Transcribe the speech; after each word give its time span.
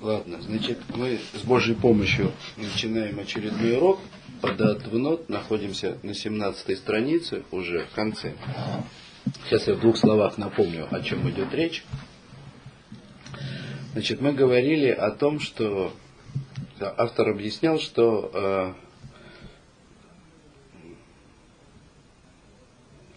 Ладно, 0.00 0.42
значит, 0.42 0.78
мы 0.94 1.18
с 1.32 1.40
Божьей 1.42 1.74
помощью 1.74 2.30
начинаем 2.58 3.18
очередной 3.18 3.76
урок. 3.78 3.98
Подат 4.42 4.86
внот, 4.86 5.30
находимся 5.30 5.96
на 6.02 6.12
17 6.12 6.76
странице, 6.76 7.44
уже 7.50 7.86
в 7.86 7.94
конце. 7.94 8.34
Сейчас 9.44 9.66
я 9.66 9.74
в 9.74 9.80
двух 9.80 9.96
словах 9.96 10.36
напомню, 10.36 10.86
о 10.90 11.00
чем 11.00 11.28
идет 11.30 11.54
речь. 11.54 11.82
Значит, 13.92 14.20
мы 14.20 14.34
говорили 14.34 14.90
о 14.90 15.10
том, 15.12 15.40
что 15.40 15.94
автор 16.78 17.30
объяснял, 17.30 17.80
что 17.80 18.76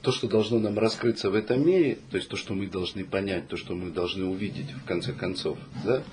то, 0.02 0.12
что 0.12 0.28
должно 0.28 0.60
нам 0.60 0.80
раскрыться 0.80 1.30
в 1.30 1.36
этом 1.36 1.66
мире, 1.66 1.98
то 2.10 2.18
есть 2.18 2.30
то, 2.30 2.38
что 2.38 2.54
мы 2.54 2.68
должны 2.68 3.04
понять, 3.04 3.48
то, 3.48 3.58
что 3.58 3.76
мы 3.76 3.92
должны 3.92 4.26
увидеть 4.26 4.72
в 4.72 4.86
конце 4.86 5.12
концов, 5.12 5.58
да, 5.84 6.04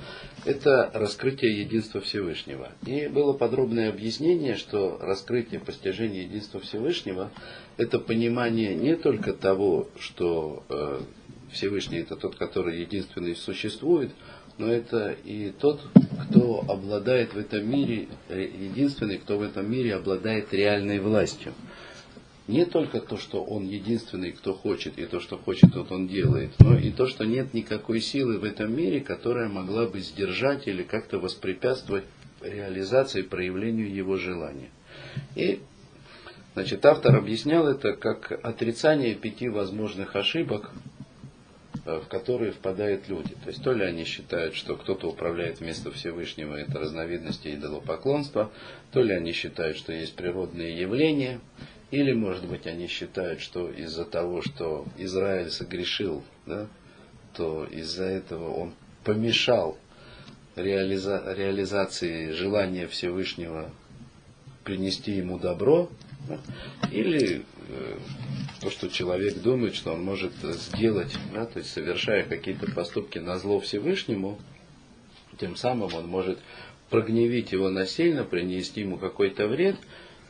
это 0.45 0.91
раскрытие 0.93 1.61
единства 1.61 2.01
Всевышнего. 2.01 2.73
И 2.85 3.07
было 3.07 3.33
подробное 3.33 3.89
объяснение, 3.89 4.57
что 4.57 4.99
раскрытие 5.01 5.61
постижения 5.61 6.23
единства 6.23 6.61
Всевышнего– 6.61 7.31
это 7.77 7.99
понимание 8.01 8.75
не 8.75 8.97
только 8.97 9.33
того, 9.33 9.89
что 9.99 10.65
э, 10.69 11.01
Всевышний– 11.53 11.99
это 12.01 12.17
тот, 12.17 12.35
который 12.37 12.81
единственный 12.81 13.37
существует, 13.37 14.11
но 14.59 14.67
это 14.67 15.15
и 15.25 15.51
тот, 15.51 15.81
кто 16.25 16.65
обладает 16.69 17.35
в 17.35 17.39
этом 17.39 17.71
мире, 17.71 18.09
э, 18.29 18.41
единственный, 18.43 19.19
кто 19.19 19.39
в 19.39 19.43
этом 19.43 19.71
мире 19.71 19.95
обладает 19.95 20.53
реальной 20.53 20.99
властью 20.99 21.53
не 22.49 22.65
только 22.65 23.01
то, 23.01 23.17
что 23.17 23.43
он 23.43 23.65
единственный, 23.67 24.33
кто 24.33 24.55
хочет, 24.55 24.99
и 24.99 25.07
то, 25.07 25.19
что 25.21 25.37
хочет, 25.37 25.73
тот 25.73 25.91
он 25.91 26.07
делает, 26.07 26.53
но 26.61 26.77
и 26.77 26.91
то, 26.91 27.07
что 27.07 27.25
нет 27.25 27.55
никакой 27.55 28.01
силы 28.01 28.39
в 28.39 28.45
этом 28.45 28.75
мире, 28.75 29.01
которая 29.01 29.49
могла 29.49 29.87
бы 29.87 30.01
сдержать 30.01 30.69
или 30.69 30.83
как-то 30.83 31.19
воспрепятствовать 31.19 32.05
реализации, 32.41 33.23
проявлению 33.23 33.93
его 33.93 34.17
желания. 34.17 34.71
И 35.35 35.61
значит, 36.55 36.85
автор 36.87 37.17
объяснял 37.17 37.67
это 37.67 37.95
как 37.95 38.33
отрицание 38.45 39.15
пяти 39.17 39.49
возможных 39.49 40.15
ошибок, 40.15 40.71
э, 41.85 42.01
в 42.01 42.07
которые 42.07 42.53
впадают 42.53 43.09
люди. 43.09 43.35
То 43.43 43.49
есть 43.49 43.63
то 43.65 43.73
ли 43.73 43.85
они 43.85 44.05
считают, 44.05 44.55
что 44.55 44.77
кто-то 44.77 45.09
управляет 45.09 45.59
вместо 45.59 45.91
Всевышнего, 45.91 46.55
это 46.55 46.79
разновидности 46.79 47.49
идолопоклонства, 47.49 48.53
то 48.93 49.03
ли 49.03 49.13
они 49.13 49.33
считают, 49.33 49.77
что 49.77 49.93
есть 49.93 50.15
природные 50.15 50.79
явления, 50.79 51.41
или, 51.91 52.13
может 52.13 52.47
быть, 52.47 52.67
они 52.67 52.89
считают, 52.89 53.41
что 53.41 53.71
из-за 53.71 54.05
того, 54.05 54.43
что 54.43 54.87
Израиль 54.99 55.51
согрешил, 55.51 56.25
да, 56.45 56.67
то 57.35 57.65
из-за 57.65 58.05
этого 58.05 58.51
он 58.53 58.75
помешал 59.05 59.79
реализа 60.57 61.23
реализации 61.37 62.33
желания 62.33 62.89
Всевышнего 62.89 63.71
принести 64.65 65.13
ему 65.13 65.39
добро, 65.39 65.89
да, 66.29 66.41
или 66.91 67.43
э, 67.69 67.99
то, 68.61 68.71
что 68.71 68.89
человек 68.89 69.41
думает, 69.41 69.77
что 69.77 69.93
он 69.93 70.03
может 70.03 70.33
сделать, 70.43 71.17
да, 71.33 71.47
то 71.47 71.61
есть 71.61 71.71
совершая 71.71 72.25
какие-то 72.25 72.71
поступки 72.73 73.19
на 73.19 73.39
зло 73.39 73.61
Всевышнему, 73.61 74.41
тем 75.39 75.55
самым 75.55 75.95
он 75.95 76.09
может 76.09 76.41
прогневить 76.91 77.53
его 77.53 77.69
насильно, 77.69 78.25
принести 78.25 78.81
ему 78.81 78.97
какой-то 78.97 79.47
вред, 79.47 79.77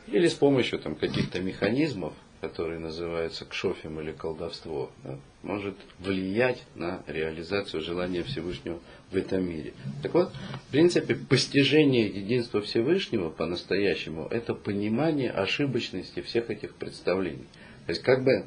или 0.07 0.27
с 0.27 0.33
помощью 0.33 0.79
там, 0.79 0.95
каких-то 0.95 1.39
механизмов, 1.39 2.13
которые 2.41 2.79
называются 2.79 3.45
кшофем 3.45 3.99
или 3.99 4.11
колдовство, 4.11 4.91
да, 5.03 5.17
может 5.43 5.75
влиять 5.99 6.63
на 6.75 7.03
реализацию 7.07 7.81
желания 7.81 8.23
Всевышнего 8.23 8.79
в 9.11 9.15
этом 9.15 9.47
мире. 9.49 9.73
Так 10.03 10.13
вот, 10.13 10.31
в 10.67 10.71
принципе, 10.71 11.15
постижение 11.15 12.07
единства 12.07 12.61
Всевышнего 12.61 13.29
по-настоящему– 13.29 14.27
это 14.31 14.53
понимание 14.53 15.31
ошибочности 15.31 16.21
всех 16.21 16.49
этих 16.49 16.75
представлений. 16.75 17.47
То 17.85 17.91
есть, 17.91 18.03
как 18.03 18.23
бы, 18.23 18.45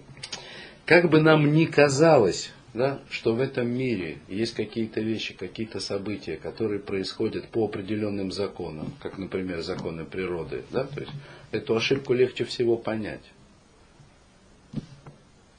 как 0.86 1.10
бы 1.10 1.20
нам 1.20 1.52
ни 1.52 1.64
казалось, 1.64 2.52
да, 2.72 3.00
что 3.10 3.34
в 3.34 3.40
этом 3.40 3.68
мире 3.68 4.18
есть 4.28 4.54
какие-то 4.54 5.00
вещи, 5.00 5.34
какие-то 5.34 5.80
события, 5.80 6.36
которые 6.36 6.80
происходят 6.80 7.48
по 7.48 7.64
определенным 7.64 8.30
законам, 8.30 8.92
как, 9.00 9.18
например, 9.18 9.60
законы 9.62 10.04
природы, 10.04 10.62
да, 10.70 10.84
то 10.84 11.00
есть 11.00 11.12
эту 11.50 11.76
ошибку 11.76 12.12
легче 12.12 12.44
всего 12.44 12.76
понять. 12.76 13.24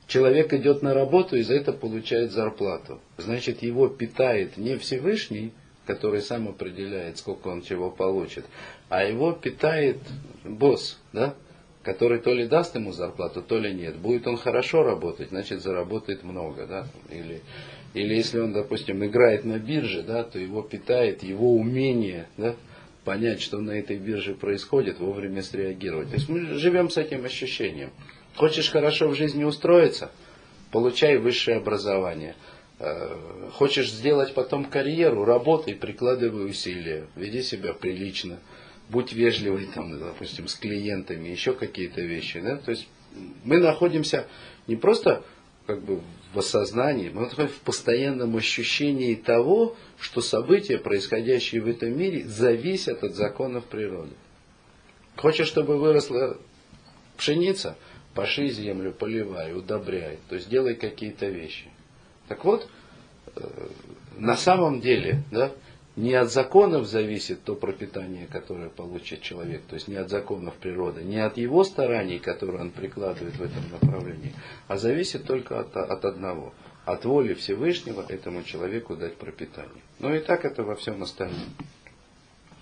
Человек 0.07 0.53
идет 0.53 0.81
на 0.81 0.93
работу 0.93 1.37
и 1.37 1.41
за 1.41 1.53
это 1.53 1.71
получает 1.71 2.33
зарплату. 2.33 2.99
Значит, 3.17 3.61
его 3.61 3.87
питает 3.87 4.57
не 4.57 4.77
Всевышний, 4.77 5.53
который 5.85 6.21
сам 6.21 6.49
определяет, 6.49 7.17
сколько 7.17 7.47
он 7.47 7.61
чего 7.61 7.89
получит, 7.89 8.45
а 8.89 9.03
его 9.03 9.31
питает 9.31 9.99
босс, 10.43 10.99
да, 11.13 11.33
который 11.83 12.19
то 12.19 12.33
ли 12.33 12.47
даст 12.47 12.75
ему 12.75 12.91
зарплату, 12.91 13.41
то 13.41 13.57
ли 13.57 13.73
нет. 13.73 13.97
Будет 13.97 14.27
он 14.27 14.37
хорошо 14.37 14.83
работать, 14.83 15.29
значит 15.29 15.61
заработает 15.61 16.23
много, 16.23 16.67
да, 16.67 16.87
или, 17.09 17.41
или 17.93 18.13
если 18.13 18.39
он, 18.39 18.53
допустим, 18.53 19.03
играет 19.03 19.45
на 19.45 19.57
бирже, 19.57 20.03
да, 20.03 20.23
то 20.23 20.37
его 20.37 20.61
питает 20.61 21.23
его 21.23 21.55
умение, 21.55 22.27
да, 22.37 22.55
понять, 23.03 23.41
что 23.41 23.59
на 23.59 23.71
этой 23.71 23.97
бирже 23.97 24.35
происходит, 24.35 24.99
вовремя 24.99 25.41
среагировать. 25.41 26.09
То 26.09 26.15
есть 26.15 26.29
мы 26.29 26.41
живем 26.57 26.89
с 26.89 26.97
этим 26.97 27.25
ощущением. 27.25 27.91
Хочешь 28.35 28.69
хорошо 28.69 29.09
в 29.09 29.15
жизни 29.15 29.43
устроиться, 29.43 30.11
получай 30.71 31.17
высшее 31.17 31.57
образование. 31.57 32.35
Э, 32.79 33.49
хочешь 33.53 33.91
сделать 33.91 34.33
потом 34.33 34.65
карьеру, 34.65 35.25
работай, 35.25 35.75
прикладывай 35.75 36.49
усилия, 36.49 37.07
веди 37.15 37.41
себя 37.41 37.73
прилично, 37.73 38.39
будь 38.91 39.13
вежливый, 39.13 39.67
там, 39.73 39.97
допустим, 39.97 40.47
с 40.47 40.55
клиентами, 40.55 41.29
еще 41.29 41.53
какие-то 41.53 42.01
вещи. 42.01 42.41
Да? 42.41 42.57
То 42.57 42.71
есть 42.71 42.87
мы 43.43 43.57
находимся 43.59 44.27
не 44.67 44.75
просто 44.75 45.23
как 45.65 45.81
бы 45.81 46.01
в 46.33 46.39
осознании, 46.39 47.09
мы 47.09 47.21
находимся 47.21 47.55
в 47.55 47.61
постоянном 47.61 48.35
ощущении 48.35 49.15
того, 49.15 49.75
что 49.99 50.21
события, 50.21 50.77
происходящие 50.77 51.61
в 51.61 51.67
этом 51.67 51.97
мире, 51.97 52.25
зависят 52.25 53.03
от 53.03 53.15
законов 53.15 53.65
природы. 53.65 54.13
Хочешь, 55.15 55.47
чтобы 55.47 55.77
выросла 55.77 56.37
пшеница, 57.17 57.77
паши 58.13 58.47
землю, 58.49 58.91
поливай, 58.91 59.53
удобряй, 59.53 60.19
то 60.29 60.35
есть 60.35 60.49
делай 60.49 60.75
какие-то 60.75 61.27
вещи. 61.27 61.65
Так 62.27 62.43
вот, 62.43 62.67
э, 63.35 63.67
на 64.17 64.35
самом 64.35 64.81
деле, 64.81 65.23
да, 65.31 65.51
не 65.95 66.13
от 66.13 66.31
законов 66.31 66.87
зависит 66.87 67.43
то 67.43 67.55
пропитание, 67.55 68.25
которое 68.27 68.69
получит 68.69 69.21
человек, 69.21 69.61
то 69.67 69.75
есть 69.75 69.87
не 69.87 69.95
от 69.95 70.09
законов 70.09 70.55
природы, 70.55 71.03
не 71.03 71.17
от 71.17 71.37
его 71.37 71.63
стараний, 71.63 72.19
которые 72.19 72.61
он 72.61 72.71
прикладывает 72.71 73.35
в 73.35 73.41
этом 73.41 73.69
направлении, 73.71 74.33
а 74.67 74.77
зависит 74.77 75.25
только 75.25 75.59
от, 75.59 75.75
от 75.75 76.05
одного, 76.05 76.53
от 76.85 77.03
воли 77.05 77.33
Всевышнего 77.33 78.05
этому 78.07 78.43
человеку 78.43 78.95
дать 78.95 79.17
пропитание. 79.17 79.83
Но 79.99 80.15
и 80.15 80.19
так 80.19 80.45
это 80.45 80.63
во 80.63 80.75
всем 80.75 81.03
остальном. 81.03 81.49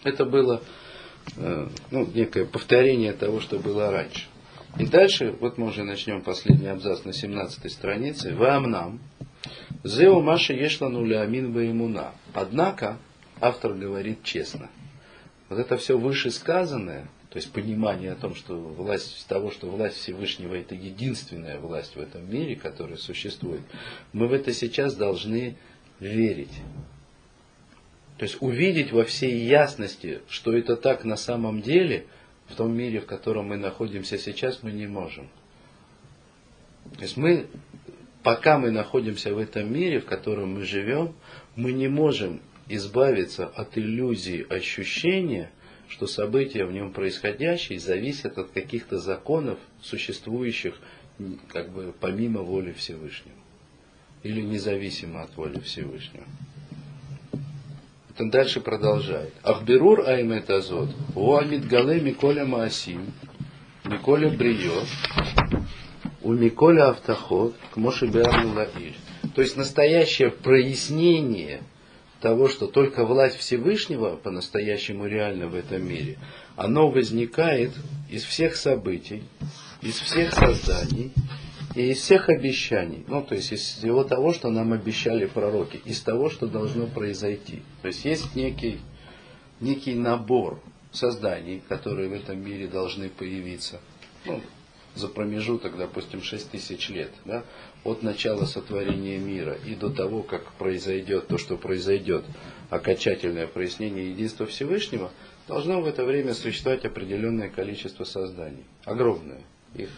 Это 0.04 0.26
было 0.26 0.62
э, 1.38 1.68
ну, 1.92 2.08
некое 2.14 2.46
повторение 2.46 3.14
того, 3.14 3.42
что 3.42 3.60
было 3.60 3.92
раньше. 3.92 4.28
И 4.78 4.86
дальше, 4.86 5.36
вот 5.40 5.58
мы 5.58 5.68
уже 5.68 5.84
начнем 5.84 6.22
последний 6.22 6.68
абзац 6.68 7.04
на 7.04 7.14
17 7.14 7.72
странице. 7.72 8.36
Вам 8.36 8.70
нам. 8.70 9.00
Зеу 9.84 10.22
Маша 10.22 10.54
Ешла 10.54 10.90
нуля 10.90 11.22
Амин 11.22 11.54
Баимуна. 11.54 12.12
Однако, 12.34 12.98
автор 13.42 13.74
говорит 13.74 14.24
честно. 14.24 14.70
Вот 15.50 15.60
это 15.60 15.78
все 15.78 15.98
вышесказанное, 15.98 17.10
то 17.30 17.38
есть 17.38 17.52
понимание 17.52 18.12
о 18.12 18.16
том, 18.16 18.36
что 18.36 18.56
власть, 18.58 19.26
того, 19.28 19.52
что 19.52 19.70
власть 19.70 19.98
Всевышнего 19.98 20.56
это 20.56 20.76
единственная 20.76 21.60
власть 21.60 21.96
в 21.96 22.00
этом 22.00 22.30
мире, 22.30 22.56
которая 22.56 22.98
существует, 22.98 23.62
мы 24.14 24.28
в 24.28 24.34
это 24.34 24.54
сейчас 24.54 24.96
должны 24.96 25.56
верить. 26.00 26.54
То 28.18 28.24
есть 28.24 28.38
увидеть 28.42 28.92
во 28.92 29.06
всей 29.06 29.46
ясности, 29.46 30.22
что 30.28 30.56
это 30.56 30.76
так 30.76 31.06
на 31.06 31.16
самом 31.16 31.62
деле, 31.62 32.06
в 32.48 32.56
том 32.56 32.76
мире, 32.76 33.00
в 33.00 33.06
котором 33.06 33.48
мы 33.48 33.58
находимся 33.58 34.18
сейчас, 34.18 34.62
мы 34.62 34.72
не 34.72 34.88
можем. 34.88 35.30
То 36.96 37.02
есть 37.02 37.16
мы, 37.16 37.48
пока 38.24 38.58
мы 38.58 38.72
находимся 38.72 39.34
в 39.34 39.38
этом 39.38 39.72
мире, 39.72 40.00
в 40.00 40.06
котором 40.06 40.56
мы 40.56 40.66
живем, 40.66 41.16
мы 41.56 41.72
не 41.72 41.88
можем 41.88 42.42
избавиться 42.70 43.48
от 43.48 43.78
иллюзии 43.78 44.46
ощущения, 44.48 45.52
что 45.88 46.08
события 46.08 46.66
в 46.66 46.72
нем 46.72 46.94
происходящие 46.94 47.80
зависят 47.80 48.38
от 48.38 48.52
каких-то 48.52 49.00
законов, 49.00 49.60
существующих 49.82 50.76
как 51.50 51.72
бы 51.72 51.94
помимо 52.00 52.42
воли 52.42 52.72
Всевышнего. 52.72 53.36
Или 54.24 54.42
независимо 54.42 55.24
от 55.24 55.36
воли 55.36 55.60
Всевышнего. 55.60 56.26
Это 58.14 58.30
дальше 58.30 58.60
продолжает. 58.62 59.34
Ахберур 59.44 60.08
аймет 60.08 60.50
азот, 60.50 60.90
уамид 61.16 61.68
гале 61.68 62.02
миколя 62.02 62.46
маасим, 62.46 63.14
миколя 63.86 64.30
брио, 64.30 64.84
у 66.22 66.34
миколя 66.34 66.90
автоход, 66.90 67.56
к 67.72 67.78
лаир. 67.78 68.94
То 69.34 69.42
есть 69.42 69.56
настоящее 69.56 70.32
прояснение 70.32 71.62
того, 72.22 72.50
что 72.50 72.68
только 72.68 73.06
власть 73.06 73.38
Всевышнего 73.38 74.16
по-настоящему 74.16 75.06
реальна 75.08 75.48
в 75.48 75.56
этом 75.56 75.88
мире, 75.88 76.18
оно 76.56 76.90
возникает 76.90 77.72
из 78.10 78.24
всех 78.24 78.56
событий, 78.56 79.24
из 79.82 79.96
всех 79.96 80.34
созданий 80.34 81.12
и 81.76 81.92
из 81.92 82.00
всех 82.00 82.30
обещаний. 82.30 83.06
Ну, 83.08 83.22
то 83.22 83.36
есть 83.36 83.52
из 83.52 83.62
всего 83.62 84.04
того, 84.04 84.34
что 84.34 84.50
нам 84.50 84.74
обещали 84.74 85.26
пророки, 85.26 85.80
из 85.86 86.02
того, 86.02 86.30
что 86.30 86.48
должно 86.48 86.88
произойти. 86.88 87.62
То 87.82 87.88
есть 87.88 88.04
есть 88.04 88.36
некий, 88.36 88.80
некий 89.62 89.96
набор 89.96 90.62
созданий, 90.92 91.62
которые 91.68 92.10
в 92.10 92.14
этом 92.14 92.44
мире 92.44 92.68
должны 92.68 93.10
появиться. 93.10 93.80
Ну, 94.26 94.42
за 95.00 95.08
промежуток, 95.08 95.78
допустим, 95.78 96.22
6 96.22 96.52
тысяч 96.52 96.90
лет, 96.90 97.12
да, 97.26 97.44
от 97.84 98.04
начала 98.04 98.46
сотворения 98.46 99.18
мира 99.18 99.58
и 99.66 99.74
до 99.74 99.90
того, 99.90 100.22
как 100.22 100.52
произойдет 100.54 101.28
то, 101.28 101.38
что 101.38 101.58
произойдет, 101.58 102.26
окончательное 102.70 103.48
прояснение 103.48 104.12
единства 104.12 104.46
Всевышнего, 104.46 105.12
должно 105.48 105.82
в 105.82 105.88
это 105.88 106.06
время 106.06 106.34
существовать 106.34 106.86
определенное 106.86 107.50
количество 107.50 108.04
созданий. 108.04 108.66
Огромное. 108.86 109.42
Их 109.74 109.90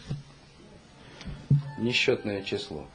несчетное 1.80 2.44
число. 2.44 2.88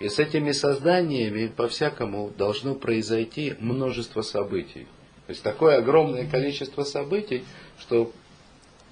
И 0.00 0.08
с 0.08 0.18
этими 0.18 0.52
созданиями 0.52 1.46
по-всякому 1.46 2.32
должно 2.36 2.74
произойти 2.74 3.54
множество 3.60 4.22
событий. 4.22 4.86
То 5.26 5.32
есть 5.32 5.42
такое 5.42 5.78
огромное 5.78 6.26
количество 6.26 6.82
событий, 6.82 7.44
что 7.78 8.10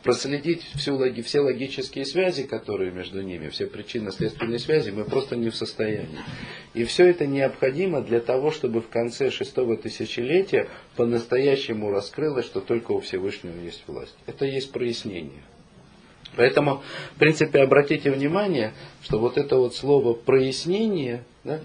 проследить 0.03 0.63
всю, 0.77 0.99
все 1.23 1.41
логические 1.41 2.05
связи, 2.05 2.45
которые 2.45 2.91
между 2.91 3.23
ними, 3.23 3.49
все 3.49 3.67
причинно-следственные 3.67 4.59
связи, 4.59 4.91
мы 4.91 5.05
просто 5.05 5.37
не 5.37 5.51
в 5.51 5.57
состоянии. 5.57 6.19
И 6.75 6.85
все 6.85 7.07
это 7.07 7.27
необходимо 7.27 8.01
для 8.01 8.21
того, 8.21 8.51
чтобы 8.51 8.81
в 8.81 8.89
конце 8.89 9.31
шестого 9.31 9.77
тысячелетия 9.77 10.69
по-настоящему 10.97 11.91
раскрылось, 11.91 12.47
что 12.47 12.61
только 12.61 12.93
у 12.93 13.01
Всевышнего 13.01 13.61
есть 13.61 13.83
власть. 13.87 14.15
Это 14.27 14.45
есть 14.45 14.71
прояснение. 14.73 15.43
Поэтому, 16.37 16.83
в 17.17 17.19
принципе, 17.19 17.61
обратите 17.61 18.11
внимание, 18.11 18.73
что 19.03 19.19
вот 19.19 19.37
это 19.39 19.57
вот 19.57 19.75
слово 19.75 20.13
прояснение, 20.15 21.25
да, 21.43 21.61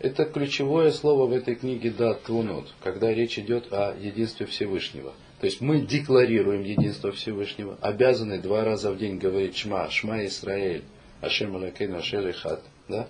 это 0.00 0.24
ключевое 0.24 0.90
слово 0.90 1.26
в 1.26 1.32
этой 1.32 1.54
книге 1.54 1.90
Дат 1.90 2.24
Твунот, 2.24 2.66
когда 2.82 3.12
речь 3.12 3.38
идет 3.38 3.72
о 3.72 3.94
единстве 3.98 4.46
Всевышнего. 4.46 5.12
То 5.40 5.46
есть 5.46 5.60
мы 5.60 5.80
декларируем 5.80 6.62
единство 6.62 7.12
Всевышнего, 7.12 7.76
обязаны 7.82 8.38
два 8.38 8.64
раза 8.64 8.90
в 8.90 8.98
день 8.98 9.18
говорить 9.18 9.56
Шма, 9.56 9.90
Шма 9.90 10.24
Исраэль, 10.26 10.82
Ашем 11.20 11.56
Алакейн 11.56 11.94
Ашер 11.94 12.28
Ихат. 12.28 12.62
Да? 12.88 13.08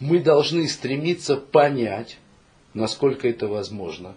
Мы 0.00 0.18
должны 0.18 0.66
стремиться 0.68 1.36
понять, 1.36 2.18
насколько 2.74 3.28
это 3.28 3.46
возможно, 3.46 4.14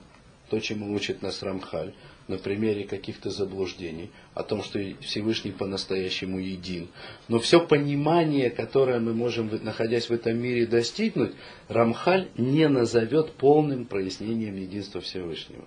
то, 0.50 0.60
чему 0.60 0.94
учит 0.94 1.22
нас 1.22 1.44
Рамхаль, 1.44 1.94
на 2.28 2.38
примере 2.38 2.86
каких-то 2.86 3.30
заблуждений, 3.30 4.10
о 4.34 4.44
том, 4.44 4.64
что 4.64 4.80
Всевышний 5.02 5.52
по-настоящему 5.52 6.40
един. 6.40 6.88
Но 7.28 7.40
все 7.40 7.60
понимание, 7.60 8.50
которое 8.50 9.00
мы 9.00 9.14
можем, 9.14 9.50
находясь 9.64 10.10
в 10.10 10.14
этом 10.14 10.38
мире, 10.38 10.66
достигнуть, 10.66 11.34
Рамхаль 11.68 12.30
не 12.38 12.68
назовет 12.68 13.34
полным 13.34 13.86
прояснением 13.86 14.56
единства 14.56 15.02
Всевышнего. 15.02 15.66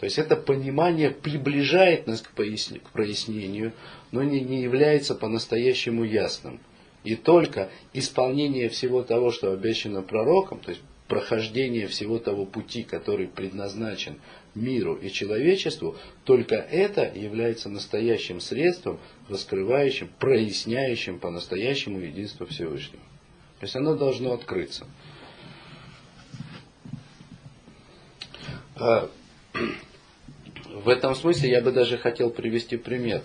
То 0.00 0.04
есть 0.04 0.18
это 0.18 0.36
понимание 0.36 1.10
приближает 1.10 2.06
нас 2.06 2.22
к 2.22 2.30
прояснению, 2.32 3.72
но 4.12 4.22
не, 4.22 4.40
не 4.40 4.62
является 4.62 5.14
по-настоящему 5.14 6.04
ясным. 6.04 6.60
И 7.04 7.16
только 7.16 7.70
исполнение 7.92 8.68
всего 8.68 9.02
того, 9.02 9.32
что 9.32 9.52
обещано 9.52 10.02
пророком, 10.02 10.60
то 10.60 10.70
есть 10.70 10.82
прохождение 11.08 11.86
всего 11.88 12.18
того 12.18 12.44
пути, 12.44 12.82
который 12.82 13.26
предназначен 13.26 14.20
миру 14.54 14.94
и 14.94 15.10
человечеству, 15.10 15.96
только 16.24 16.56
это 16.56 17.10
является 17.14 17.68
настоящим 17.68 18.40
средством, 18.40 19.00
раскрывающим, 19.28 20.10
проясняющим 20.18 21.18
по-настоящему 21.18 21.98
единство 22.00 22.46
Всевышнего. 22.46 23.02
То 23.58 23.64
есть 23.64 23.74
оно 23.74 23.96
должно 23.96 24.32
открыться. 24.32 24.86
В 30.84 30.88
этом 30.88 31.16
смысле 31.16 31.50
я 31.50 31.60
бы 31.60 31.72
даже 31.72 31.98
хотел 31.98 32.30
привести 32.30 32.76
пример. 32.76 33.22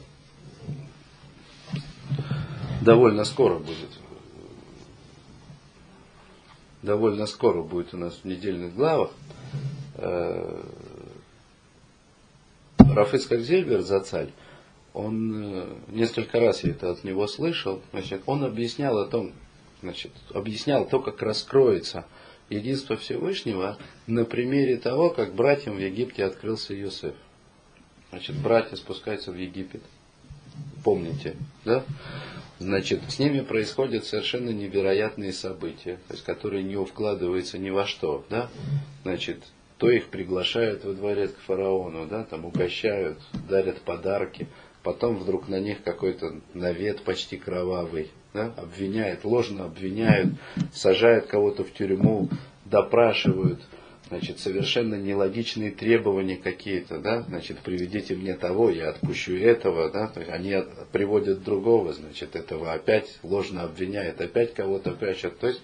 Довольно 2.81 3.25
скоро 3.25 3.59
будет. 3.59 3.89
Довольно 6.81 7.27
скоро 7.27 7.61
будет 7.61 7.93
у 7.93 7.97
нас 7.97 8.15
в 8.15 8.25
недельных 8.25 8.75
главах 8.75 9.11
э, 9.95 10.63
Рафицкак 12.79 13.39
Зельбер, 13.39 13.81
Зацаль, 13.81 14.31
он 14.93 15.55
э, 15.55 15.67
несколько 15.89 16.39
раз 16.39 16.63
я 16.63 16.71
это 16.71 16.89
от 16.89 17.03
него 17.03 17.27
слышал, 17.27 17.81
значит, 17.91 18.23
он 18.25 18.43
объяснял 18.43 18.97
о 18.97 19.05
том, 19.05 19.31
значит, 19.81 20.11
объяснял 20.33 20.87
то, 20.87 20.99
как 20.99 21.21
раскроется 21.21 22.05
единство 22.49 22.97
Всевышнего 22.97 23.77
на 24.07 24.25
примере 24.25 24.77
того, 24.77 25.11
как 25.11 25.35
братьям 25.35 25.75
в 25.75 25.79
Египте 25.79 26.25
открылся 26.25 26.77
Иосиф. 26.79 27.13
Значит, 28.13 28.35
братья 28.35 28.75
спускаются 28.75 29.31
в 29.31 29.35
Египет. 29.35 29.81
Помните, 30.83 31.35
да? 31.65 31.83
Значит, 32.59 33.01
с 33.07 33.17
ними 33.17 33.39
происходят 33.39 34.05
совершенно 34.05 34.51
невероятные 34.51 35.33
события, 35.33 35.97
то 36.07 36.13
есть, 36.13 36.23
которые 36.23 36.61
не 36.61 36.75
вкладываются 36.85 37.57
ни 37.57 37.71
во 37.71 37.87
что, 37.87 38.23
да? 38.29 38.51
Значит, 39.01 39.39
то 39.79 39.89
их 39.89 40.09
приглашают 40.09 40.85
во 40.85 40.93
дворец 40.93 41.31
к 41.31 41.39
фараону, 41.39 42.05
да, 42.05 42.23
там 42.23 42.45
угощают, 42.45 43.17
дарят 43.49 43.81
подарки, 43.81 44.45
потом 44.83 45.17
вдруг 45.17 45.47
на 45.47 45.59
них 45.59 45.81
какой-то 45.81 46.35
навет 46.53 47.01
почти 47.01 47.37
кровавый, 47.37 48.11
да, 48.31 48.53
обвиняют, 48.57 49.25
ложно 49.25 49.65
обвиняют, 49.65 50.35
сажают 50.71 51.25
кого-то 51.25 51.63
в 51.63 51.73
тюрьму, 51.73 52.29
допрашивают, 52.65 53.59
значит, 54.13 54.39
совершенно 54.39 54.93
нелогичные 54.93 55.71
требования 55.71 56.37
какие-то, 56.37 56.99
да, 56.99 57.21
значит, 57.23 57.59
приведите 57.59 58.15
мне 58.15 58.35
того, 58.35 58.69
я 58.69 58.89
отпущу 58.89 59.35
этого, 59.35 59.89
да, 59.89 60.07
то 60.07 60.19
есть 60.19 60.31
они 60.31 60.55
приводят 60.91 61.43
другого, 61.43 61.93
значит, 61.93 62.35
этого 62.35 62.73
опять 62.73 63.17
ложно 63.23 63.63
обвиняют, 63.63 64.21
опять 64.21 64.53
кого-то 64.53 64.91
прячут, 64.91 65.39
то 65.39 65.47
есть 65.47 65.61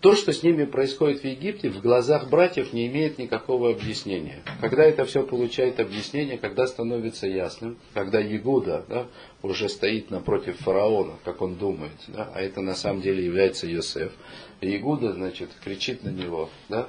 то, 0.00 0.14
что 0.14 0.32
с 0.32 0.42
ними 0.42 0.64
происходит 0.64 1.20
в 1.20 1.24
Египте, 1.24 1.68
в 1.68 1.82
глазах 1.82 2.30
братьев 2.30 2.72
не 2.72 2.86
имеет 2.86 3.18
никакого 3.18 3.70
объяснения. 3.70 4.44
Когда 4.60 4.84
это 4.84 5.04
все 5.04 5.24
получает 5.24 5.80
объяснение, 5.80 6.38
когда 6.38 6.68
становится 6.68 7.26
ясным, 7.26 7.78
когда 7.94 8.20
Ягуда 8.20 8.84
да, 8.88 9.08
уже 9.42 9.68
стоит 9.68 10.10
напротив 10.10 10.56
фараона, 10.60 11.14
как 11.24 11.42
он 11.42 11.56
думает, 11.56 11.92
да, 12.06 12.30
а 12.32 12.40
это 12.40 12.60
на 12.60 12.74
самом 12.74 13.02
деле 13.02 13.24
является 13.24 13.66
Йосеф, 13.66 14.12
и 14.60 14.70
Ягуда, 14.70 15.12
значит, 15.14 15.50
кричит 15.64 16.04
на 16.04 16.10
него, 16.10 16.48
да, 16.68 16.88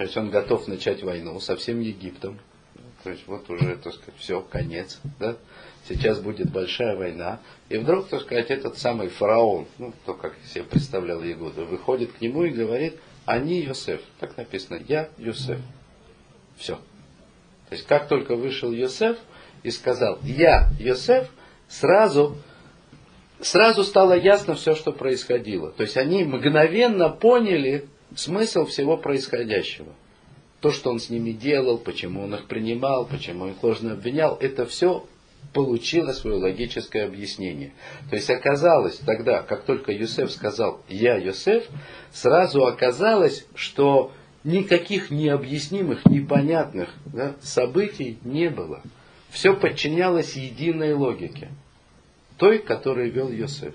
то 0.00 0.04
есть 0.04 0.16
он 0.16 0.30
готов 0.30 0.66
начать 0.66 1.02
войну 1.02 1.38
со 1.40 1.56
всем 1.56 1.80
Египтом, 1.80 2.40
то 3.04 3.10
есть 3.10 3.26
вот 3.26 3.50
уже, 3.50 3.76
так 3.76 3.92
сказать, 3.92 4.14
все, 4.16 4.40
конец, 4.40 4.98
да, 5.18 5.36
сейчас 5.86 6.20
будет 6.20 6.50
большая 6.50 6.96
война, 6.96 7.38
и 7.68 7.76
вдруг, 7.76 8.08
так 8.08 8.22
сказать, 8.22 8.50
этот 8.50 8.78
самый 8.78 9.08
фараон, 9.08 9.66
ну, 9.76 9.92
то, 10.06 10.14
как 10.14 10.36
себе 10.46 10.64
представлял 10.64 11.22
Егуда, 11.22 11.66
выходит 11.66 12.12
к 12.12 12.22
нему 12.22 12.44
и 12.44 12.48
говорит, 12.48 12.98
они 13.26 13.60
Йосеф. 13.60 14.00
Так 14.18 14.38
написано, 14.38 14.80
я 14.88 15.10
Йосеф. 15.18 15.58
Все. 16.56 16.76
То 17.68 17.74
есть, 17.74 17.86
как 17.86 18.08
только 18.08 18.36
вышел 18.36 18.72
Йосеф 18.72 19.18
и 19.62 19.70
сказал, 19.70 20.18
я 20.22 20.70
Йосеф, 20.78 21.28
сразу, 21.68 22.38
сразу 23.38 23.84
стало 23.84 24.14
ясно 24.14 24.54
все, 24.54 24.74
что 24.74 24.92
происходило. 24.92 25.72
То 25.72 25.82
есть, 25.82 25.98
они 25.98 26.24
мгновенно 26.24 27.10
поняли 27.10 27.86
смысл 28.16 28.66
всего 28.66 28.96
происходящего. 28.96 29.92
То, 30.60 30.70
что 30.70 30.90
он 30.90 30.98
с 30.98 31.08
ними 31.08 31.30
делал, 31.32 31.78
почему 31.78 32.22
он 32.22 32.34
их 32.34 32.46
принимал, 32.46 33.06
почему 33.06 33.48
их 33.48 33.62
ложно 33.62 33.92
обвинял, 33.92 34.36
это 34.40 34.66
все 34.66 35.06
получила 35.52 36.12
свое 36.12 36.36
логическое 36.36 37.04
объяснение. 37.04 37.72
То 38.10 38.16
есть 38.16 38.30
оказалось 38.30 38.98
тогда, 38.98 39.42
как 39.42 39.64
только 39.64 39.90
Юсеф 39.92 40.30
сказал 40.30 40.82
«я 40.88 41.16
Юсеф», 41.16 41.66
сразу 42.12 42.66
оказалось, 42.66 43.46
что 43.54 44.12
никаких 44.44 45.10
необъяснимых, 45.10 46.04
непонятных 46.06 46.90
да, 47.06 47.34
событий 47.40 48.18
не 48.22 48.48
было. 48.50 48.82
Все 49.30 49.54
подчинялось 49.54 50.36
единой 50.36 50.92
логике, 50.92 51.48
той, 52.36 52.58
которой 52.58 53.10
вел 53.10 53.30
Йосеф. 53.30 53.74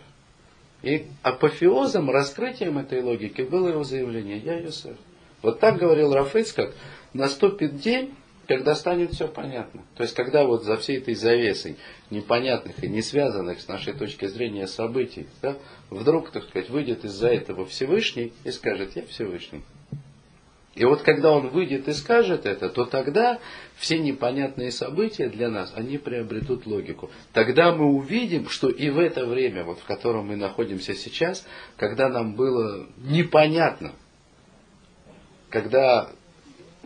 И 0.86 1.08
апофеозом, 1.24 2.12
раскрытием 2.12 2.77
этой 2.77 3.01
логики 3.01 3.42
было 3.42 3.70
его 3.70 3.84
заявление 3.84 4.38
«Я 4.38 4.60
Йосеф». 4.60 4.96
Вот 5.42 5.60
так 5.60 5.80
говорил 5.80 6.13
Рафицкак, 6.13 6.75
наступит 7.12 7.77
день, 7.77 8.13
когда 8.48 8.75
станет 8.75 9.13
все 9.13 9.27
понятно. 9.27 9.82
То 9.96 10.04
есть, 10.04 10.13
когда 10.13 10.46
вот 10.46 10.63
за 10.63 10.77
всей 10.77 11.00
этой 11.00 11.15
завесой 11.15 11.77
непонятных 12.12 12.84
и 12.84 12.88
не 12.88 13.01
связанных 13.01 13.62
с 13.62 13.68
нашей 13.68 13.94
точки 13.94 14.27
зрения 14.27 14.68
событий, 14.68 15.25
да, 15.42 15.58
вдруг, 15.89 16.30
так 16.30 16.44
сказать, 16.44 16.70
выйдет 16.70 17.04
из-за 17.04 17.30
этого 17.30 17.65
Всевышний 17.65 18.32
и 18.44 18.51
скажет, 18.51 18.96
я 18.96 19.08
Всевышний. 19.08 19.63
И 20.75 20.84
вот 20.84 21.03
когда 21.03 21.32
он 21.32 21.50
выйдет 21.50 21.88
и 21.88 21.94
скажет 21.94 22.46
это, 22.46 22.70
то 22.70 22.86
тогда 22.86 23.39
все 23.77 23.98
непонятные 23.98 24.72
события 24.72 25.29
для 25.29 25.50
нас, 25.50 25.72
они 25.74 25.98
приобретут 25.98 26.65
логику. 26.65 27.10
Тогда 27.32 27.74
мы 27.74 27.86
увидим, 27.86 28.50
что 28.50 28.70
и 28.70 28.89
в 28.89 29.00
это 29.00 29.25
время, 29.25 29.63
вот 29.63 29.79
в 29.79 29.86
котором 29.86 30.27
мы 30.27 30.36
находимся 30.36 30.94
сейчас, 30.94 31.48
когда 31.77 32.10
нам 32.10 32.36
было 32.36 32.88
непонятно, 32.98 33.94
когда, 35.50 36.10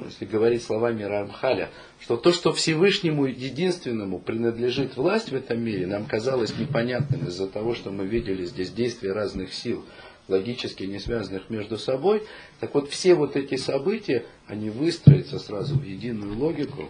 если 0.06 0.26
говорить 0.26 0.62
словами 0.62 1.02
Рамхаля, 1.02 1.70
что 2.00 2.16
то, 2.16 2.32
что 2.32 2.54
Всевышнему 2.54 3.26
единственному 3.26 4.20
принадлежит 4.20 4.98
власть 4.98 5.32
в 5.32 5.36
этом 5.36 5.64
мире, 5.64 5.88
нам 5.88 6.06
казалось 6.06 6.56
непонятным 6.60 7.26
из-за 7.26 7.48
того, 7.48 7.74
что 7.74 7.90
мы 7.90 8.06
видели 8.06 8.46
здесь 8.46 8.70
действия 8.70 9.14
разных 9.14 9.52
сил– 9.52 9.84
логически 10.30 10.84
не 10.84 11.00
связанных 11.00 11.50
между 11.50 11.78
собой. 11.78 12.24
Так 12.60 12.74
вот, 12.74 12.90
все 12.90 13.16
вот 13.16 13.36
эти 13.36 13.56
события, 13.56 14.26
они 14.48 14.70
выстроятся 14.70 15.40
сразу 15.40 15.78
в 15.78 15.84
единую 15.84 16.38
логику, 16.38 16.90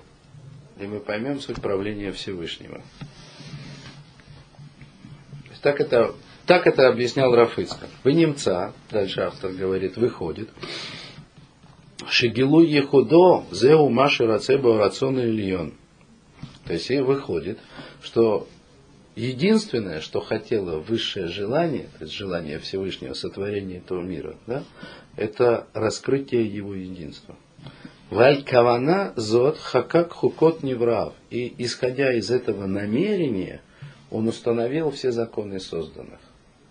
и 0.79 0.85
мы 0.85 0.99
поймем 0.99 1.39
суть 1.39 1.61
правления 1.61 2.11
Всевышнего. 2.11 2.81
Так 5.61 5.81
это, 5.81 6.15
так 6.45 6.67
это 6.67 6.87
объяснял 6.87 7.35
Рафыцка. 7.35 7.87
Вы 8.03 8.13
немца, 8.13 8.73
дальше 8.89 9.21
автор 9.21 9.51
говорит, 9.51 9.97
выходит. 9.97 10.49
Шигилу 12.07 12.61
Ехудо, 12.61 13.43
Зеу 13.51 13.89
Маши 13.89 14.25
Рацеба 14.25 14.77
Рацион 14.77 15.19
Ильон. 15.19 15.73
То 16.65 16.73
есть 16.73 16.89
и 16.91 16.99
выходит, 16.99 17.59
что 18.01 18.47
Единственное, 19.15 20.01
что 20.01 20.21
хотело 20.21 20.79
высшее 20.79 21.27
желание, 21.27 21.89
то 21.97 22.05
есть 22.05 22.13
желание 22.13 22.59
Всевышнего 22.59 23.13
сотворения 23.13 23.77
этого 23.77 24.01
мира, 24.01 24.35
да, 24.47 24.63
это 25.17 25.67
раскрытие 25.73 26.45
его 26.45 26.73
единства. 26.75 27.35
Валь 28.09 28.43
кавана 28.43 29.13
зот 29.15 29.57
хакак 29.57 30.13
хукот 30.13 30.63
неврав. 30.63 31.13
И 31.29 31.53
исходя 31.57 32.13
из 32.13 32.31
этого 32.31 32.65
намерения, 32.65 33.61
он 34.09 34.27
установил 34.27 34.89
все 34.91 35.11
законы 35.11 35.59
созданных. 35.59 36.19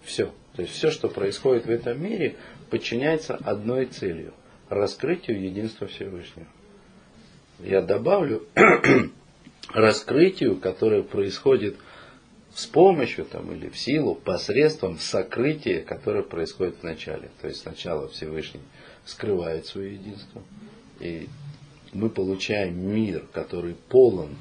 Все. 0.03 0.33
То 0.57 0.63
есть 0.63 0.75
все, 0.75 0.91
что 0.91 1.09
происходит 1.09 1.67
в 1.67 1.71
этом 1.71 2.03
мире, 2.03 2.37
подчиняется 2.71 3.37
одной 3.37 3.87
целью– 3.87 4.33
раскрытию 4.69 5.41
единства 5.43 5.87
Всевышнего. 5.87 6.49
Я 7.61 7.83
добавлю 7.83 8.45
раскрытию, 9.69 10.57
которое 10.57 11.03
происходит– 11.03 11.77
с 12.59 12.67
помощью 12.67 13.25
там, 13.25 13.53
или 13.53 13.69
в 13.69 13.79
силу, 13.79 14.17
посредством 14.17 14.99
сокрытия, 14.99 15.81
которое 15.81 16.25
происходит 16.25 16.79
в 16.81 16.83
начале. 16.83 17.31
То 17.41 17.47
есть 17.47 17.61
сначала 17.61 18.09
Всевышний 18.09 18.63
скрывает 19.05 19.67
свое 19.67 19.95
единство, 19.95 20.43
и 20.99 21.29
мы 21.93 22.11
получаем 22.11 22.77
мир, 22.77 23.25
который 23.33 23.77
полон 23.89 24.37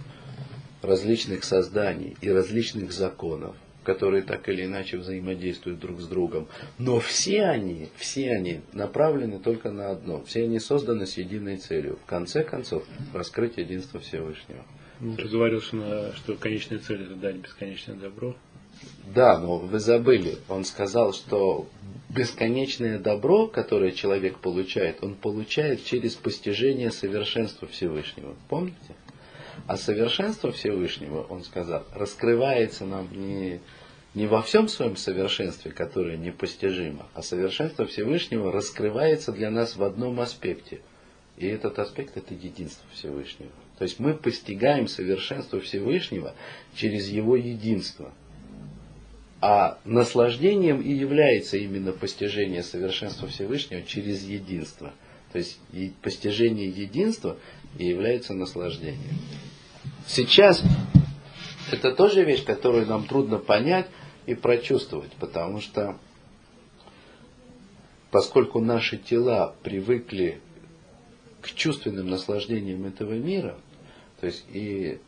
различных 0.81 1.43
созданий 1.43 2.17
и 2.19 2.31
различных 2.31 2.91
законов, 2.91 3.55
которые 3.83 4.24
так 4.24 4.50
или 4.50 4.65
иначе 4.65 4.97
взаимодействуют 4.97 5.79
друг 5.79 6.01
с 6.01 6.07
другом. 6.07 6.47
Но 6.79 7.00
все 7.00 7.43
они, 7.43 7.89
все 7.97 8.31
они 8.31 8.62
направлены 8.74 9.38
только 9.38 9.69
на 9.69 9.91
одно. 9.91 10.24
Все 10.24 10.45
они 10.45 10.59
созданы 10.59 11.05
с 11.05 11.17
единой 11.17 11.57
целью. 11.57 12.00
В 12.03 12.09
конце 12.09 12.43
концов, 12.43 12.83
раскрыть 13.13 13.57
единство 13.57 14.00
Всевышнего. 14.00 14.65
Говорил, 15.00 15.62
что, 15.62 15.75
на, 15.75 16.13
что 16.13 16.36
конечная 16.36 16.80
цель 16.80 17.04
это 17.04 17.16
дать 17.16 17.36
бесконечное 17.36 17.96
добро. 17.96 18.36
Да, 19.13 19.38
но 19.38 19.58
вы 19.58 19.80
забыли. 19.80 20.38
Он 20.50 20.66
сказал, 20.66 21.13
что 21.13 21.68
бесконечное 22.10 23.00
добро, 23.00 23.48
которое 23.48 23.92
человек 23.92 24.39
получает, 24.39 25.04
он 25.04 25.16
получает 25.16 25.84
через 25.86 26.16
постижение 26.16 26.92
совершенства 26.92 27.68
Всевышнего. 27.68 28.36
Помните? 28.50 28.96
А 29.66 29.77
совершенство 29.77 30.51
Всевышнего, 30.51 31.24
он 31.24 31.44
сказал, 31.44 31.84
раскрывается 31.94 32.86
нам 32.86 33.08
не, 33.12 33.60
не 34.13 34.27
во 34.27 34.42
всем 34.42 34.68
своем 34.68 34.96
совершенстве, 34.96 35.72
которое 35.72 36.18
непостижимо, 36.18 37.08
а 37.13 37.22
совершенство 37.22 37.86
Всевышнего 37.86 38.51
раскрывается 38.51 39.32
для 39.32 39.50
нас 39.50 39.75
в 39.75 39.84
одном 39.84 40.20
аспекте. 40.20 40.82
И 41.38 41.48
этот 41.48 41.80
аспект 41.80 42.18
это 42.18 42.34
единство 42.34 42.88
Всевышнего. 42.94 43.51
То 43.77 43.84
есть 43.84 44.00
мы 44.00 44.13
постигаем 44.13 44.88
совершенство 44.88 45.60
Всевышнего 45.60 46.34
через 46.75 47.10
Его 47.10 47.36
единство. 47.36 48.12
А 49.39 49.77
наслаждением 49.86 50.81
и 50.81 50.91
является 50.91 51.57
именно 51.57 51.91
постижение 51.91 52.63
совершенства 52.63 53.27
Всевышнего 53.27 53.84
через 53.84 54.24
единство. 54.24 54.93
То 55.31 55.38
есть 55.38 55.60
постижение 56.01 56.69
единства 56.69 57.38
и 57.77 57.86
является 57.86 58.34
наслаждением. 58.34 59.17
Сейчас 60.07 60.63
это 61.72 61.91
тоже 61.91 62.24
вещь, 62.24 62.46
которую 62.46 62.88
нам 62.88 63.05
трудно 63.05 63.38
понять 63.38 63.88
и 64.25 64.34
прочувствовать, 64.34 65.12
потому 65.19 65.62
что 65.62 66.00
поскольку 68.10 68.60
наши 68.60 68.98
тела 68.98 69.55
привыкли 69.62 70.41
к 71.41 71.51
чувственным 71.51 72.10
наслаждениям 72.10 72.86
этого 72.86 73.13
мира, 73.13 73.57
то 74.19 74.27
есть 74.27 74.45
и 74.51 75.00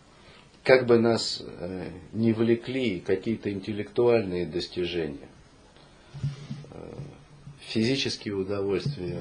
как 0.63 0.85
бы 0.85 0.99
нас 0.99 1.41
э, 1.43 1.89
не 2.13 2.33
влекли 2.33 2.99
какие-то 2.99 3.51
интеллектуальные 3.51 4.45
достижения, 4.45 5.29
э, 6.71 6.93
физические 7.59 8.35
удовольствия 8.35 9.19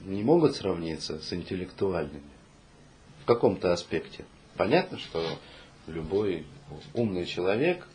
не 0.00 0.22
могут 0.22 0.56
сравниться 0.56 1.20
с 1.20 1.32
интеллектуальными 1.32 2.22
в 3.22 3.24
каком-то 3.24 3.72
аспекте. 3.72 4.24
Понятно, 4.56 4.98
что 4.98 5.24
любой 5.86 6.44
умный 6.94 7.26
человек, 7.26 7.86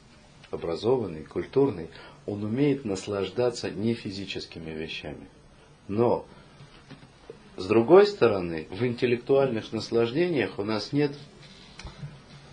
образованный, 0.51 1.23
культурный, 1.23 1.89
он 2.25 2.43
умеет 2.43 2.85
наслаждаться 2.85 3.69
не 3.69 3.93
физическими 3.93 4.71
вещами. 4.71 5.27
Но, 5.87 6.25
с 7.57 7.67
другой 7.67 8.07
стороны, 8.07 8.67
в 8.71 8.83
интеллектуальных 8.85 9.71
наслаждениях 9.71 10.57
у 10.57 10.63
нас 10.63 10.91
нет 10.91 11.11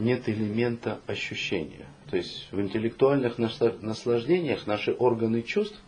нет 0.02 0.28
элемента 0.28 1.00
ощущения. 1.06 1.86
То 2.10 2.16
есть 2.16 2.48
в 2.50 2.60
интеллектуальных 2.60 3.38
наслаждениях 3.38 4.66
наши 4.66 4.92
органы 4.92 5.42
чувств, 5.42 5.80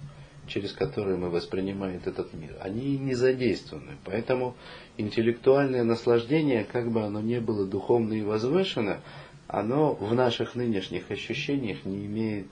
через 0.47 0.73
которые 0.73 1.17
мы 1.17 1.31
воспринимаем 1.31 2.01
этот 2.05 2.33
мир, 2.35 2.57
они 2.61 2.97
не 2.99 3.15
задействованы. 3.15 3.93
Поэтому 4.05 4.57
интеллектуальное 4.97 5.85
наслаждение, 5.85 6.65
как 6.65 6.91
бы 6.91 7.03
оно 7.03 7.21
ни 7.21 7.39
было 7.39 7.67
духовно 7.67 8.15
и 8.15 8.23
возвышено, 8.23 9.01
оно 9.49 9.95
в 9.95 10.15
наших 10.15 10.55
нынешних 10.55 11.11
ощущениях 11.11 11.85
не 11.85 12.07
имеет, 12.07 12.49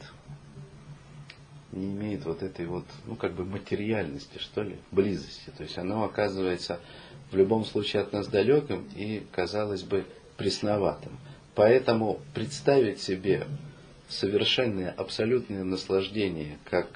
не 1.73 1.92
имеет 1.92 2.25
вот 2.25 2.42
этой 2.42 2.66
вот, 2.66 2.85
ну 3.07 3.14
как 3.14 3.33
бы 3.35 3.45
материальности, 3.45 4.38
что 4.38 4.62
ли, 4.62 4.76
близости. 4.90 5.50
То 5.57 5.62
есть 5.62 5.78
оно 5.78 6.04
оказывается 6.04 6.81
в 7.31 7.37
любом 7.37 7.64
случае 7.64 8.02
от 8.02 8.12
нас 8.12 8.26
далеким 8.26 8.87
и, 8.95 9.23
казалось 9.33 9.83
бы, 9.83 10.04
пресноватым. 10.37 11.12
Поэтому 11.54 12.21
представить 12.35 13.00
себе 13.00 13.47
совершенное, 14.09 14.90
абсолютное 14.90 15.64
наслаждение, 15.64 16.59
как, 16.64 16.88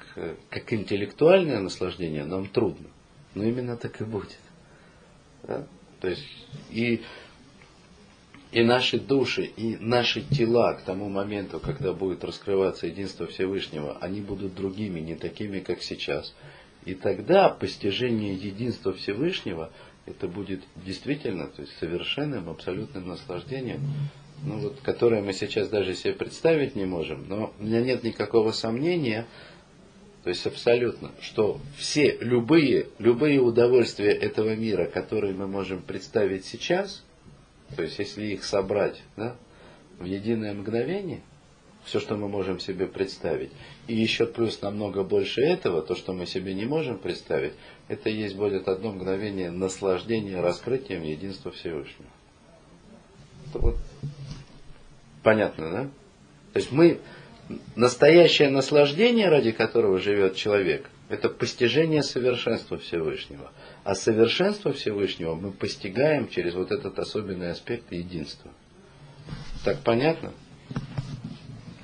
как 0.49 0.73
интеллектуальное 0.73 1.59
наслаждение, 1.59 2.25
нам 2.25 2.47
трудно. 2.47 2.87
Но 3.35 3.43
именно 3.43 3.77
так 3.77 4.01
и 4.01 4.03
будет. 4.03 4.37
Да? 5.43 5.67
То 5.99 6.09
есть 6.09 6.23
и, 6.69 7.01
и 8.51 8.63
наши 8.63 8.99
души, 8.99 9.43
и 9.43 9.77
наши 9.77 10.21
тела 10.21 10.73
к 10.73 10.83
тому 10.83 11.09
моменту, 11.09 11.59
когда 11.59 11.93
будет 11.93 12.23
раскрываться 12.23 12.87
единство 12.87 13.27
Всевышнего, 13.27 13.97
они 13.99 14.21
будут 14.21 14.55
другими, 14.55 14.99
не 14.99 15.15
такими, 15.15 15.59
как 15.59 15.81
сейчас. 15.81 16.33
И 16.85 16.93
тогда 16.93 17.49
постижение 17.49 18.33
единства 18.33 18.93
Всевышнего, 18.93 19.71
это 20.05 20.27
будет 20.27 20.63
действительно, 20.77 21.47
то 21.47 21.61
есть 21.61 21.77
совершенным, 21.79 22.49
абсолютным 22.49 23.07
наслаждением, 23.07 23.81
ну, 24.43 24.57
вот, 24.59 24.79
которое 24.81 25.21
мы 25.21 25.33
сейчас 25.33 25.69
даже 25.69 25.95
себе 25.95 26.13
представить 26.13 26.75
не 26.75 26.85
можем, 26.85 27.25
но 27.27 27.53
у 27.59 27.63
меня 27.63 27.81
нет 27.81 28.03
никакого 28.03 28.51
сомнения, 28.51 29.25
то 30.23 30.29
есть 30.29 30.45
абсолютно, 30.45 31.11
что 31.21 31.59
все, 31.77 32.17
любые, 32.19 32.87
любые 32.99 33.39
удовольствия 33.39 34.11
этого 34.11 34.55
мира, 34.55 34.85
которые 34.85 35.33
мы 35.33 35.47
можем 35.47 35.81
представить 35.81 36.45
сейчас, 36.45 37.03
то 37.75 37.81
есть 37.81 37.97
если 37.99 38.25
их 38.25 38.43
собрать 38.43 39.01
да, 39.15 39.35
в 39.99 40.05
единое 40.05 40.53
мгновение, 40.53 41.21
все, 41.83 42.01
что 42.01 42.17
мы 42.17 42.27
можем 42.27 42.59
себе 42.59 42.85
представить, 42.85 43.51
и 43.87 43.95
еще 43.95 44.25
плюс 44.25 44.61
намного 44.61 45.03
больше 45.03 45.41
этого, 45.41 45.81
то, 45.81 45.95
что 45.95 46.11
мы 46.11 46.25
себе 46.25 46.53
не 46.53 46.65
можем 46.65 46.97
представить, 46.97 47.53
это 47.87 48.09
есть 48.09 48.35
будет 48.35 48.67
одно 48.67 48.91
мгновение 48.91 49.49
наслаждения 49.49 50.41
раскрытием 50.41 51.03
единства 51.03 51.51
Всевышнего. 51.51 52.09
Это 53.47 53.59
вот 53.59 53.77
Понятно, 55.27 55.71
да? 55.71 55.83
То 56.53 56.59
есть 56.59 56.71
мы, 56.71 57.01
настоящее 57.75 58.49
наслаждение, 58.49 59.27
ради 59.27 59.51
которого 59.51 59.99
живет 59.99 60.37
человек, 60.37 60.89
Это 61.09 61.27
постижение 61.27 62.01
совершенства 62.01 62.77
Всевышнего. 62.77 63.51
А 63.83 63.93
совершенство 63.93 64.71
Всевышнего 64.71 65.35
мы 65.35 65.51
постигаем 65.51 66.29
через 66.29 66.53
вот 66.53 66.71
этот 66.71 66.97
особенный 66.97 67.51
аспект 67.51 67.91
единства. 67.91 68.51
Так 69.65 69.79
понятно? 69.79 70.31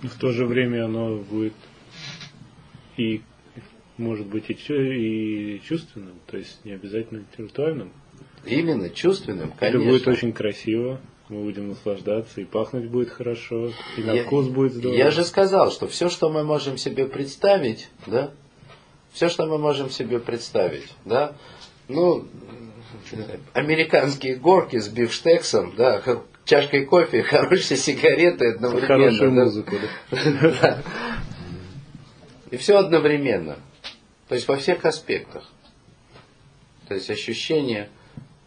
В 0.03 0.17
то 0.17 0.31
же 0.31 0.45
время 0.45 0.85
оно 0.85 1.17
будет 1.17 1.53
и 2.95 3.23
может 3.97 4.25
быть 4.25 4.49
и, 4.49 4.53
и 4.53 5.61
чувственным, 5.65 6.15
то 6.27 6.37
есть 6.37 6.63
не 6.63 6.71
обязательно 6.71 7.19
интеллектуальным. 7.19 7.91
Именно 8.45 8.89
чувственным, 8.89 9.51
конечно. 9.51 9.79
Это 9.79 9.85
будет 9.85 10.07
очень 10.07 10.31
красиво, 10.31 11.01
мы 11.29 11.43
будем 11.43 11.69
наслаждаться, 11.69 12.41
и 12.41 12.45
пахнуть 12.45 12.87
будет 12.87 13.09
хорошо, 13.09 13.71
и 13.97 14.01
на 14.01 14.11
я, 14.11 14.23
вкус 14.23 14.47
будет 14.47 14.73
здорово. 14.73 14.97
Я 14.97 15.11
же 15.11 15.23
сказал, 15.23 15.71
что 15.71 15.87
все, 15.87 16.09
что 16.09 16.29
мы 16.29 16.43
можем 16.43 16.77
себе 16.77 17.05
представить, 17.05 17.89
да, 18.05 18.31
все, 19.11 19.29
что 19.29 19.45
мы 19.45 19.57
можем 19.57 19.89
себе 19.89 20.19
представить, 20.19 20.89
да, 21.05 21.35
ну, 21.87 22.27
американские 23.53 24.35
горки 24.35 24.79
с 24.79 24.87
бифштексом, 24.89 25.73
да, 25.75 26.01
чашкой 26.45 26.85
кофе, 26.85 27.23
хорошие 27.23 27.77
сигареты 27.77 28.53
одновременно. 28.53 28.87
Хорошая 28.87 29.29
да? 29.29 29.43
музыка, 29.43 29.75
да. 30.11 30.83
И 32.51 32.57
все 32.57 32.77
одновременно. 32.77 33.57
То 34.27 34.35
есть 34.35 34.47
во 34.47 34.57
всех 34.57 34.85
аспектах. 34.85 35.49
То 36.87 36.95
есть 36.95 37.09
ощущение 37.09 37.89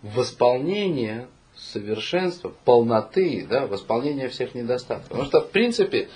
восполнения 0.02 1.26
совершенства, 1.72 2.52
полноты, 2.64 3.46
да, 3.48 3.66
восполнения 3.66 4.28
всех 4.28 4.54
недостатков. 4.54 5.08
Потому 5.08 5.26
что, 5.26 5.40
в 5.40 5.50
принципе, 5.50 6.08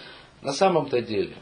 на 0.43 0.53
самом-то 0.53 1.01
деле, 1.03 1.35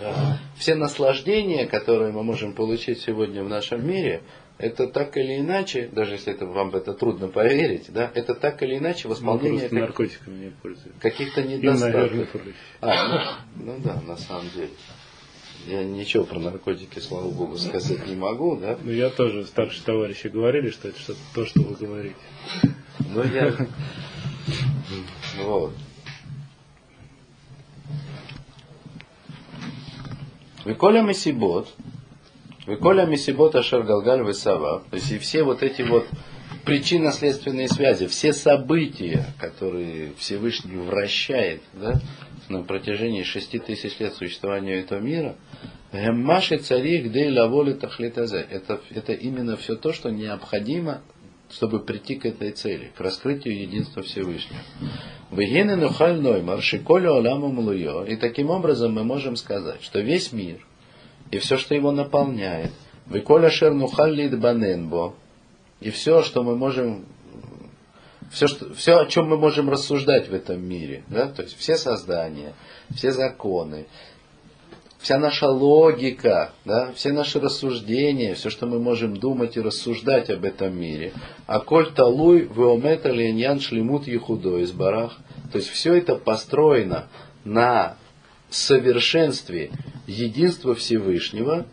э, 0.00 0.12
все 0.56 0.74
наслаждения, 0.74 1.66
которые 1.66 2.12
мы 2.12 2.22
можем 2.22 2.52
получить 2.52 3.00
сегодня 3.00 3.42
в 3.42 3.48
нашем 3.48 3.86
мире, 3.86 4.22
это 4.58 4.88
так 4.88 5.16
или 5.16 5.38
иначе, 5.38 5.88
даже 5.92 6.14
если 6.14 6.32
это, 6.32 6.44
вам 6.44 6.74
это 6.74 6.92
трудно 6.92 7.28
поверить, 7.28 7.92
да, 7.92 8.10
это 8.12 8.34
так 8.34 8.60
или 8.62 8.78
иначе 8.78 9.06
восполнение 9.08 9.68
ну, 9.70 9.80
наркотиками 9.80 10.46
не 10.46 10.52
каких-то 11.00 11.42
недостатков. 11.42 12.28
А, 12.80 13.38
ну, 13.54 13.64
ну 13.64 13.78
да, 13.78 14.00
на 14.06 14.16
самом 14.16 14.50
деле. 14.54 14.70
Я 15.66 15.84
ничего 15.84 16.24
про 16.24 16.38
наркотики, 16.38 16.98
слава 16.98 17.30
богу, 17.30 17.58
сказать 17.58 18.06
не 18.06 18.16
могу, 18.16 18.56
да? 18.56 18.78
Ну 18.82 18.90
я 18.90 19.10
тоже, 19.10 19.44
старшие 19.44 19.84
товарищи 19.84 20.28
говорили, 20.28 20.70
что 20.70 20.88
это 20.88 20.98
что-то 20.98 21.20
то, 21.34 21.46
что 21.46 21.60
вы 21.60 21.74
говорите. 21.74 22.16
Ну 23.18 23.24
я... 23.24 23.52
Вот. 25.44 25.72
Виколя 30.64 31.02
Месибот, 31.02 31.68
Виколя 32.66 33.06
Месибот 33.06 33.54
Ашер 33.56 33.82
Галгаль 33.82 34.26
Весава, 34.26 34.84
то 34.90 34.96
есть 34.96 35.10
и 35.10 35.18
все 35.18 35.42
вот 35.42 35.62
эти 35.62 35.82
вот 35.82 36.06
причинно-следственные 36.64 37.68
связи, 37.68 38.06
все 38.06 38.32
события, 38.32 39.26
которые 39.38 40.12
Всевышний 40.18 40.76
вращает 40.76 41.62
да, 41.72 42.00
на 42.48 42.62
протяжении 42.62 43.22
шести 43.22 43.58
тысяч 43.58 43.98
лет 43.98 44.14
существования 44.14 44.80
этого 44.80 45.00
мира, 45.00 45.36
Геммаши 45.92 46.58
царих 46.58 47.10
дей 47.12 47.30
лаволи 47.30 47.72
тахлитазе. 47.72 48.46
Это, 48.50 48.80
это 48.90 49.12
именно 49.12 49.56
все 49.56 49.74
то, 49.74 49.92
что 49.92 50.10
необходимо, 50.10 51.00
чтобы 51.50 51.80
прийти 51.80 52.16
к 52.16 52.26
этой 52.26 52.52
цели, 52.52 52.92
к 52.96 53.00
раскрытию 53.00 53.58
единства 53.58 54.02
Всевышнего. 54.02 54.60
Вегены 55.30 55.76
нухаль 55.76 56.20
ноймар, 56.20 56.62
шиколю 56.62 57.14
аламу. 57.14 57.48
И 58.04 58.16
таким 58.16 58.50
образом 58.50 58.92
мы 58.92 59.04
можем 59.04 59.36
сказать, 59.36 59.82
что 59.82 60.00
весь 60.00 60.32
мир 60.32 60.66
и 61.30 61.38
все, 61.38 61.56
что 61.56 61.74
его 61.74 61.92
наполняет, 61.92 62.72
Виколя 63.06 63.50
шер 63.50 63.72
нухаль 63.72 64.28
баненбо, 64.36 65.14
и 65.80 65.90
все, 65.90 66.22
что 66.22 66.42
мы 66.42 66.56
можем 66.56 67.06
все, 68.30 68.46
что, 68.46 68.74
все, 68.74 68.98
о 68.98 69.06
чем 69.06 69.28
мы 69.28 69.38
можем 69.38 69.70
рассуждать 69.70 70.28
в 70.28 70.34
этом 70.34 70.62
мире, 70.62 71.02
да, 71.08 71.28
то 71.28 71.42
есть 71.42 71.56
все 71.56 71.76
создания, 71.76 72.52
все 72.94 73.12
законы, 73.12 73.86
вся 74.98 75.18
наша 75.18 75.48
логика, 75.48 76.52
да, 76.64 76.92
все 76.92 77.12
наши 77.12 77.40
рассуждения, 77.40 78.34
все, 78.34 78.50
что 78.50 78.66
мы 78.66 78.78
можем 78.78 79.16
думать 79.16 79.56
и 79.56 79.60
рассуждать 79.60 80.28
об 80.30 80.44
этом 80.44 80.78
мире. 80.78 81.12
А 81.46 81.60
коль 81.60 81.92
талуй 81.92 82.42
веомета 82.42 83.10
леньян 83.10 83.60
шлемут 83.60 84.06
ехудо 84.06 84.58
из 84.58 84.72
барах. 84.72 85.16
То 85.52 85.58
есть 85.58 85.70
все 85.70 85.94
это 85.94 86.16
построено 86.16 87.08
на 87.44 87.96
совершенстве 88.50 89.70
единства 90.06 90.74
Всевышнего, 90.74 91.66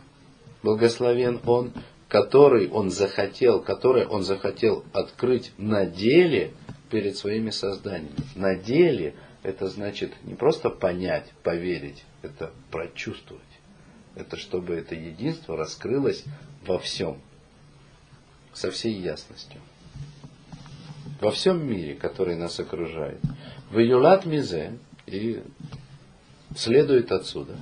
благословен 0.61 1.41
Он, 1.45 1.71
который 2.07 2.69
Он 2.69 2.91
захотел, 2.91 3.61
который 3.61 4.05
Он 4.05 4.23
захотел 4.23 4.83
открыть 4.93 5.51
на 5.57 5.85
деле 5.85 6.51
перед 6.89 7.17
своими 7.17 7.49
созданиями. 7.49 8.15
На 8.35 8.55
деле 8.55 9.15
это 9.45 9.67
значит 9.67 10.11
не 10.23 10.33
просто 10.33 10.71
понять, 10.71 11.29
поверить, 11.43 12.03
это 12.23 12.51
прочувствовать. 12.71 13.43
Это 14.15 14.37
чтобы 14.37 14.73
это 14.73 14.95
единство 14.95 15.55
раскрылось 15.55 16.23
во 16.65 16.79
всем, 16.79 17.21
со 18.53 18.71
всей 18.71 18.93
ясностью. 18.93 19.61
Во 21.21 21.29
всем 21.29 21.67
мире, 21.69 21.93
который 21.93 22.35
нас 22.35 22.59
окружает. 22.59 23.19
В 23.69 23.77
Юлат 23.77 24.25
Мизе, 24.25 24.79
и 25.05 25.43
следует 26.55 27.11
отсюда, 27.11 27.55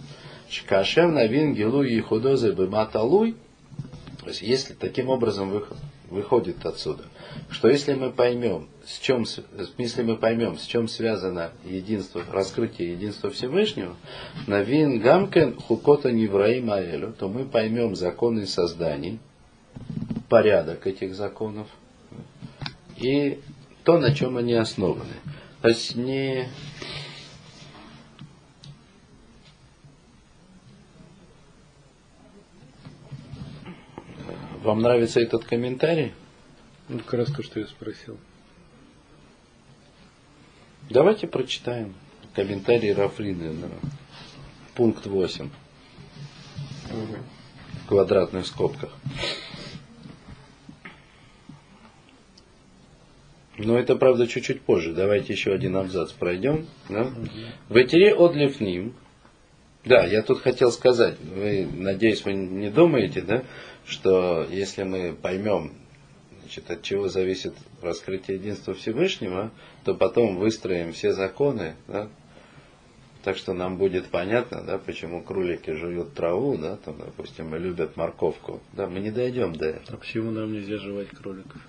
Кашем 0.68 1.16
навин 1.16 1.54
гилу 1.54 1.84
и 1.84 2.00
худозе 2.00 2.52
бематалуй, 2.52 3.36
то 4.22 4.28
есть 4.28 4.42
если 4.42 4.74
таким 4.74 5.10
образом 5.10 5.52
выходит 6.10 6.66
отсюда, 6.66 7.04
что 7.50 7.70
если 7.70 7.94
мы 7.94 8.12
поймем, 8.12 8.68
с 8.86 9.00
чем, 9.00 9.26
если 9.78 10.04
мы 10.04 10.18
поймем, 10.18 10.58
с 10.58 10.66
чем 10.66 10.88
связано 10.88 11.52
единство, 11.64 12.24
раскрытие 12.32 12.94
единства 12.94 13.30
Всевышнего, 13.30 13.96
на 14.48 14.62
вин 14.62 15.00
гамкен 15.00 15.56
хукота 15.56 16.12
невраим 16.12 16.72
аэлю, 16.72 17.14
то 17.18 17.30
мы 17.30 17.46
поймем 17.46 17.96
законы 17.96 18.46
созданий, 18.46 19.20
порядок 20.30 20.88
этих 20.88 21.16
законов 21.16 21.68
и 22.98 23.40
то, 23.84 24.00
на 24.00 24.14
чем 24.14 24.38
они 24.38 24.54
основаны. 24.54 25.14
То 25.62 25.70
есть 25.70 25.96
не 25.96 26.48
Вам 34.64 34.80
нравится 34.80 35.20
этот 35.20 35.44
комментарий? 35.44 36.14
Ну, 36.90 37.00
как 37.00 37.14
раз 37.14 37.32
то, 37.32 37.44
что 37.44 37.60
я 37.60 37.68
спросил. 37.68 38.18
Давайте 40.90 41.28
прочитаем 41.28 41.94
комментарий 42.36 42.94
Рафрины, 42.94 43.70
пункт 44.76 45.06
8 45.06 45.46
угу. 45.46 45.54
в 47.84 47.88
квадратных 47.88 48.46
скобках. 48.46 48.92
Но 53.58 53.78
это, 53.78 53.96
правда, 53.96 54.28
чуть-чуть 54.28 54.62
позже. 54.62 54.94
Давайте 54.94 55.34
еще 55.34 55.54
один 55.54 55.78
абзац 55.78 56.12
пройдем. 56.12 56.68
Да? 56.90 57.04
Угу. 57.04 57.28
В 57.70 57.78
Этере 57.78 58.14
Одлифним. 58.14 58.96
Да, 59.86 60.06
я 60.06 60.22
тут 60.22 60.40
хотел 60.40 60.72
сказать, 60.72 61.20
вы, 61.20 61.68
надеюсь, 61.72 62.24
вы 62.24 62.34
не 62.34 62.70
думаете, 62.70 63.22
да, 63.22 63.44
что 63.86 64.48
если 64.50 64.84
мы 64.84 65.14
поймем, 65.14 65.74
значит, 66.44 66.70
от 66.70 66.82
чего 66.84 67.08
зависит 67.08 67.54
раскрытие 67.82 68.38
единства 68.38 68.74
Всевышнего, 68.74 69.52
то 69.84 69.96
потом 69.96 70.38
выстроим 70.38 70.94
все 70.94 71.14
законы, 71.14 71.76
да, 71.88 72.10
так 73.24 73.38
что 73.38 73.54
нам 73.54 73.78
будет 73.78 74.08
понятно, 74.08 74.62
да, 74.62 74.78
почему 74.78 75.24
кролики 75.24 75.72
жуют 75.72 76.14
траву, 76.14 76.58
да, 76.58 76.76
там, 76.76 76.98
допустим, 76.98 77.56
и 77.56 77.60
любят 77.60 77.96
морковку. 77.96 78.62
Да, 78.74 78.88
мы 78.88 79.00
не 79.00 79.12
дойдем 79.12 79.56
до 79.56 79.68
этого. 79.68 79.96
А 79.96 79.98
почему 79.98 80.32
нам 80.32 80.52
нельзя 80.52 80.78
жевать 80.78 81.08
кроликов? 81.10 81.62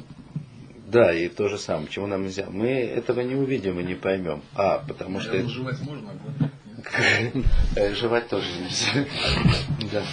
Да, 0.88 1.14
и 1.14 1.28
то 1.28 1.48
же 1.48 1.58
самое, 1.58 1.86
почему 1.86 2.06
нам 2.06 2.24
нельзя. 2.24 2.46
Мы 2.50 2.68
этого 2.68 3.20
не 3.20 3.36
увидим 3.36 3.78
и 3.78 3.84
не 3.84 3.94
поймем. 3.94 4.42
А, 4.54 4.84
потому 4.86 5.18
а 5.18 5.20
что... 5.20 5.48
Жевать 5.48 5.80
можно, 5.82 6.10
а 7.76 7.94
Жевать 7.94 8.28
тоже 8.28 8.46
нельзя. 8.60 9.06
Да. 9.92 10.04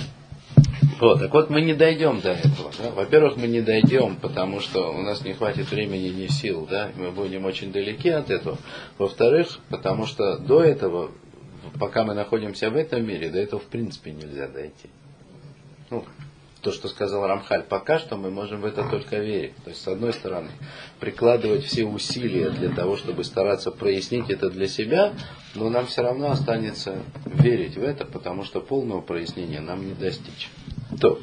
Вот, 1.02 1.20
так 1.20 1.34
вот 1.34 1.50
мы 1.50 1.62
не 1.62 1.74
дойдем 1.74 2.22
до 2.22 2.34
этого. 2.34 2.72
Да? 2.78 2.92
Во-первых, 2.92 3.36
мы 3.36 3.48
не 3.48 3.62
дойдем, 3.62 4.18
потому 4.18 4.60
что 4.60 4.94
у 4.94 5.02
нас 5.02 5.26
не 5.26 5.34
хватит 5.34 5.72
времени 5.72 6.10
ни 6.10 6.28
сил, 6.28 6.68
да, 6.70 6.92
мы 6.96 7.10
будем 7.10 7.46
очень 7.46 7.72
далеки 7.72 8.10
от 8.10 8.30
этого. 8.30 8.60
Во-вторых, 9.00 9.58
потому 9.70 10.06
что 10.06 10.38
до 10.38 10.62
этого, 10.62 11.10
пока 11.80 12.04
мы 12.04 12.14
находимся 12.14 12.70
в 12.70 12.76
этом 12.76 13.04
мире, 13.04 13.32
до 13.32 13.40
этого 13.40 13.60
в 13.60 13.66
принципе 13.66 14.12
нельзя 14.12 14.48
дойти. 14.48 14.92
Ну, 15.90 16.06
то, 16.62 16.72
что 16.72 16.88
сказал 16.88 17.26
Рамхаль, 17.26 17.64
пока 17.64 17.98
что 17.98 18.16
мы 18.16 18.30
можем 18.30 18.62
в 18.62 18.66
это 18.66 18.88
только 18.88 19.18
верить. 19.18 19.56
То 19.64 19.72
есть, 19.72 19.82
с 19.82 19.88
одной 19.88 20.14
стороны, 20.14 20.52
прикладывать 21.00 21.64
все 21.64 21.84
усилия 21.84 22.52
для 22.52 22.70
того, 22.70 22.96
чтобы 22.96 23.24
стараться 23.24 23.72
прояснить 23.72 24.30
это 24.30 24.52
для 24.52 24.68
себя, 24.68 25.14
но 25.56 25.72
нам 25.72 25.88
все 25.88 26.04
равно 26.04 26.30
останется 26.30 27.00
верить 27.26 27.76
в 27.76 27.84
это, 27.84 28.06
потому 28.06 28.44
что 28.44 28.62
полного 28.62 29.02
прояснения 29.02 29.62
нам 29.62 29.88
не 29.88 29.96
достичь. 29.96 30.52
То. 31.00 31.20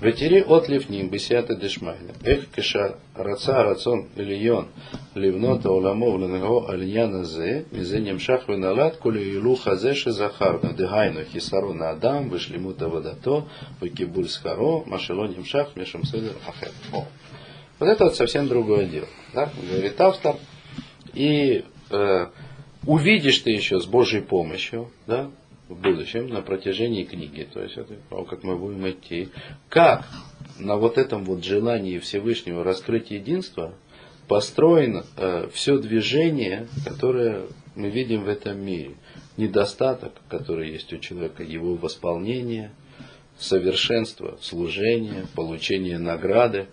Ветери 0.00 0.42
от 0.42 0.68
лифним 0.68 1.08
бесята 1.08 1.56
дешмайна. 1.56 2.12
Эх 2.24 2.48
кеша 2.54 2.96
раца 3.14 3.62
рацон 3.64 4.08
ильон 4.16 4.68
ливнота 5.14 5.70
уламов 5.70 6.20
ленаго 6.20 6.66
альяна 6.68 7.24
зе, 7.24 7.64
мизе 7.72 8.00
немшах 8.00 8.46
веналат, 8.48 8.98
коли 8.98 9.20
илу 9.36 9.56
хазе 9.56 9.94
шизахарна, 9.94 10.74
дегайну 10.74 11.24
хисару 11.24 11.74
адам, 11.80 12.28
вышлимута 12.28 12.88
водато, 12.88 13.46
выкибуль 13.80 14.28
схаро, 14.28 14.82
машело 14.84 15.26
немшах, 15.26 15.74
мешам 15.74 16.04
седер 16.04 16.34
ахер. 16.46 16.72
О. 16.92 17.06
Вот 17.78 17.88
это 17.88 18.04
вот 18.04 18.16
совсем 18.16 18.46
другое 18.46 18.84
дело. 18.84 19.08
Да? 19.32 19.50
Говорит 19.70 19.98
автор. 20.00 20.36
И 21.14 21.64
э, 21.90 22.26
увидишь 22.86 23.38
ты 23.38 23.50
еще 23.50 23.80
с 23.80 23.86
Божьей 23.86 24.20
помощью, 24.20 24.90
да, 25.06 25.30
в 25.74 25.80
будущем, 25.80 26.28
на 26.28 26.42
протяжении 26.42 27.04
книги, 27.04 27.46
то 27.52 27.62
есть 27.62 27.76
это 27.76 27.94
как 28.28 28.42
мы 28.42 28.56
будем 28.56 28.88
идти, 28.88 29.28
как 29.68 30.06
на 30.58 30.76
вот 30.76 30.98
этом 30.98 31.24
вот 31.24 31.44
желании 31.44 31.98
Всевышнего 31.98 32.64
раскрыть 32.64 33.10
единство 33.10 33.74
построено 34.28 35.04
э, 35.16 35.48
все 35.52 35.78
движение, 35.78 36.68
которое 36.84 37.46
мы 37.74 37.90
видим 37.90 38.24
в 38.24 38.28
этом 38.28 38.64
мире. 38.64 38.94
Недостаток, 39.36 40.12
который 40.28 40.70
есть 40.70 40.92
у 40.92 40.98
человека, 40.98 41.42
его 41.42 41.74
восполнение, 41.74 42.70
совершенство, 43.38 44.38
служение, 44.40 45.26
получение 45.34 45.98
награды, 45.98 46.68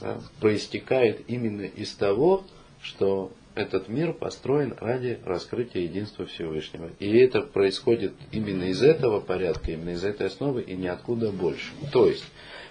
да, 0.00 0.20
проистекает 0.40 1.28
именно 1.28 1.62
из 1.62 1.92
того, 1.94 2.44
что 2.80 3.32
этот 3.54 3.88
мир 3.88 4.12
построен 4.12 4.74
ради 4.80 5.18
раскрытия 5.24 5.82
единства 5.82 6.26
Всевышнего. 6.26 6.90
И 6.98 7.16
это 7.16 7.42
происходит 7.42 8.14
именно 8.32 8.64
из 8.64 8.82
этого 8.82 9.20
порядка, 9.20 9.72
именно 9.72 9.90
из 9.90 10.04
этой 10.04 10.26
основы 10.26 10.62
и 10.62 10.74
ниоткуда 10.74 11.30
больше. 11.30 11.72
То 11.92 12.08
есть, 12.08 12.24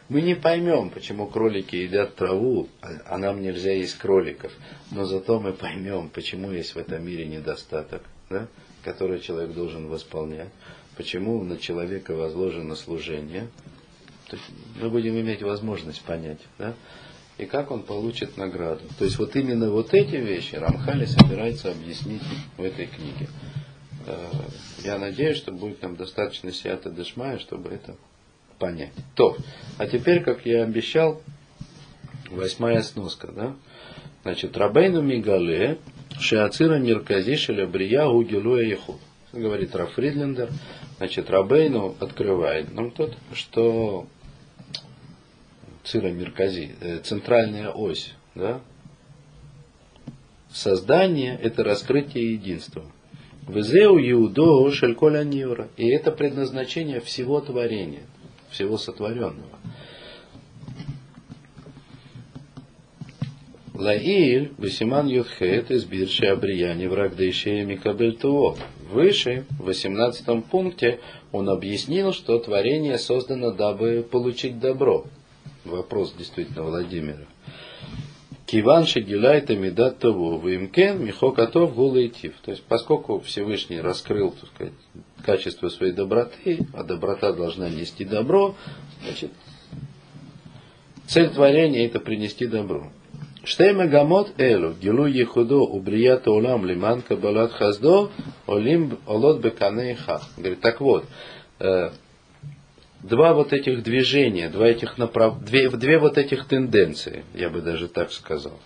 мы 0.09 0.21
не 0.21 0.35
поймем, 0.35 0.89
почему 0.89 1.27
кролики 1.27 1.75
едят 1.75 2.15
траву, 2.15 2.67
а, 2.81 2.89
а 3.05 3.17
нам 3.17 3.41
нельзя 3.41 3.71
есть 3.71 3.97
кроликов. 3.97 4.51
Но 4.91 5.05
зато 5.05 5.39
мы 5.39 5.53
поймем, 5.53 6.09
почему 6.09 6.51
есть 6.51 6.75
в 6.75 6.77
этом 6.77 7.05
мире 7.05 7.25
недостаток, 7.25 8.03
да, 8.29 8.47
который 8.83 9.19
человек 9.21 9.53
должен 9.53 9.87
восполнять. 9.87 10.49
Почему 10.97 11.43
на 11.43 11.57
человека 11.57 12.13
возложено 12.13 12.75
служение. 12.75 13.47
То 14.27 14.35
есть 14.35 14.49
мы 14.81 14.89
будем 14.89 15.19
иметь 15.19 15.41
возможность 15.41 16.01
понять. 16.03 16.39
Да? 16.59 16.75
И 17.37 17.45
как 17.45 17.71
он 17.71 17.83
получит 17.83 18.37
награду. 18.37 18.81
То 18.97 19.05
есть 19.05 19.17
вот 19.17 19.35
именно 19.35 19.71
вот 19.71 19.93
эти 19.93 20.15
вещи 20.15 20.55
Рамхали 20.55 21.05
собирается 21.05 21.71
объяснить 21.71 22.21
в 22.57 22.63
этой 22.63 22.87
книге. 22.87 23.27
Э, 24.05 24.27
я 24.83 24.97
надеюсь, 24.97 25.37
что 25.37 25.51
будет 25.51 25.81
нам 25.81 25.95
достаточно 25.95 26.51
сията 26.51 26.89
дешмая, 26.89 27.39
чтобы 27.39 27.69
это 27.69 27.95
понять. 28.59 28.93
То, 29.15 29.35
а 29.77 29.87
теперь, 29.87 30.23
как 30.23 30.45
я 30.45 30.63
обещал, 30.63 31.21
восьмая 32.29 32.81
сноска, 32.81 33.31
да? 33.31 33.55
Значит, 34.23 34.55
Рабейну 34.55 35.01
Мигале, 35.01 35.79
Шиацира 36.19 36.77
Ниркази 36.77 37.35
Шелябрия 37.35 38.05
Гугилуя 38.05 38.63
Ехуд. 38.63 38.99
Говорит 39.33 39.75
Раф 39.75 39.93
Фридлендер. 39.93 40.49
Значит, 40.97 41.29
Рабейну 41.29 41.95
открывает 41.99 42.73
нам 42.73 42.91
тут, 42.91 43.17
что 43.33 44.07
Цира 45.83 46.09
Меркази, 46.09 46.75
э, 46.79 46.99
центральная 46.99 47.69
ось, 47.69 48.13
да? 48.35 48.61
Создание– 50.49 51.37
это 51.43 51.63
раскрытие 51.63 52.33
единства. 52.33 52.83
Везеу 53.47 53.97
Иудо 53.99 54.71
Шельколя 54.71 55.23
Нивра. 55.23 55.67
И 55.75 55.89
это 55.89 56.11
предназначение 56.11 57.01
всего 57.01 57.41
творения, 57.41 58.03
всего 58.49 58.77
сотворенного. 58.77 59.59
Лаиль, 63.73 64.53
Бесиман 64.57 65.07
Юдхет, 65.07 65.71
избир 65.71 66.07
Шиабрияни, 66.07 66.85
враг 66.85 67.15
Дейшея 67.15 67.65
Микабель 67.65 68.17
Выше, 68.89 69.45
в 69.59 69.63
18 69.63 70.45
пункте, 70.45 70.99
он 71.31 71.49
объяснил, 71.49 72.13
что 72.13 72.37
творение 72.37 72.99
создано, 72.99 73.51
дабы 73.51 74.07
получить 74.09 74.59
добро 74.59 75.07
вопрос 75.65 76.13
действительно 76.17 76.63
Владимира. 76.63 77.25
Киван 78.45 78.85
Шигилайта 78.85 79.55
Медат 79.55 79.99
Того, 79.99 80.37
Вимкен, 80.37 81.03
Михокатов, 81.03 81.73
Гулайтив. 81.73 82.33
То 82.43 82.51
есть, 82.51 82.63
поскольку 82.63 83.19
Всевышний 83.21 83.81
раскрыл, 83.81 84.31
так 84.31 84.49
сказать, 84.53 84.73
качество 85.25 85.69
своей 85.69 85.93
доброты, 85.93 86.59
а 86.73 86.83
доброта 86.83 87.33
должна 87.33 87.69
нести 87.69 88.05
добро, 88.05 88.55
значит, 89.03 89.31
цель 91.07 91.29
творения 91.29 91.87
это 91.87 91.99
принести 91.99 92.45
добро. 92.45 92.91
Штейма 93.43 93.87
гамот 93.87 94.39
элу, 94.39 94.73
гилу 94.73 95.05
ехудо, 95.05 95.57
убрият 95.57 96.27
олам 96.27 96.65
лиман 96.65 97.01
кабалат 97.01 97.51
хаздо, 97.53 98.11
олим 98.47 98.99
олот 99.05 99.41
бекане 99.41 99.97
Говорит, 100.37 100.61
так 100.61 100.79
вот, 100.79 101.05
э, 101.59 101.89
два 103.03 103.33
вот 103.33 103.53
этих 103.53 103.83
движения, 103.83 104.49
два 104.49 104.67
этих 104.67 104.97
направ... 104.97 105.39
две, 105.43 105.69
две 105.69 105.99
вот 105.99 106.17
этих 106.17 106.47
тенденции, 106.47 107.23
я 107.33 107.49
бы 107.49 107.61
даже 107.61 107.87
так 107.87 108.11
сказал. 108.11 108.59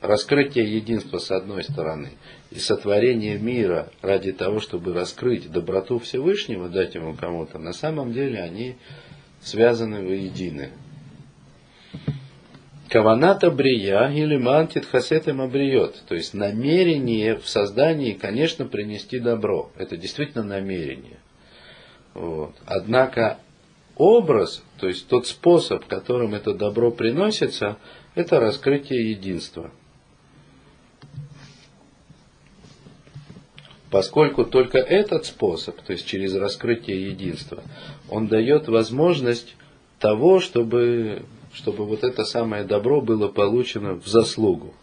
Раскрытие 0.00 0.76
единства 0.76 1.18
с 1.18 1.30
одной 1.30 1.62
стороны 1.62 2.10
и 2.50 2.58
сотворение 2.58 3.38
мира 3.38 3.90
ради 4.00 4.32
того, 4.32 4.60
чтобы 4.60 4.94
раскрыть 4.94 5.50
доброту 5.50 5.98
Всевышнего, 5.98 6.68
дать 6.68 6.94
ему 6.94 7.14
кому-то, 7.14 7.58
на 7.58 7.72
самом 7.72 8.12
деле 8.12 8.40
они 8.40 8.76
связаны 9.40 10.02
воедино. 10.02 10.70
Каваната 12.88 13.50
брия 13.50 14.08
или 14.08 14.36
мантит 14.36 14.84
хасетем 14.84 15.40
абриет. 15.40 16.02
То 16.08 16.14
есть 16.14 16.34
намерение 16.34 17.38
в 17.38 17.48
создании, 17.48 18.12
конечно, 18.12 18.66
принести 18.66 19.18
добро. 19.18 19.70
Это 19.78 19.96
действительно 19.96 20.44
намерение. 20.44 21.18
Вот. 22.12 22.54
Однако 22.66 23.38
образ, 23.96 24.62
то 24.78 24.88
есть 24.88 25.06
тот 25.08 25.26
способ, 25.26 25.86
которым 25.86 26.34
это 26.34 26.54
добро 26.54 26.90
приносится, 26.90 27.78
это 28.14 28.40
раскрытие 28.40 29.10
единства. 29.10 29.70
Поскольку 33.90 34.46
только 34.46 34.78
этот 34.78 35.26
способ, 35.26 35.80
то 35.82 35.92
есть 35.92 36.06
через 36.06 36.34
раскрытие 36.34 37.10
единства, 37.10 37.62
он 38.08 38.26
дает 38.26 38.66
возможность 38.68 39.54
того, 39.98 40.40
чтобы, 40.40 41.24
чтобы 41.52 41.84
вот 41.84 42.02
это 42.02 42.24
самое 42.24 42.64
добро 42.64 43.02
было 43.02 43.28
получено 43.28 43.94
в 43.94 44.06
заслугу. 44.06 44.74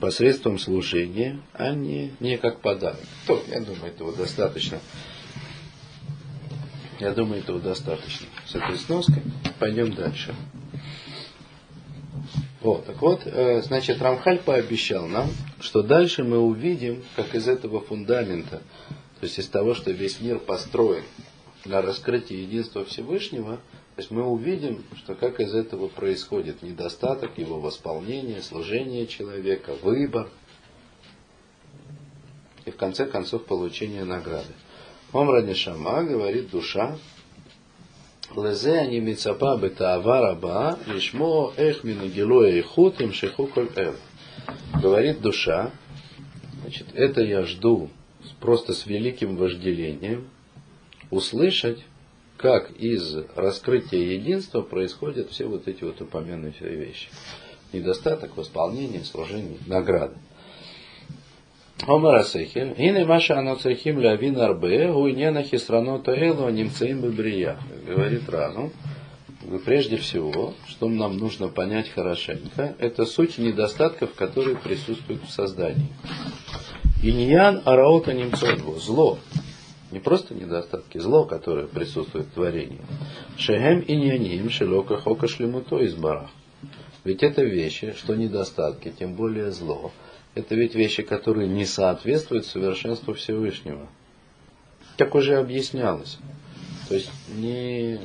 Посредством 0.00 0.58
служения, 0.58 1.40
а 1.54 1.72
не, 1.72 2.12
не 2.20 2.36
как 2.36 2.60
подарок. 2.60 3.00
То, 3.26 3.42
я 3.48 3.60
думаю, 3.60 3.86
этого 3.86 4.14
достаточно 4.14 4.78
я 6.98 7.12
думаю, 7.12 7.42
этого 7.42 7.60
достаточно. 7.60 8.26
С 8.46 8.54
этой 8.54 8.76
сноской 8.76 9.22
пойдем 9.58 9.94
дальше. 9.94 10.34
Вот, 12.60 12.86
так 12.86 13.00
вот, 13.00 13.22
э, 13.24 13.62
значит, 13.62 14.02
Рамхаль 14.02 14.40
пообещал 14.40 15.06
нам, 15.06 15.30
что 15.60 15.82
дальше 15.82 16.24
мы 16.24 16.38
увидим, 16.38 17.04
как 17.14 17.34
из 17.36 17.46
этого 17.46 17.80
фундамента, 17.80 18.62
то 19.20 19.24
есть 19.24 19.38
из 19.38 19.46
того, 19.48 19.74
что 19.74 19.92
весь 19.92 20.20
мир 20.20 20.40
построен 20.40 21.04
на 21.64 21.82
раскрытии 21.82 22.34
единства 22.34 22.84
Всевышнего, 22.84 23.56
то 23.56 24.02
есть 24.02 24.10
мы 24.10 24.24
увидим, 24.24 24.84
что 24.96 25.14
как 25.14 25.40
из 25.40 25.54
этого 25.54 25.88
происходит 25.88 26.62
недостаток, 26.62 27.38
его 27.38 27.60
восполнение, 27.60 28.42
служение 28.42 29.06
человека, 29.06 29.74
выбор 29.82 30.28
и 32.64 32.70
в 32.70 32.76
конце 32.76 33.06
концов 33.06 33.44
получение 33.44 34.04
награды. 34.04 34.52
Омра 35.12 35.42
Нишама, 35.42 36.02
говорит 36.04 36.50
душа, 36.50 36.98
Лезе 38.36 38.78
они 38.78 39.00
мицапа 39.00 39.56
бетаава 39.56 40.20
раба, 40.20 40.78
лишмо 40.86 41.54
эх 41.56 41.82
минагилоя 41.82 42.62
хут 42.62 43.00
им 43.00 43.12
шеху 43.14 43.46
коль 43.46 43.70
эр. 43.74 43.96
Говорит 44.82 45.22
душа, 45.22 45.70
значит, 46.60 46.88
это 46.94 47.22
я 47.22 47.42
жду 47.44 47.88
просто 48.38 48.74
с 48.74 48.84
великим 48.84 49.36
вожделением, 49.36 50.28
услышать, 51.10 51.82
как 52.36 52.70
из 52.72 53.16
раскрытия 53.34 53.98
единства 53.98 54.60
происходят 54.60 55.30
все 55.30 55.46
вот 55.46 55.66
эти 55.68 55.84
вот 55.84 56.00
упомянутые 56.02 56.76
вещи. 56.76 57.08
Недостаток, 57.72 58.36
восполнение, 58.36 59.04
служение, 59.04 59.58
награда. 59.66 60.14
Омар 61.87 62.15
Асехель, 62.15 62.73
הנה 62.77 63.03
מה 63.05 63.19
שאנו 63.19 63.59
צריכים 63.59 63.99
להבין 63.99 64.35
הרבה 64.35 64.89
הוא 64.89 65.07
עניין 65.07 65.37
החסרונות 65.37 66.07
האלו 66.07 66.47
הנמצאים 66.47 67.01
בבריאה. 67.01 67.55
Говорит 67.87 68.29
Рану, 68.29 68.71
прежде 69.65 69.97
всего, 69.97 70.53
что 70.67 70.87
нам 70.87 71.17
нужно 71.17 71.49
понять 71.49 71.89
хорошенько, 71.89 72.75
это 72.79 73.05
суть 73.05 73.37
недостатков, 73.37 74.13
которые 74.13 74.55
присутствуют 74.55 75.23
в 75.23 75.29
создании. 75.29 75.89
Иньян 77.01 77.61
араота 77.65 78.13
немцову, 78.13 78.79
зло, 78.79 79.19
Не 79.91 79.99
просто 79.99 80.33
недостатки, 80.33 80.97
зло, 80.97 81.25
которое 81.25 81.67
присутствует 81.67 82.25
в 82.25 82.31
творении. 82.31 82.81
Шехем 83.37 83.81
и 83.81 83.95
няним 83.95 84.49
шелока 84.49 84.97
хока 84.97 85.27
шлемуто 85.27 85.77
из 85.77 85.93
барах. 85.93 86.31
Ведь 87.03 87.21
это 87.21 87.43
вещи, 87.43 87.93
что 87.95 88.15
недостатки, 88.15 88.91
тем 88.97 89.13
более 89.13 89.51
зло. 89.51 89.91
это 90.38 90.54
ведь 90.54 90.76
вещи, 90.76 91.02
которые 91.02 91.48
не 91.48 91.66
соответствуют 91.66 92.46
совершенству 92.46 93.12
Всевышнего. 93.12 93.88
Так 94.96 95.16
уже 95.16 95.36
объяснялось. 95.36 96.18
То 96.88 96.94
есть 96.94 97.10
не 97.34 97.98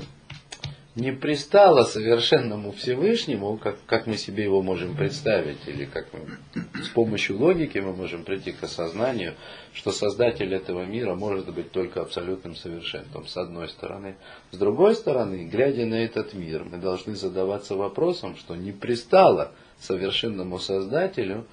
не 0.95 1.11
пристало 1.11 1.83
совершенному 1.83 2.71
Всевышнему, 2.71 3.57
как, 3.57 3.77
как 3.87 4.05
мы 4.05 4.15
себе 4.15 4.43
его 4.43 4.61
можем 4.61 4.95
представить, 4.95 5.67
или 5.67 5.85
как 5.85 6.07
мы, 6.13 6.37
с 6.83 6.89
помощью 6.89 7.39
логики 7.39 7.79
мы 7.79 7.93
можем 7.93 8.23
прийти 8.23 8.51
к 8.51 8.63
осознанию, 8.63 9.33
что 9.73 9.91
Создатель 9.91 10.53
этого 10.53 10.85
мира 10.85 11.15
может 11.15 11.51
быть 11.51 11.71
только 11.71 12.01
абсолютным 12.01 12.55
совершенством, 12.55 13.25
с 13.25 13.35
одной 13.37 13.69
стороны. 13.69 14.17
С 14.51 14.57
другой 14.57 14.95
стороны, 14.95 15.45
глядя 15.45 15.87
на 15.87 15.95
этот 15.95 16.35
мир, 16.35 16.63
мы 16.63 16.77
должны 16.77 17.15
задаваться 17.15 17.75
вопросом, 17.75 18.35
что 18.35 18.55
не 18.55 18.71
пристало 18.71 19.51
совершенному 19.79 20.59
Создателю 20.59 21.47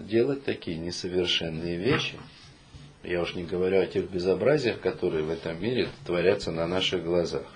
делать 0.00 0.44
такие 0.44 0.76
несовершенные 0.76 1.76
вещи. 1.76 2.18
Я 3.04 3.22
уж 3.22 3.34
не 3.34 3.44
говорю 3.44 3.80
о 3.80 3.86
тех 3.86 4.10
безобразиях, 4.10 4.80
которые 4.80 5.22
в 5.22 5.30
этом 5.30 5.62
мире 5.62 5.88
творятся 6.04 6.50
на 6.50 6.66
наших 6.66 7.04
глазах. 7.04 7.46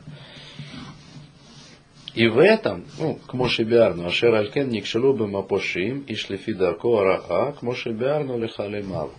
И 2.14 2.26
в 2.26 2.38
этом, 2.38 2.86
ну, 2.98 3.14
к 3.26 3.34
Мошебиарну, 3.34 4.06
Ашер 4.06 4.34
Алькен 4.34 4.68
Никшелу 4.68 5.26
Мапошим 5.26 6.00
и 6.00 6.14
Шлифи 6.14 6.52
Дарко 6.52 7.00
Араа, 7.00 7.52
к 7.52 7.62
Мошебиарну 7.62 8.38
Лехалемал. 8.38 9.12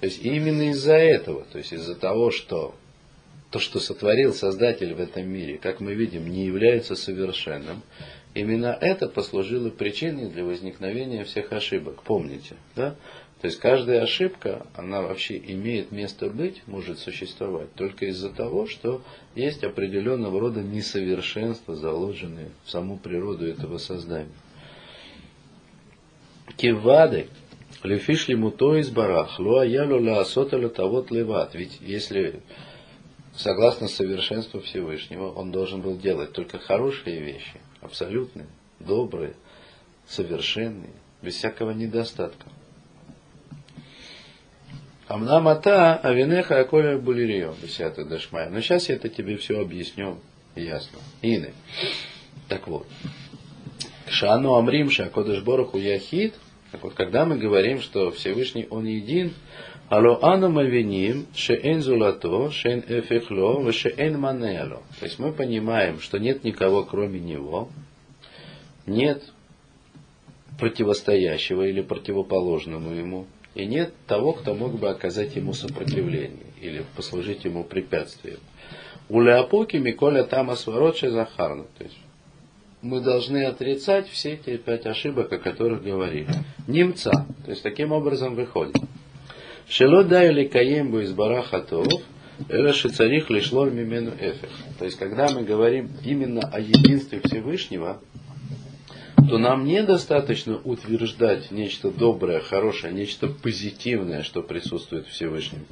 То 0.00 0.06
есть 0.06 0.24
именно 0.24 0.70
из-за 0.70 0.96
этого, 0.96 1.44
то 1.44 1.58
есть 1.58 1.72
из-за 1.72 1.94
того, 1.94 2.30
что 2.30 2.74
то, 3.50 3.60
что 3.60 3.78
сотворил 3.78 4.34
Создатель 4.34 4.94
в 4.94 5.00
этом 5.00 5.28
мире, 5.28 5.58
как 5.58 5.80
мы 5.80 5.94
видим, 5.94 6.28
не 6.28 6.44
является 6.44 6.96
совершенным, 6.96 7.82
именно 8.34 8.76
это 8.80 9.08
послужило 9.08 9.70
причиной 9.70 10.28
для 10.28 10.44
возникновения 10.44 11.24
всех 11.24 11.52
ошибок. 11.52 12.02
Помните, 12.02 12.56
да? 12.76 12.96
То 13.40 13.48
есть 13.48 13.60
каждая 13.60 14.02
ошибка, 14.02 14.66
она 14.74 15.02
вообще 15.02 15.36
имеет 15.36 15.92
место 15.92 16.30
быть, 16.30 16.62
может 16.66 16.98
существовать 16.98 17.74
только 17.74 18.06
из-за 18.06 18.30
того, 18.30 18.66
что 18.66 19.02
есть 19.34 19.62
определенного 19.62 20.40
рода 20.40 20.62
несовершенства, 20.62 21.74
заложенные 21.74 22.50
в 22.64 22.70
саму 22.70 22.96
природу 22.96 23.46
этого 23.46 23.76
создания. 23.76 24.32
Кивады, 26.56 27.28
лефиш 27.82 28.28
муто 28.28 28.76
из 28.76 28.88
барах, 28.88 29.38
луаялу 29.38 30.02
ла 30.02 30.20
асоталя 30.20 30.68
тавот 30.68 31.10
леват. 31.10 31.54
Ведь 31.54 31.78
если 31.82 32.40
согласно 33.36 33.88
совершенству 33.88 34.60
Всевышнего, 34.60 35.30
он 35.30 35.50
должен 35.50 35.80
был 35.80 35.98
делать 35.98 36.32
только 36.32 36.58
хорошие 36.58 37.20
вещи, 37.20 37.60
абсолютные, 37.84 38.46
добрые, 38.80 39.34
совершенные, 40.06 40.92
без 41.22 41.34
всякого 41.34 41.70
недостатка. 41.70 42.46
Амнамата 45.06 45.96
авинеха 45.96 46.60
аколя 46.60 46.98
булирио, 46.98 47.54
десятый 47.62 48.06
дашмая. 48.06 48.48
Но 48.48 48.60
сейчас 48.60 48.88
я 48.88 48.94
это 48.96 49.08
тебе 49.08 49.36
все 49.36 49.60
объясню 49.60 50.18
ясно. 50.56 50.98
Ины. 51.20 51.52
Так 52.48 52.66
вот. 52.66 52.86
Шану 54.08 54.54
Амрим 54.54 54.90
Шакодыш 54.90 55.42
Бороху 55.42 55.78
Яхид. 55.78 56.34
Так 56.72 56.82
вот, 56.82 56.94
когда 56.94 57.24
мы 57.24 57.36
говорим, 57.36 57.80
что 57.80 58.10
Всевышний 58.10 58.66
Он 58.70 58.84
един, 58.86 59.34
Алло 59.90 60.18
ану 60.22 60.48
мавиним, 60.48 61.26
шеэн 61.34 61.82
зулато, 61.82 62.50
шеэн 62.50 62.84
эфехло, 62.88 63.70
шеэн 63.70 64.18
манело. 64.18 64.82
То 64.98 65.04
есть 65.04 65.18
мы 65.18 65.30
понимаем, 65.30 66.00
что 66.00 66.18
нет 66.18 66.42
никого 66.42 66.84
кроме 66.84 67.20
Него, 67.20 67.68
нет 68.86 69.22
противостоящего 70.58 71.62
или 71.66 71.82
противоположному 71.82 72.92
Ему, 72.92 73.26
и 73.54 73.66
нет 73.66 73.92
того, 74.06 74.32
кто 74.32 74.54
мог 74.54 74.78
бы 74.78 74.88
оказать 74.88 75.36
ему 75.36 75.52
сопротивление 75.52 76.46
или 76.60 76.84
послужить 76.96 77.44
ему 77.44 77.62
препятствием. 77.62 78.40
У 79.10 79.20
Леопоки 79.20 79.76
Миколя 79.76 80.24
Тамас 80.24 80.66
Вороча 80.66 81.10
Захарна. 81.10 81.64
То 81.76 81.84
есть 81.84 81.98
мы 82.80 83.00
должны 83.00 83.44
отрицать 83.44 84.08
все 84.08 84.32
эти 84.32 84.56
пять 84.56 84.86
ошибок, 84.86 85.30
о 85.32 85.38
которых 85.38 85.82
говорили. 85.82 86.28
Немца. 86.66 87.26
То 87.44 87.50
есть 87.50 87.62
таким 87.62 87.92
образом 87.92 88.34
выходит. 88.34 88.76
Шело 89.68 90.04
дайли 90.04 90.44
каембу 90.46 91.00
из 91.00 91.12
барахатов, 91.12 91.86
это 92.48 92.72
шицарих 92.72 93.30
лишло 93.30 93.64
мимену 93.66 94.10
эфех. 94.10 94.50
То 94.78 94.84
есть, 94.84 94.98
когда 94.98 95.28
мы 95.30 95.42
говорим 95.42 95.90
именно 96.04 96.42
о 96.42 96.60
единстве 96.60 97.20
Всевышнего, 97.24 98.00
то 99.28 99.38
нам 99.38 99.64
недостаточно 99.64 100.58
утверждать 100.64 101.50
нечто 101.50 101.90
доброе, 101.90 102.40
хорошее, 102.40 102.92
нечто 102.92 103.28
позитивное, 103.28 104.22
что 104.22 104.42
присутствует 104.42 105.06
в 105.06 105.10
Всевышнем. 105.10 105.64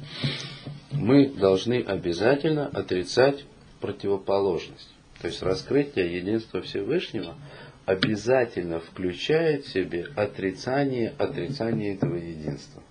Мы 0.91 1.27
должны 1.27 1.81
обязательно 1.81 2.67
отрицать 2.67 3.45
противоположность. 3.79 4.89
То 5.21 5.27
есть 5.27 5.41
раскрытие 5.41 6.17
единства 6.17 6.61
Всевышнего 6.61 7.35
обязательно 7.85 8.79
включает 8.79 9.65
в 9.65 9.71
себе 9.71 10.07
отрицание 10.15 11.13
отрицания 11.17 11.93
этого 11.93 12.15
единства. 12.15 12.82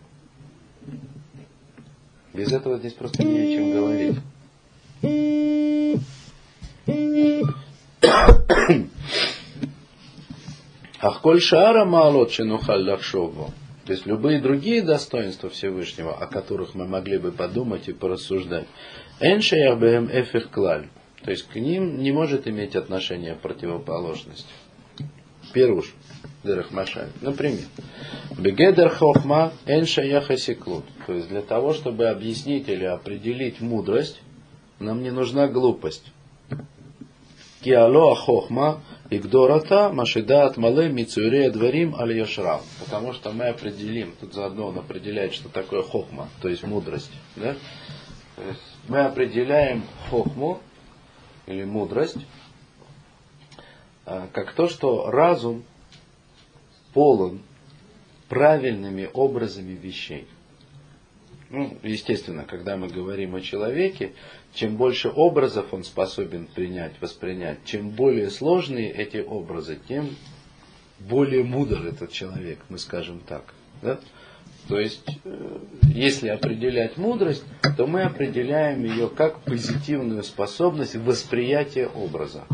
Без 2.35 2.53
этого 2.53 2.79
здесь 2.79 2.95
просто 2.95 3.25
не 3.25 3.41
о 3.41 3.47
чем 3.47 3.73
говорить. 3.73 4.17
Ахколь 11.01 11.41
шара 11.41 11.85
маалот 11.85 12.31
шинухаль 12.31 12.89
лахшову. 12.89 13.53
То 13.85 13.93
есть 13.93 14.07
любые 14.07 14.41
другие 14.41 14.83
достоинства 14.83 15.51
Всевышнего, 15.51 16.15
о 16.15 16.27
которых 16.27 16.75
мы 16.75 16.87
могли 16.87 17.19
бы 17.19 17.33
подумать 17.33 17.89
и 17.89 17.93
порассуждать. 17.93 18.67
Эншеябэм 19.21 20.09
эфих 20.13 20.51
клаль. 20.51 20.89
То 21.25 21.33
есть 21.33 21.49
к 21.49 21.57
ним 21.57 21.99
не 22.03 22.13
может 22.13 22.47
иметь 22.47 22.77
отношение 22.77 23.35
противоположность. 23.35 24.47
Первуш. 25.53 25.93
Дерахмашаль. 26.45 27.11
Например, 27.21 27.65
Бегедер 28.39 28.89
хохма 28.89 29.53
эншаяхасиклут. 29.67 30.85
То 31.07 31.15
есть 31.15 31.29
для 31.29 31.43
того, 31.43 31.75
чтобы 31.75 32.09
объяснить 32.09 32.69
или 32.69 32.85
определить 32.85 33.61
мудрость, 33.61 34.21
нам 34.79 35.03
не 35.03 35.11
нужна 35.11 35.47
глупость. 35.49 36.13
Киало 37.63 38.17
хохма 38.17 38.83
Игдората 39.09 39.91
Машидат 39.91 40.57
Мале 40.57 40.89
Мицуре 40.89 41.51
Дворим 41.51 41.95
Аль 41.95 42.17
Яшрам. 42.17 42.61
Потому 42.81 43.13
что 43.13 43.31
мы 43.31 43.49
определим, 43.49 44.15
тут 44.19 44.35
заодно 44.35 44.69
он 44.69 44.79
определяет, 44.79 45.35
что 45.35 45.49
такое 45.49 45.83
хохма, 45.83 46.29
то 46.41 46.49
есть 46.49 46.65
мудрость. 46.65 47.13
Да? 47.37 47.55
То 48.37 48.43
есть 48.49 48.61
мы 48.89 49.01
определяем 49.01 49.85
хохму 50.11 50.61
или 51.47 51.65
мудрость 51.65 52.17
а, 54.07 54.29
как 54.33 54.55
то, 54.55 54.69
что 54.69 55.11
разум 55.11 55.63
полон 56.93 57.41
правильными 58.29 59.09
образами 59.13 59.73
вещей. 59.73 60.27
Ну, 61.51 61.77
естественно, 61.83 62.45
когда 62.45 62.79
мы 62.79 62.89
говорим 62.89 63.35
о 63.35 63.43
человеке, 63.43 64.13
чем 64.55 64.77
больше 64.77 65.11
образов 65.11 65.75
он 65.75 65.85
способен 65.85 66.47
принять, 66.47 66.95
воспринять, 67.01 67.59
чем 67.67 67.91
более 67.91 68.31
сложные 68.31 68.91
эти 68.91 69.19
образы, 69.19 69.79
тем 69.87 70.17
более 70.99 71.45
мудр 71.45 71.87
этот 71.87 72.11
человек, 72.11 72.59
мы 72.71 72.79
скажем 72.79 73.21
так. 73.21 73.53
Да? 73.83 74.01
То 74.69 74.79
есть, 74.79 75.05
э, 75.25 75.59
если 75.95 76.29
определять 76.29 76.97
мудрость, 76.97 77.45
то 77.77 77.87
мы 77.87 78.03
определяем 78.03 78.85
ее 78.85 79.09
как 79.09 79.41
позитивную 79.41 80.23
способность 80.23 80.95
восприятия 80.95 81.87
образа. 81.87 82.45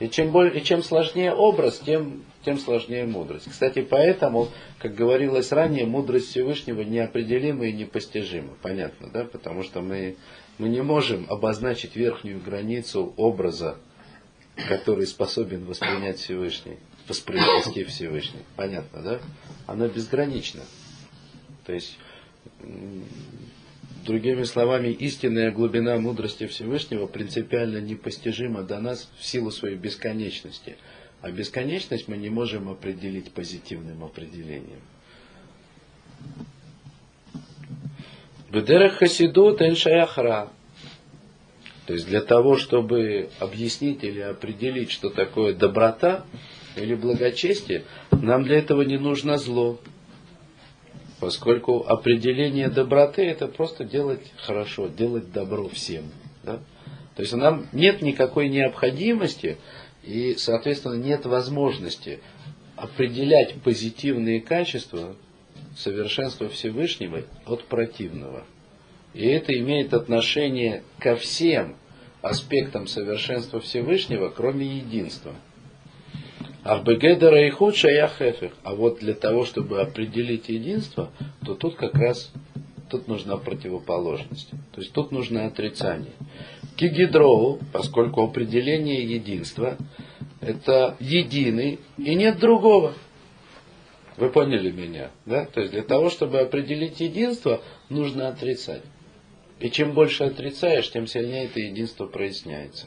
И 0.00 0.08
чем, 0.08 0.32
более, 0.32 0.60
и 0.60 0.62
чем 0.62 0.82
сложнее 0.82 1.32
образ, 1.32 1.78
тем, 1.78 2.24
тем 2.44 2.58
сложнее 2.58 3.04
мудрость. 3.04 3.50
Кстати, 3.50 3.82
поэтому, 3.82 4.48
как 4.78 4.94
говорилось 4.94 5.52
ранее, 5.52 5.86
мудрость 5.86 6.28
Всевышнего 6.28 6.82
неопределима 6.82 7.66
и 7.66 7.72
непостижима. 7.72 8.54
Понятно, 8.62 9.10
да? 9.12 9.24
Потому 9.24 9.62
что 9.62 9.80
мы, 9.80 10.16
мы 10.58 10.68
не 10.68 10.82
можем 10.82 11.26
обозначить 11.28 11.96
верхнюю 11.96 12.40
границу 12.40 13.14
образа, 13.16 13.76
который 14.68 15.06
способен 15.06 15.64
воспринять 15.64 16.18
Всевышний, 16.18 16.76
воспроизвести 17.08 17.84
Всевышний. 17.84 18.42
Понятно, 18.56 19.02
да? 19.02 19.20
Она 19.66 19.88
безгранична. 19.88 20.62
То 21.66 21.72
есть 21.72 21.98
Другими 24.04 24.42
словами, 24.42 24.88
истинная 24.88 25.50
глубина 25.50 25.96
мудрости 25.96 26.46
Всевышнего 26.46 27.06
принципиально 27.06 27.78
непостижима 27.78 28.62
до 28.62 28.78
нас 28.78 29.10
в 29.18 29.24
силу 29.24 29.50
своей 29.50 29.76
бесконечности. 29.76 30.76
А 31.24 31.30
бесконечность 31.30 32.06
мы 32.06 32.18
не 32.18 32.28
можем 32.28 32.68
определить 32.68 33.32
позитивным 33.32 34.04
определением. 34.04 34.82
Бедерех 38.50 38.96
хасидут 38.96 39.62
эншаяхра. 39.62 40.50
То 41.86 41.94
есть 41.94 42.06
для 42.08 42.20
того, 42.20 42.58
чтобы 42.58 43.30
объяснить 43.38 44.04
или 44.04 44.20
определить, 44.20 44.90
что 44.90 45.08
такое 45.08 45.54
доброта 45.54 46.26
или 46.76 46.94
благочестие, 46.94 47.84
нам 48.10 48.44
для 48.44 48.58
этого 48.58 48.82
не 48.82 48.98
нужно 48.98 49.38
зло. 49.38 49.80
Поскольку 51.20 51.86
определение 51.88 52.68
доброты 52.68 53.22
это 53.22 53.48
просто 53.48 53.84
делать 53.84 54.30
хорошо, 54.42 54.88
делать 54.88 55.32
добро 55.32 55.70
всем. 55.70 56.04
Да? 56.42 56.60
То 57.16 57.22
есть 57.22 57.32
нам 57.32 57.66
нет 57.72 58.02
никакой 58.02 58.50
необходимости 58.50 59.56
и, 60.06 60.34
соответственно, 60.36 60.94
нет 60.94 61.26
возможности 61.26 62.20
определять 62.76 63.54
позитивные 63.62 64.40
качества 64.40 65.16
совершенства 65.76 66.48
Всевышнего 66.48 67.22
от 67.46 67.64
противного. 67.64 68.44
И 69.12 69.26
это 69.26 69.56
имеет 69.58 69.94
отношение 69.94 70.82
ко 70.98 71.16
всем 71.16 71.76
аспектам 72.20 72.86
совершенства 72.86 73.60
Всевышнего, 73.60 74.28
кроме 74.28 74.66
единства. 74.66 75.34
Ахбегедера 76.64 77.46
и 77.46 77.50
худша 77.50 77.88
я. 77.88 78.10
А 78.62 78.74
вот 78.74 79.00
для 79.00 79.14
того, 79.14 79.44
чтобы 79.44 79.80
определить 79.80 80.48
единство, 80.48 81.10
то 81.44 81.54
тут 81.54 81.76
как 81.76 81.94
раз 81.94 82.32
тут 82.94 83.08
нужна 83.08 83.36
противоположность. 83.36 84.50
То 84.70 84.80
есть 84.80 84.92
тут 84.92 85.10
нужно 85.10 85.46
отрицание. 85.46 86.12
Кигидроу, 86.76 87.58
поскольку 87.72 88.22
определение 88.22 89.02
единства 89.02 89.76
это 90.40 90.96
единый 91.00 91.80
и 91.98 92.14
нет 92.14 92.38
другого. 92.38 92.94
Вы 94.16 94.30
поняли 94.30 94.70
меня? 94.70 95.10
Да? 95.26 95.44
То 95.44 95.60
есть 95.60 95.72
для 95.72 95.82
того, 95.82 96.08
чтобы 96.08 96.38
определить 96.38 97.00
единство, 97.00 97.60
нужно 97.88 98.28
отрицать. 98.28 98.82
И 99.58 99.70
чем 99.70 99.92
больше 99.92 100.22
отрицаешь, 100.22 100.88
тем 100.88 101.08
сильнее 101.08 101.46
это 101.46 101.58
единство 101.58 102.06
проясняется. 102.06 102.86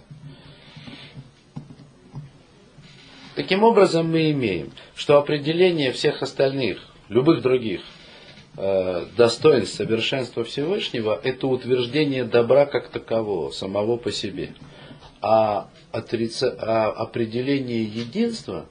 Таким 3.36 3.64
образом 3.64 4.10
мы 4.10 4.32
имеем, 4.32 4.72
что 4.96 5.18
определение 5.18 5.92
всех 5.92 6.22
остальных, 6.22 6.80
любых 7.10 7.42
других 7.42 7.82
достоинств 9.16 9.76
совершенства 9.76 10.44
Всевышнего, 10.44 11.20
это 11.24 11.48
утверждение 11.48 12.24
добра 12.24 12.66
как 12.66 12.90
такового, 12.90 13.52
самого 13.52 13.98
по 13.98 14.12
себе. 14.12 14.56
А, 15.22 15.70
отрица, 15.92 16.56
а 16.60 16.88
определение 16.88 17.84
единства 17.84 18.68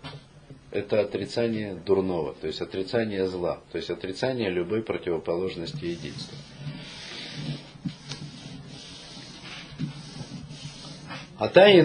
это 0.72 1.00
отрицание 1.00 1.74
дурного, 1.74 2.34
то 2.34 2.46
есть 2.46 2.60
отрицание 2.60 3.28
зла, 3.28 3.60
то 3.72 3.78
есть 3.78 3.90
отрицание 3.90 4.50
любой 4.50 4.82
противоположности 4.82 5.84
единства. 5.84 6.36
А 11.38 11.48
та 11.48 11.68
и 11.68 11.82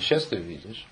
сейчас 0.00 0.24
ты 0.26 0.36
видишь, 0.36 0.86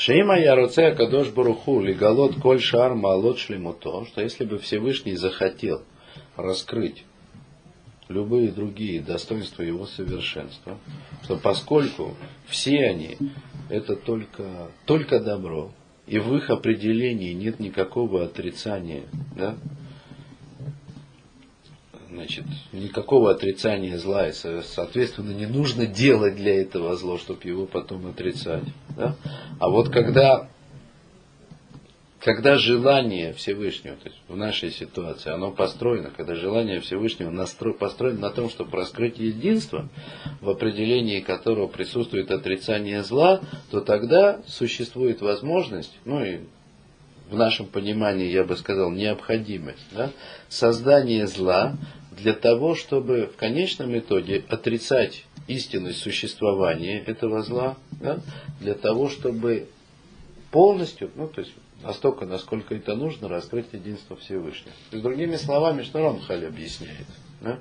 Шейма 0.00 0.38
Яруце 0.38 0.94
Кадош 0.94 1.28
Баруху 1.28 1.78
Лигалот 1.78 2.36
Коль 2.40 2.62
Шар 2.62 2.94
Малот 2.94 3.38
Шлемуто, 3.38 4.06
что 4.06 4.22
если 4.22 4.46
бы 4.46 4.56
Всевышний 4.56 5.14
захотел 5.14 5.82
раскрыть 6.36 7.04
любые 8.08 8.50
другие 8.50 9.02
достоинства 9.02 9.62
его 9.62 9.84
совершенства, 9.84 10.78
что 11.22 11.36
поскольку 11.36 12.16
все 12.46 12.78
они 12.86 13.18
это 13.68 13.94
только, 13.94 14.70
только 14.86 15.20
добро, 15.20 15.70
и 16.06 16.18
в 16.18 16.34
их 16.34 16.48
определении 16.48 17.34
нет 17.34 17.60
никакого 17.60 18.24
отрицания, 18.24 19.02
да, 19.36 19.54
значит, 22.10 22.44
никакого 22.72 23.30
отрицания 23.30 23.96
зла, 23.98 24.28
и, 24.28 24.32
соответственно, 24.32 25.32
не 25.32 25.46
нужно 25.46 25.86
делать 25.86 26.36
для 26.36 26.60
этого 26.60 26.96
зло, 26.96 27.18
чтобы 27.18 27.40
его 27.44 27.66
потом 27.66 28.06
отрицать. 28.06 28.64
Да? 28.96 29.16
А 29.58 29.68
вот 29.68 29.90
когда, 29.90 30.48
когда 32.18 32.56
желание 32.56 33.32
Всевышнего, 33.32 33.96
то 33.96 34.08
есть 34.08 34.20
в 34.28 34.36
нашей 34.36 34.70
ситуации, 34.70 35.30
оно 35.30 35.52
построено, 35.52 36.10
когда 36.16 36.34
желание 36.34 36.80
Всевышнего 36.80 37.30
настро, 37.30 37.72
построено 37.72 38.20
на 38.20 38.30
том, 38.30 38.50
чтобы 38.50 38.76
раскрыть 38.76 39.18
единство, 39.18 39.88
в 40.40 40.50
определении 40.50 41.20
которого 41.20 41.68
присутствует 41.68 42.30
отрицание 42.30 43.02
зла, 43.04 43.40
то 43.70 43.80
тогда 43.80 44.40
существует 44.46 45.20
возможность, 45.20 45.96
ну 46.04 46.24
и 46.24 46.40
в 47.30 47.36
нашем 47.36 47.66
понимании, 47.66 48.28
я 48.28 48.42
бы 48.42 48.56
сказал, 48.56 48.90
необходимость 48.90 49.86
да, 49.92 50.10
создания 50.48 51.26
зла 51.28 51.76
для 52.22 52.32
того, 52.34 52.74
чтобы 52.74 53.26
в 53.26 53.36
конечном 53.36 53.98
итоге 53.98 54.44
отрицать 54.48 55.24
истинность 55.46 55.98
существования 55.98 57.00
этого 57.00 57.42
зла, 57.42 57.76
да, 57.92 58.20
для 58.60 58.74
того, 58.74 59.08
чтобы 59.08 59.68
полностью, 60.50 61.10
ну, 61.14 61.28
то 61.28 61.40
есть 61.40 61.52
настолько, 61.82 62.26
насколько 62.26 62.74
это 62.74 62.94
нужно, 62.94 63.28
раскрыть 63.28 63.72
единство 63.72 64.16
Всевышнего. 64.16 64.72
Есть, 64.92 65.02
другими 65.02 65.36
словами, 65.36 65.82
что 65.82 66.00
Рамхаль 66.00 66.46
объясняет, 66.46 67.06
да, 67.40 67.58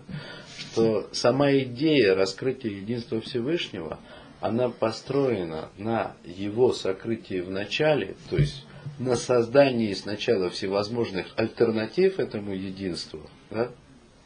что 0.57 1.07
сама 1.11 1.51
идея 1.53 2.15
раскрытия 2.15 2.71
единства 2.71 3.21
Всевышнего, 3.21 3.99
она 4.41 4.69
построена 4.69 5.69
на 5.77 6.13
его 6.23 6.71
сокрытии 6.73 7.41
в 7.41 7.49
начале, 7.49 8.15
то 8.29 8.37
есть 8.37 8.65
на 8.97 9.15
создании 9.15 9.93
сначала 9.93 10.49
всевозможных 10.49 11.27
альтернатив 11.35 12.19
этому 12.19 12.53
единству, 12.53 13.21
да, 13.49 13.71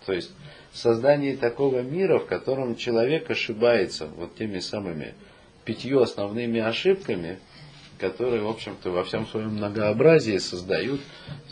то 0.06 0.14
есть 0.14 0.32
создание 0.74 1.38
такого 1.38 1.82
мира, 1.82 2.20
в 2.20 2.26
котором 2.26 2.76
человек 2.76 3.30
ошибается 3.30 4.08
вот 4.08 4.36
теми 4.36 4.60
самыми 4.60 5.14
пятью 5.66 6.02
основными 6.02 6.60
ошибками, 6.60 7.40
которые, 8.00 8.42
в 8.42 8.50
общем-то, 8.50 8.92
во 8.92 9.04
всем 9.04 9.26
своем 9.28 9.52
многообразии 9.52 10.38
создают, 10.38 11.00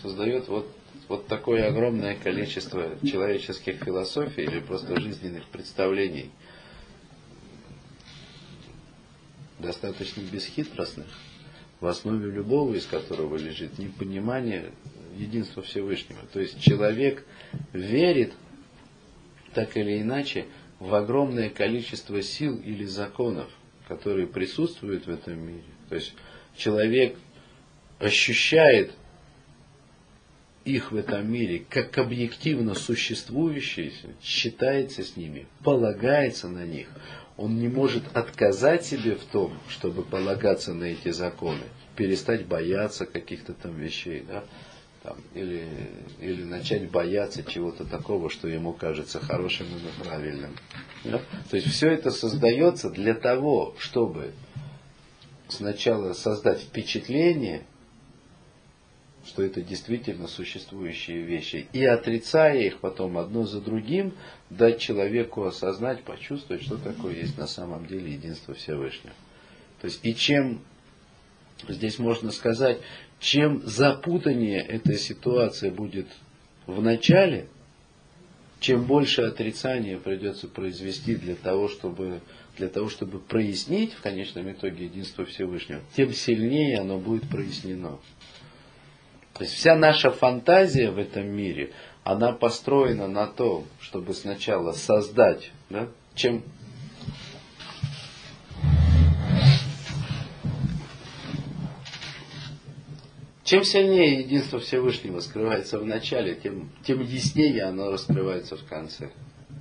создают 0.02 0.48
вот, 0.50 0.70
вот 1.08 1.28
такое 1.28 1.68
огромное 1.68 2.16
количество 2.16 2.90
человеческих 3.06 3.84
философий 3.84 4.44
или 4.44 4.60
просто 4.60 5.00
жизненных 5.00 5.46
представлений, 5.46 6.32
достаточно 9.60 10.22
бесхитростных, 10.22 11.08
в 11.80 11.86
основе 11.86 12.30
любого 12.30 12.74
из 12.74 12.86
которого 12.86 13.38
лежит 13.38 13.78
непонимание 13.80 14.72
единства 15.18 15.62
Всевышнего. 15.64 16.22
То 16.34 16.40
есть 16.40 16.62
человек 16.62 17.26
верит 17.74 18.34
так 19.54 19.76
или 19.78 20.02
иначе 20.02 20.46
в 20.80 20.94
огромное 20.96 21.50
количество 21.50 22.22
сил 22.22 22.58
или 22.58 22.86
законов, 22.86 23.50
которые 23.88 24.28
присутствуют 24.28 25.06
в 25.06 25.10
этом 25.10 25.40
мире. 25.40 25.64
То 25.90 25.96
есть 25.96 26.14
человек 26.56 27.18
ощущает 28.00 28.94
их 30.66 30.92
в 30.92 30.96
этом 30.96 31.32
мире 31.32 31.64
как 31.70 31.98
объективно 31.98 32.76
существующие, 32.76 33.92
считается 34.22 35.04
с 35.04 35.18
ними, 35.18 35.48
полагается 35.64 36.48
на 36.48 36.66
них. 36.66 36.88
Он 37.38 37.58
не 37.58 37.68
может 37.68 38.04
отказать 38.16 38.86
себе 38.86 39.16
в 39.16 39.24
том, 39.26 39.58
чтобы 39.70 40.04
полагаться 40.04 40.74
на 40.74 40.86
эти 40.86 41.10
законы, 41.10 41.64
перестать 41.96 42.46
бояться 42.46 43.06
каких-то 43.06 43.54
там 43.54 43.76
вещей. 43.76 44.24
Да? 44.28 44.44
Там, 45.04 45.18
или, 45.34 45.68
или 46.20 46.44
начать 46.44 46.90
бояться 46.92 47.44
чего-то 47.44 47.86
такого, 47.86 48.30
что 48.30 48.48
ему 48.48 48.74
кажется 48.74 49.20
хорошим 49.20 49.68
и 49.68 50.04
правильным. 50.04 50.56
Да? 51.04 51.22
То 51.50 51.58
есть 51.58 51.70
все 51.70 51.90
это 51.90 52.12
создается 52.12 52.90
для 52.90 53.16
того, 53.16 53.76
чтобы 53.80 54.34
сначала 55.48 56.14
создать 56.14 56.62
впечатление, 56.62 57.66
что 59.26 59.44
это 59.44 59.62
действительно 59.62 60.28
существующие 60.28 61.22
вещи, 61.22 61.68
и 61.74 61.84
отрицая 61.84 62.60
их 62.60 62.80
потом 62.80 63.18
одно 63.18 63.46
за 63.46 63.60
другим, 63.60 64.14
дать 64.50 64.80
человеку 64.80 65.44
осознать, 65.44 66.04
почувствовать, 66.04 66.64
что 66.64 66.78
такое 66.78 67.16
есть 67.16 67.38
на 67.38 67.48
самом 67.48 67.86
деле 67.86 68.14
единство 68.14 68.54
Всевышнего. 68.54 69.14
То 69.80 69.86
есть 69.86 70.00
и 70.04 70.16
чем 70.16 70.62
здесь 71.68 72.00
можно 72.00 72.32
сказать, 72.32 72.80
чем 73.22 73.62
запутаннее 73.64 74.60
эта 74.60 74.98
ситуация 74.98 75.72
будет 75.72 76.08
в 76.66 76.82
начале, 76.82 77.48
чем 78.60 78.84
больше 78.84 79.22
отрицания 79.22 79.98
придется 79.98 80.48
произвести 80.48 81.16
для 81.16 81.36
того, 81.36 81.68
чтобы, 81.68 82.22
для 82.58 82.68
того, 82.68 82.90
чтобы 82.90 83.20
прояснить 83.20 83.94
в 83.94 84.02
конечном 84.02 84.52
итоге 84.52 84.86
единство 84.86 85.24
Всевышнего, 85.24 85.82
тем 85.96 86.12
сильнее 86.14 86.80
оно 86.80 86.98
будет 86.98 87.30
прояснено. 87.30 88.00
То 89.36 89.44
есть 89.44 89.54
вся 89.54 89.76
наша 89.76 90.10
фантазия 90.12 90.90
в 90.90 90.98
этом 90.98 91.28
мире, 91.28 91.72
она 92.04 92.32
построена 92.32 93.08
на 93.08 93.28
том, 93.28 93.66
чтобы 93.80 94.16
сначала 94.16 94.72
создать, 94.72 95.52
да, 95.70 95.88
чем 96.16 96.44
Чем 103.44 103.64
сильнее 103.64 104.20
единство 104.20 104.60
Всевышнего 104.60 105.20
скрывается 105.20 105.80
в 105.80 105.86
начале, 105.86 106.36
тем, 106.36 106.70
тем 106.86 107.02
яснее 107.02 107.64
оно 107.64 107.92
раскрывается 107.92 108.56
в 108.56 108.64
конце. 108.66 109.12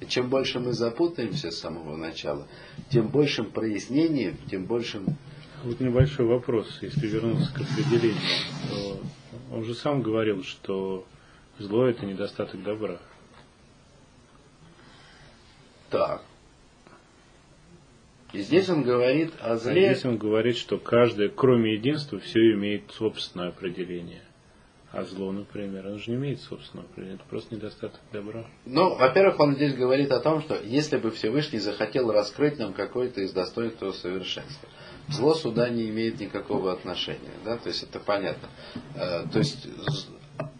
И 0.00 0.06
чем 0.06 0.28
больше 0.28 0.60
мы 0.60 0.72
запутаемся 0.72 1.50
с 1.50 1.58
самого 1.58 1.96
начала, 1.96 2.46
тем 2.90 3.08
большим 3.08 3.50
прояснением, 3.50 4.36
тем 4.50 4.66
большим... 4.66 5.06
Вот 5.64 5.80
небольшой 5.80 6.26
вопрос, 6.26 6.78
если 6.80 7.06
вернуться 7.06 7.52
к 7.52 7.60
определению. 7.60 8.20
То 8.70 9.00
он 9.52 9.64
же 9.64 9.74
сам 9.74 10.02
говорил, 10.02 10.42
что 10.42 11.06
зло 11.58 11.86
это 11.86 12.06
недостаток 12.06 12.62
добра. 12.62 12.98
Так. 15.90 16.22
И 18.32 18.40
здесь 18.42 18.68
он 18.68 18.82
говорит 18.82 19.32
о 19.40 19.56
зле. 19.56 19.90
А 19.90 19.94
здесь 19.94 20.04
он 20.04 20.16
говорит, 20.16 20.56
что 20.56 20.78
каждое, 20.78 21.28
кроме 21.28 21.74
единства, 21.74 22.18
все 22.20 22.52
имеет 22.52 22.90
собственное 22.92 23.48
определение. 23.48 24.22
А 24.92 25.04
зло, 25.04 25.30
например, 25.30 25.86
оно 25.86 25.98
же 25.98 26.10
не 26.10 26.16
имеет 26.16 26.40
собственного 26.40 26.88
определения, 26.88 27.14
это 27.14 27.24
просто 27.30 27.54
недостаток 27.54 28.00
добра. 28.12 28.44
Ну, 28.66 28.96
во-первых, 28.96 29.38
он 29.38 29.54
здесь 29.54 29.74
говорит 29.74 30.10
о 30.10 30.18
том, 30.18 30.42
что 30.42 30.58
если 30.64 30.96
бы 30.96 31.12
Всевышний 31.12 31.60
захотел 31.60 32.10
раскрыть 32.10 32.58
нам 32.58 32.72
какое-то 32.72 33.20
из 33.20 33.32
достоинств 33.32 33.80
его 33.82 33.92
совершенства, 33.92 34.68
зло 35.08 35.34
сюда 35.34 35.68
не 35.68 35.88
имеет 35.90 36.18
никакого 36.18 36.72
отношения. 36.72 37.30
Да? 37.44 37.56
То 37.56 37.68
есть 37.68 37.84
это 37.84 38.00
понятно. 38.00 38.48
Э, 38.96 39.26
то 39.32 39.38
есть 39.38 39.68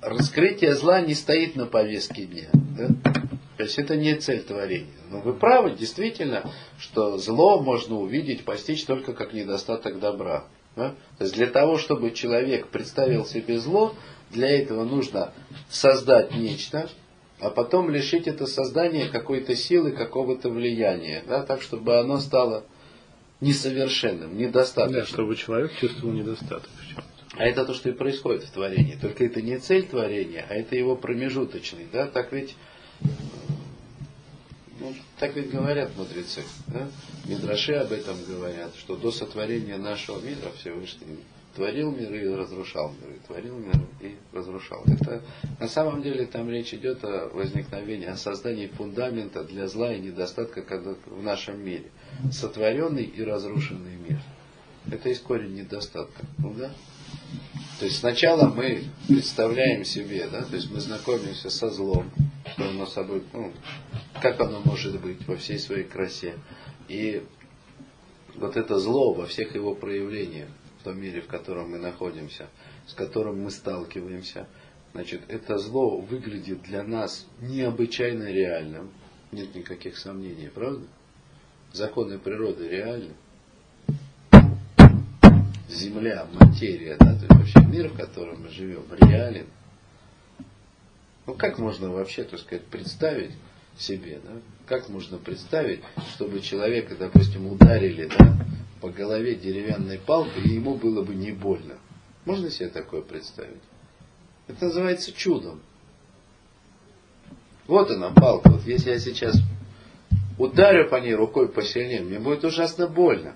раскрытие 0.01 0.75
зла 0.75 1.01
не 1.01 1.15
стоит 1.15 1.57
на 1.57 1.67
повестке 1.67 2.25
дня. 2.25 2.51
Да? 2.53 3.20
То 3.61 3.65
есть 3.65 3.79
это 3.79 3.95
не 3.95 4.15
цель 4.15 4.41
творения. 4.41 4.89
Но 5.11 5.21
вы 5.21 5.35
правы, 5.35 5.73
действительно, 5.73 6.51
что 6.79 7.19
зло 7.19 7.61
можно 7.61 8.01
увидеть, 8.01 8.47
постичь 8.47 8.87
только 8.87 9.13
как 9.13 9.35
недостаток 9.35 10.01
добра. 10.01 10.47
Да? 10.77 10.95
То 11.19 11.25
есть 11.25 11.35
для 11.35 11.47
того, 11.47 11.77
чтобы 11.77 12.13
человек 12.13 12.69
представил 12.69 13.27
себе 13.27 13.59
зло, 13.59 13.95
для 14.31 14.49
этого 14.49 14.85
нужно 14.85 15.35
создать 15.69 16.35
нечто, 16.35 16.89
а 17.39 17.51
потом 17.51 17.91
лишить 17.91 18.27
это 18.27 18.47
создание 18.47 19.11
какой-то 19.11 19.55
силы, 19.55 19.93
какого-то 19.93 20.49
влияния, 20.49 21.23
да, 21.29 21.43
так, 21.43 21.61
чтобы 21.61 21.99
оно 21.99 22.17
стало 22.17 22.65
несовершенным, 23.43 24.39
недостаточным. 24.39 25.03
Да, 25.03 25.07
чтобы 25.07 25.37
человек 25.37 25.77
чувствовал 25.77 26.15
недостаток 26.15 26.71
в 26.79 26.89
чем-то. 26.89 27.37
А 27.37 27.45
это 27.45 27.67
то, 27.67 27.75
что 27.75 27.91
и 27.91 27.93
происходит 27.93 28.45
в 28.45 28.53
творении. 28.53 28.97
Только 28.99 29.27
это 29.27 29.43
не 29.43 29.59
цель 29.59 29.87
творения, 29.87 30.47
а 30.49 30.55
это 30.55 30.77
его 30.77 30.97
промежуточный. 30.97 31.87
Да? 31.93 32.07
Так 32.07 32.33
ведь 32.33 32.57
ну, 34.81 34.95
так 35.19 35.37
ведь 35.37 35.51
говорят 35.51 35.97
мудрецы. 35.97 36.43
Да? 36.69 36.89
Мидраши 37.27 37.75
об 37.75 37.93
этом 37.93 38.17
говорят, 38.27 38.75
что 38.77 38.97
до 38.97 39.13
сотворения 39.13 39.77
нашего 39.77 40.21
мира 40.21 40.51
Всевышний 40.59 41.19
творил 41.55 41.91
мир 41.91 42.15
и 42.15 42.29
разрушал 42.29 42.93
мир, 42.93 43.17
и 43.17 43.27
творил 43.27 43.59
мир 43.59 43.81
и 44.01 44.17
разрушал. 44.33 44.83
Это 44.87 45.23
на 45.59 45.69
самом 45.69 46.03
деле 46.03 46.27
там 46.27 46.49
речь 46.49 46.73
идет 46.73 47.05
о 47.05 47.29
возникновении, 47.29 48.07
о 48.07 48.17
создании 48.17 48.69
фундамента 48.69 49.45
для 49.45 49.69
зла 49.69 49.93
и 49.93 50.01
недостатка 50.01 50.63
в 51.07 51.23
нашем 51.23 51.63
мире. 51.63 51.91
Сотворенный 52.33 53.05
и 53.05 53.23
разрушенный 53.23 53.97
мир. 53.97 54.21
Это 54.91 55.11
есть 55.11 55.23
корень 55.23 55.55
недостатка. 55.55 56.25
Ну 56.39 56.55
да? 56.55 56.73
То 57.81 57.87
есть 57.87 58.01
сначала 58.01 58.47
мы 58.47 58.85
представляем 59.09 59.87
себе, 59.87 60.29
да, 60.31 60.45
то 60.45 60.55
есть 60.55 60.71
мы 60.71 60.81
знакомимся 60.81 61.49
со 61.49 61.71
злом, 61.71 62.11
что 62.53 62.69
оно 62.69 62.85
собой, 62.85 63.23
ну, 63.33 63.55
как 64.21 64.39
оно 64.39 64.61
может 64.61 65.01
быть 65.01 65.27
во 65.27 65.35
всей 65.37 65.59
своей 65.59 65.85
красе. 65.85 66.35
И 66.89 67.23
вот 68.35 68.59
это 68.59 68.79
зло 68.79 69.15
во 69.15 69.25
всех 69.25 69.55
его 69.55 69.75
проявлениях, 69.75 70.51
в 70.81 70.85
том 70.85 71.01
мире, 71.01 71.23
в 71.23 71.27
котором 71.27 71.71
мы 71.71 71.79
находимся, 71.79 72.49
с 72.87 72.93
которым 72.93 73.45
мы 73.45 73.51
сталкиваемся, 73.51 74.47
значит, 74.93 75.23
это 75.29 75.57
зло 75.57 75.97
выглядит 76.01 76.61
для 76.61 76.83
нас 76.83 77.27
необычайно 77.41 78.31
реальным. 78.31 78.91
Нет 79.33 79.55
никаких 79.55 79.97
сомнений, 79.97 80.51
правда? 80.55 80.87
Законы 81.73 82.19
природы 82.19 82.69
реальны. 82.69 83.15
Земля, 85.71 86.27
материя, 86.33 86.97
да, 86.99 87.15
то 87.15 87.21
есть 87.21 87.31
вообще 87.31 87.61
мир, 87.61 87.89
в 87.89 87.97
котором 87.97 88.43
мы 88.43 88.49
живем, 88.49 88.85
реален. 89.01 89.47
Ну 91.27 91.35
как 91.35 91.59
можно 91.59 91.91
вообще, 91.91 92.25
так 92.25 92.41
сказать, 92.41 92.65
представить 92.67 93.31
себе, 93.79 94.21
да? 94.25 94.33
Как 94.67 94.89
можно 94.89 95.19
представить, 95.19 95.81
чтобы 96.15 96.41
человека, 96.41 96.97
допустим, 96.97 97.47
ударили, 97.47 98.11
да, 98.19 98.37
по 98.81 98.91
голове 98.91 99.37
деревянной 99.37 99.99
палкой, 99.99 100.43
и 100.43 100.55
ему 100.55 100.75
было 100.75 101.03
бы 101.05 101.15
не 101.15 101.31
больно. 101.31 101.75
Можно 102.25 102.51
себе 102.51 102.69
такое 102.69 103.03
представить? 103.03 103.63
Это 104.49 104.65
называется 104.65 105.13
чудом. 105.13 105.61
Вот 107.67 107.91
она 107.91 108.11
палка. 108.11 108.51
Вот 108.51 108.67
если 108.67 108.91
я 108.91 108.99
сейчас 108.99 109.37
ударю 110.39 110.89
по 110.89 110.97
ней 110.97 111.15
рукой 111.15 111.49
посильнее, 111.49 112.01
мне 112.01 112.19
будет 112.19 112.45
ужасно 112.45 112.89
больно. 112.89 113.35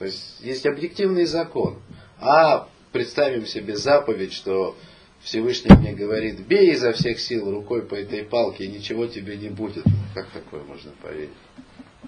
То 0.00 0.06
есть 0.06 0.40
есть 0.40 0.64
объективный 0.64 1.26
закон. 1.26 1.78
А 2.18 2.70
представим 2.90 3.44
себе 3.44 3.76
заповедь, 3.76 4.32
что 4.32 4.74
Всевышний 5.20 5.76
мне 5.76 5.92
говорит, 5.92 6.40
бей 6.40 6.72
изо 6.72 6.94
всех 6.94 7.20
сил 7.20 7.50
рукой 7.50 7.82
по 7.82 7.96
этой 7.96 8.24
палке, 8.24 8.64
и 8.64 8.68
ничего 8.68 9.06
тебе 9.06 9.36
не 9.36 9.50
будет. 9.50 9.84
Как 10.14 10.30
такое 10.30 10.62
можно 10.62 10.92
поверить? 11.02 11.28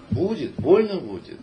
Будет, 0.09 0.55
больно 0.55 0.99
будет. 0.99 1.37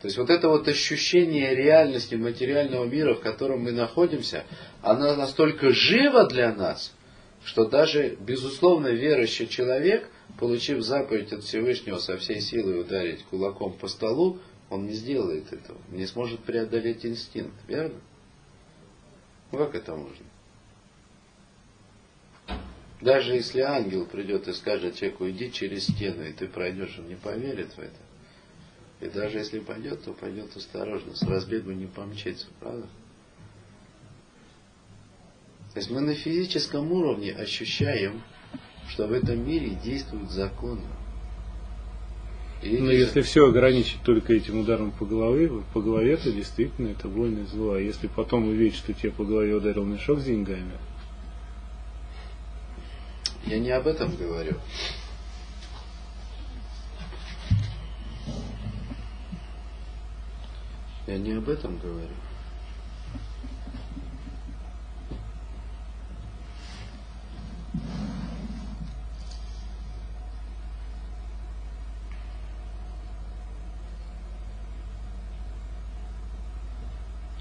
То 0.00 0.06
есть 0.06 0.16
вот 0.16 0.30
это 0.30 0.48
вот 0.48 0.66
ощущение 0.66 1.54
реальности 1.54 2.14
материального 2.14 2.86
мира, 2.86 3.14
в 3.14 3.20
котором 3.20 3.64
мы 3.64 3.72
находимся, 3.72 4.44
она 4.80 5.14
настолько 5.14 5.72
жива 5.72 6.24
для 6.24 6.54
нас, 6.54 6.94
что 7.44 7.66
даже 7.66 8.16
безусловно 8.18 8.86
верующий 8.86 9.46
человек, 9.46 10.08
получив 10.38 10.82
заповедь 10.82 11.32
от 11.32 11.42
Всевышнего 11.42 11.98
со 11.98 12.16
всей 12.16 12.40
силой 12.40 12.80
ударить 12.80 13.24
кулаком 13.24 13.72
по 13.72 13.88
столу, 13.88 14.38
он 14.70 14.86
не 14.86 14.92
сделает 14.92 15.52
этого, 15.52 15.78
не 15.90 16.06
сможет 16.06 16.40
преодолеть 16.40 17.04
инстинкт, 17.04 17.56
верно? 17.66 18.00
Ну 19.50 19.58
как 19.58 19.74
это 19.74 19.96
можно? 19.96 20.24
Даже 23.00 23.34
если 23.34 23.60
ангел 23.60 24.06
придет 24.06 24.48
и 24.48 24.52
скажет 24.52 24.96
человеку, 24.96 25.28
иди 25.28 25.52
через 25.52 25.84
стену, 25.84 26.24
и 26.24 26.32
ты 26.32 26.46
пройдешь, 26.46 26.98
он 26.98 27.08
не 27.08 27.14
поверит 27.14 27.72
в 27.72 27.78
это. 27.78 27.96
И 29.00 29.06
даже 29.06 29.38
если 29.38 29.60
пойдет, 29.60 30.04
то 30.04 30.12
пойдет 30.12 30.56
осторожно, 30.56 31.14
с 31.14 31.22
разбегу 31.22 31.70
не 31.70 31.86
помчится, 31.86 32.48
правда? 32.58 32.88
То 35.72 35.78
есть 35.78 35.90
мы 35.90 36.00
на 36.00 36.14
физическом 36.14 36.90
уровне 36.90 37.32
ощущаем, 37.32 38.22
что 38.88 39.06
в 39.06 39.12
этом 39.12 39.46
мире 39.46 39.78
действуют 39.82 40.30
законы. 40.30 40.82
И 42.62 42.78
Но 42.78 42.90
если 42.90 43.20
все 43.22 43.46
ограничить 43.46 44.02
только 44.02 44.32
этим 44.32 44.58
ударом 44.58 44.90
по 44.90 45.04
голове, 45.04 45.48
по 45.72 45.80
голове, 45.80 46.16
то 46.16 46.32
действительно 46.32 46.88
это 46.88 47.08
войны 47.08 47.46
зло. 47.46 47.74
А 47.74 47.80
если 47.80 48.08
потом 48.08 48.48
увидеть, 48.48 48.76
что 48.76 48.92
тебе 48.92 49.12
по 49.12 49.24
голове 49.24 49.54
ударил 49.54 49.84
мешок 49.84 50.18
с 50.18 50.24
деньгами? 50.24 50.72
Я 53.46 53.60
не 53.60 53.70
об 53.70 53.86
этом 53.86 54.14
говорю. 54.16 54.56
Я 61.06 61.16
не 61.16 61.32
об 61.32 61.48
этом 61.48 61.78
говорю. 61.78 62.14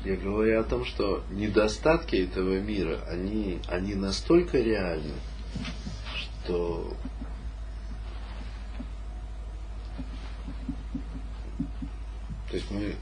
Я 0.08 0.16
говорю 0.16 0.62
о 0.62 0.64
том, 0.64 0.86
что 0.86 1.22
недостатки 1.32 2.16
этого 2.16 2.62
мира, 2.62 3.02
они, 3.10 3.60
они 3.68 3.94
настолько 3.94 4.58
реальны, 4.58 5.12
что 6.46 6.94
то 12.50 12.56
есть 12.56 12.72
мы 12.72 12.96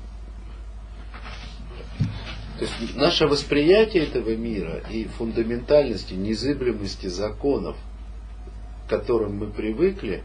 то 2.58 2.66
есть 2.66 2.96
наше 2.96 3.28
восприятие 3.28 4.06
этого 4.06 4.36
мира 4.36 4.82
и 4.90 5.06
фундаментальности, 5.06 6.16
незыблемости 6.16 7.06
законов, 7.06 7.78
к 8.88 8.90
которым 8.90 9.38
мы 9.38 9.52
привыкли, 9.52 10.24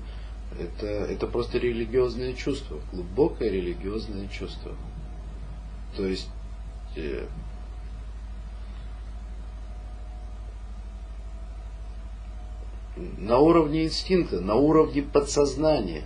это, 0.58 0.86
это 0.86 1.26
просто 1.26 1.58
религиозное 1.58 2.32
чувство, 2.32 2.80
глубокое 2.90 3.50
религиозное 3.50 4.28
чувство. 4.28 4.74
То 5.94 6.06
есть 6.06 6.30
э, 6.96 7.26
на 13.18 13.38
уровне 13.38 13.84
инстинкта, 13.84 14.40
на 14.40 14.54
уровне 14.54 15.02
подсознания. 15.02 16.04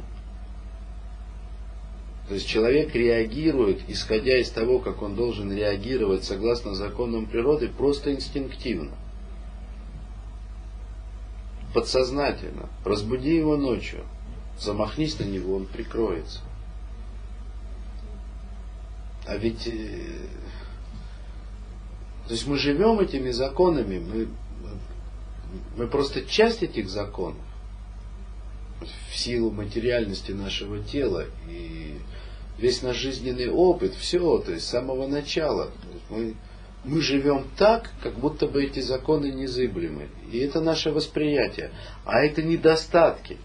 То 2.29 2.35
есть 2.35 2.47
человек 2.47 2.95
реагирует, 2.95 3.83
исходя 3.89 4.39
из 4.39 4.51
того, 4.51 4.79
как 4.79 5.03
он 5.03 5.15
должен 5.15 5.53
реагировать 5.53 6.25
согласно 6.25 6.75
законам 6.75 7.27
природы, 7.27 7.69
просто 7.69 8.15
инстинктивно. 8.15 8.93
Подсознательно. 11.75 12.69
Разбуди 12.85 13.37
его 13.37 13.57
ночью. 13.57 14.05
Замахнись 14.59 15.19
на 15.19 15.25
него, 15.25 15.57
он 15.57 15.67
прикроется. 15.67 16.41
А 19.27 19.37
ведь 19.37 19.67
э, 19.67 20.29
то 22.27 22.33
есть 22.33 22.47
мы 22.47 22.57
живем 22.57 23.01
этими 23.01 23.31
законами, 23.31 23.99
мы, 23.99 24.29
мы 25.77 25.87
просто 25.87 26.25
часть 26.25 26.63
этих 26.63 26.89
законов 26.89 27.43
в 29.11 29.17
силу 29.17 29.51
материальности 29.51 30.33
нашего 30.33 30.79
тела 30.79 31.27
и 31.49 31.99
весь 32.59 32.83
наш 32.83 32.97
жизненный 32.97 33.51
опыт, 33.51 33.95
все, 33.95 34.39
то 34.39 34.53
есть 34.53 34.67
с 34.67 34.71
самого 34.71 35.07
начала. 35.07 35.71
Мы, 36.09 36.35
мы 36.85 37.01
живем 37.01 37.47
так, 37.57 37.91
как 38.03 38.15
будто 38.15 38.47
бы 38.47 38.65
эти 38.65 38.81
законы 38.81 39.31
незыблемы. 39.33 40.09
И 40.31 40.39
это 40.39 40.61
наше 40.61 40.93
восприятие. 40.93 41.71
А 42.05 42.21
это 42.21 42.43
недостатки. 42.43 43.39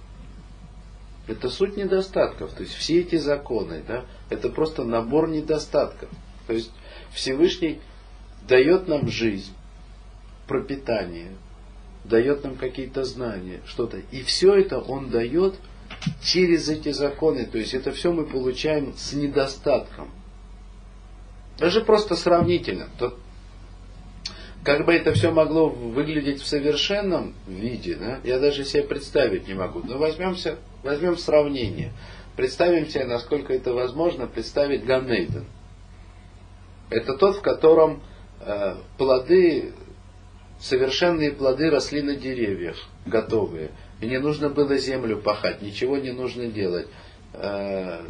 Это 1.28 1.50
суть 1.50 1.78
недостатков. 1.78 2.52
То 2.54 2.64
есть 2.64 2.74
все 2.76 3.02
эти 3.02 3.16
законы, 3.16 3.84
да, 3.88 4.06
это 4.30 4.50
просто 4.50 4.84
набор 4.84 5.30
недостатков. 5.30 6.10
То 6.48 6.54
есть 6.54 6.72
Всевышний 7.14 7.80
дает 8.50 8.88
нам 8.88 9.08
жизнь, 9.08 9.54
пропитание, 10.47 11.32
дает 12.04 12.43
нам 12.43 12.56
какие-то 12.56 13.06
знания, 13.06 13.62
что-то. 13.66 14.02
И 14.12 14.24
все 14.24 14.56
это 14.56 14.80
Он 14.80 15.10
дает 15.10 15.56
через 16.22 16.68
эти 16.68 16.91
законы. 16.91 17.45
То 17.45 17.58
есть 17.58 17.74
это 17.74 17.91
все 17.91 18.12
мы 18.12 18.26
получаем 18.26 18.93
с 18.97 19.14
недостатком. 19.14 20.10
Даже 21.60 21.82
просто 21.82 22.16
сравнительно. 22.16 22.88
То, 22.97 23.18
как 24.64 24.86
бы 24.86 24.93
это 24.93 25.14
все 25.14 25.32
могло 25.32 25.70
выглядеть 25.70 26.41
в 26.41 26.47
совершенном 26.47 27.36
виде, 27.47 27.95
да, 27.95 28.20
я 28.24 28.39
даже 28.39 28.66
себе 28.66 28.84
представить 28.84 29.47
не 29.47 29.54
могу. 29.54 29.82
Но 29.84 29.97
возьмемся, 29.97 30.58
возьмем 30.84 31.18
сравнение. 31.18 31.91
Представим 32.36 32.88
себе, 32.88 33.06
насколько 33.06 33.54
это 33.54 33.74
возможно, 33.74 34.26
представить 34.26 34.86
Ганнейден. 34.86 35.45
Это 36.89 37.14
тот, 37.16 37.38
в 37.38 37.41
котором 37.41 38.02
плоды, 38.98 39.74
совершенные 40.60 41.32
плоды 41.32 41.70
росли 41.70 42.02
на 42.02 42.16
деревьях, 42.16 42.78
готовые. 43.06 43.72
И 44.02 44.08
не 44.08 44.20
нужно 44.20 44.50
было 44.50 44.78
землю 44.78 45.18
пахать, 45.18 45.62
ничего 45.62 45.98
не 45.98 46.12
нужно 46.12 46.48
делать. 46.48 46.88
Э, 47.34 48.02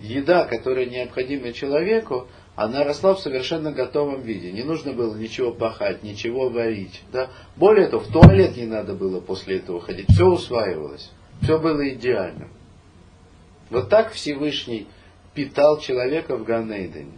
еда, 0.00 0.44
которая 0.44 0.86
необходима 0.86 1.52
человеку, 1.52 2.28
она 2.56 2.84
росла 2.84 3.14
в 3.14 3.20
совершенно 3.20 3.72
готовом 3.72 4.22
виде. 4.22 4.52
Не 4.52 4.64
нужно 4.64 4.92
было 4.92 5.16
ничего 5.16 5.52
пахать, 5.52 6.02
ничего 6.02 6.48
варить. 6.48 7.02
Да? 7.12 7.30
Более 7.56 7.86
того, 7.86 8.02
в 8.02 8.12
туалет 8.12 8.56
не 8.56 8.66
надо 8.66 8.94
было 8.94 9.20
после 9.20 9.58
этого 9.58 9.80
ходить. 9.80 10.10
Все 10.10 10.26
усваивалось. 10.26 11.10
Все 11.40 11.58
было 11.58 11.88
идеально. 11.88 12.48
Вот 13.70 13.88
так 13.88 14.12
Всевышний 14.12 14.88
питал 15.34 15.78
человека 15.78 16.36
в 16.36 16.44
Ганейдене. 16.44 17.12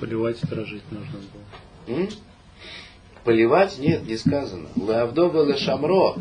Поливать 0.00 0.38
сторожить 0.38 0.82
нужно 0.90 1.18
было. 1.18 1.96
М? 1.98 2.08
Поливать? 3.24 3.78
Нет, 3.78 4.06
не 4.06 4.16
сказано. 4.16 4.68
Лавдова 4.76 5.56
шамро 5.56 6.16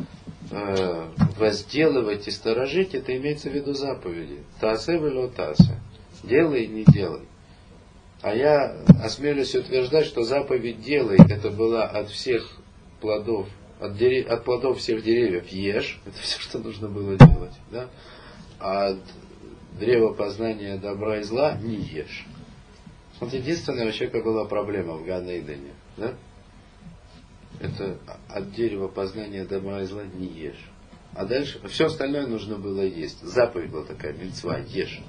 э, 0.52 1.08
возделывать 1.38 2.28
и 2.28 2.32
сторожить, 2.32 2.94
это 2.94 3.16
имеется 3.18 3.50
в 3.50 3.54
виду 3.54 3.74
заповеди. 3.74 4.44
Тасе 4.60 5.00
тасе. 5.36 5.80
Делай, 6.24 6.68
не 6.68 6.84
делай. 6.84 7.22
А 8.22 8.36
я 8.36 8.76
осмелюсь 9.02 9.56
утверждать, 9.56 10.06
что 10.06 10.24
заповедь 10.24 10.82
делай, 10.82 11.18
это 11.30 11.50
была 11.50 11.86
от 11.86 12.10
всех 12.10 12.60
плодов, 13.00 13.48
от, 13.80 13.96
дерев, 13.98 14.28
от 14.30 14.44
плодов 14.44 14.80
всех 14.80 15.04
деревьев 15.04 15.48
ешь, 15.48 16.02
это 16.06 16.18
все, 16.20 16.40
что 16.40 16.60
нужно 16.60 16.90
было 16.90 17.16
делать. 17.16 17.54
Да? 17.72 17.88
А 18.60 18.88
от 18.88 19.00
древа 19.80 20.14
познания 20.14 20.76
добра 20.78 21.20
и 21.20 21.24
зла 21.24 21.58
не 21.62 21.78
ешь. 21.78 22.26
Вот 23.20 23.34
единственная 23.34 23.88
у 23.88 23.92
человека 23.92 24.22
была 24.22 24.46
проблема 24.46 24.94
в 24.94 25.06
Ганейдене. 25.06 25.74
Да? 25.98 26.16
Это 27.60 27.98
от 28.30 28.52
дерева 28.54 28.88
познания 28.88 29.44
добра 29.44 29.82
и 29.82 29.86
зла 29.86 30.04
не 30.04 30.28
ешь. 30.28 30.70
А 31.14 31.26
дальше 31.26 31.60
все 31.68 31.88
остальное 31.88 32.28
нужно 32.28 32.58
было 32.58 32.82
есть. 32.82 33.22
Заповедь 33.22 33.72
была 33.72 33.84
такая, 33.84 34.14
мецва, 34.14 34.60
ешь. 34.60 35.02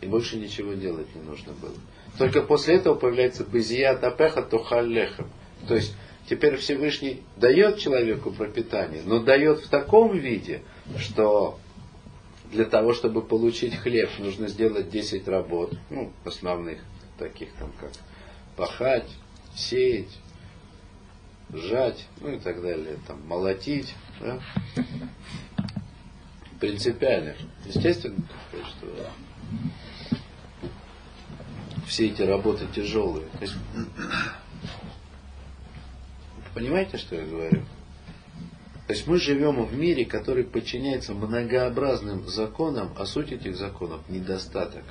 И 0.00 0.06
больше 0.06 0.36
ничего 0.36 0.72
делать 0.72 1.14
не 1.14 1.22
нужно 1.22 1.52
было. 1.52 1.74
Только 2.18 2.42
после 2.42 2.76
этого 2.76 2.94
появляется 2.94 3.44
безия 3.44 3.94
тапеха 3.94 4.42
тухаллехем. 4.42 5.28
То 5.68 5.76
есть 5.76 5.94
теперь 6.28 6.56
Всевышний 6.56 7.22
дает 7.36 7.78
человеку 7.78 8.32
пропитание, 8.32 9.02
но 9.04 9.20
дает 9.20 9.60
в 9.60 9.68
таком 9.68 10.16
виде, 10.16 10.62
что 10.98 11.58
для 12.50 12.64
того, 12.64 12.92
чтобы 12.92 13.22
получить 13.22 13.76
хлеб, 13.76 14.10
нужно 14.18 14.48
сделать 14.48 14.90
10 14.90 15.26
работ, 15.28 15.74
ну, 15.88 16.12
основных, 16.24 16.80
таких 17.22 17.52
там 17.54 17.72
как 17.80 17.92
пахать, 18.56 19.08
сеять, 19.54 20.18
сжать, 21.52 22.06
ну 22.20 22.32
и 22.32 22.38
так 22.38 22.60
далее, 22.60 22.98
там, 23.06 23.26
молотить. 23.26 23.94
Да? 24.20 24.40
Принципиально. 26.60 27.34
Естественно, 27.64 28.22
что 28.50 29.10
все 31.86 32.06
эти 32.08 32.22
работы 32.22 32.66
тяжелые. 32.74 33.26
То 33.28 33.42
есть, 33.42 33.54
понимаете, 36.54 36.96
что 36.98 37.16
я 37.16 37.24
говорю? 37.24 37.62
То 38.86 38.94
есть 38.94 39.06
мы 39.06 39.18
живем 39.18 39.64
в 39.64 39.74
мире, 39.74 40.04
который 40.04 40.44
подчиняется 40.44 41.14
многообразным 41.14 42.26
законам, 42.28 42.92
а 42.98 43.06
суть 43.06 43.32
этих 43.32 43.56
законов– 43.56 44.00
недостаток. 44.08 44.84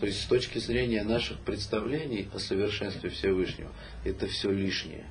То 0.00 0.06
есть 0.06 0.22
с 0.22 0.26
точки 0.26 0.58
зрения 0.58 1.02
наших 1.02 1.38
представлений 1.40 2.28
о 2.32 2.38
совершенстве 2.38 3.10
Всевышнего, 3.10 3.70
это 4.04 4.26
все 4.28 4.50
лишнее. 4.50 5.04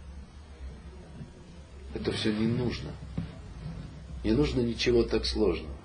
Это 1.94 2.12
все 2.12 2.32
не 2.32 2.48
нужно. 2.48 2.92
Не 4.24 4.32
нужно 4.32 4.62
ничего 4.62 5.04
так 5.04 5.26
сложного. 5.26 5.76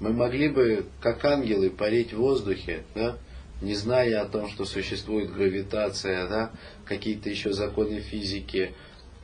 Мы 0.00 0.12
могли 0.12 0.48
бы, 0.48 0.86
как 1.00 1.24
ангелы, 1.24 1.70
парить 1.70 2.12
в 2.12 2.18
воздухе, 2.18 2.84
да, 2.94 3.18
не 3.60 3.74
зная 3.74 4.22
о 4.22 4.26
том, 4.26 4.48
что 4.48 4.64
существует 4.64 5.32
гравитация, 5.32 6.28
да, 6.28 6.52
какие-то 6.84 7.28
еще 7.28 7.52
законы 7.52 8.00
физики, 8.00 8.74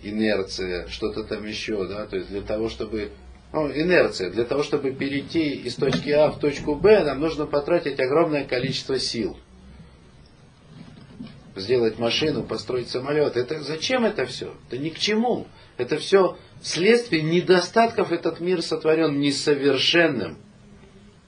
инерция, 0.03 0.89
что-то 0.89 1.25
там 1.25 1.47
еще, 1.47 1.87
да, 1.87 2.07
то 2.07 2.17
есть 2.17 2.29
для 2.29 2.43
того, 2.43 2.69
чтобы, 2.69 3.11
ну, 3.55 3.71
инерция, 3.71 4.31
для 4.31 4.45
того, 4.45 4.65
чтобы 4.65 4.91
перейти 4.91 5.51
из 5.51 5.77
точки 5.77 6.11
А 6.11 6.33
в 6.33 6.41
точку 6.41 6.75
Б, 6.75 7.05
нам 7.05 7.21
нужно 7.21 7.47
потратить 7.47 8.01
огромное 8.01 8.45
количество 8.45 8.99
сил. 8.99 9.37
Сделать 11.55 12.01
машину, 12.01 12.43
построить 12.43 12.89
самолет. 12.89 13.37
Это 13.37 13.61
зачем 13.61 14.05
это 14.05 14.27
все? 14.27 14.53
Это 14.67 14.79
ни 14.79 14.89
к 14.89 14.99
чему. 14.99 15.47
Это 15.77 15.99
все 15.99 16.37
следствие 16.63 17.23
недостатков 17.23 18.11
этот 18.11 18.41
мир 18.41 18.61
сотворен 18.61 19.21
несовершенным. 19.21 20.37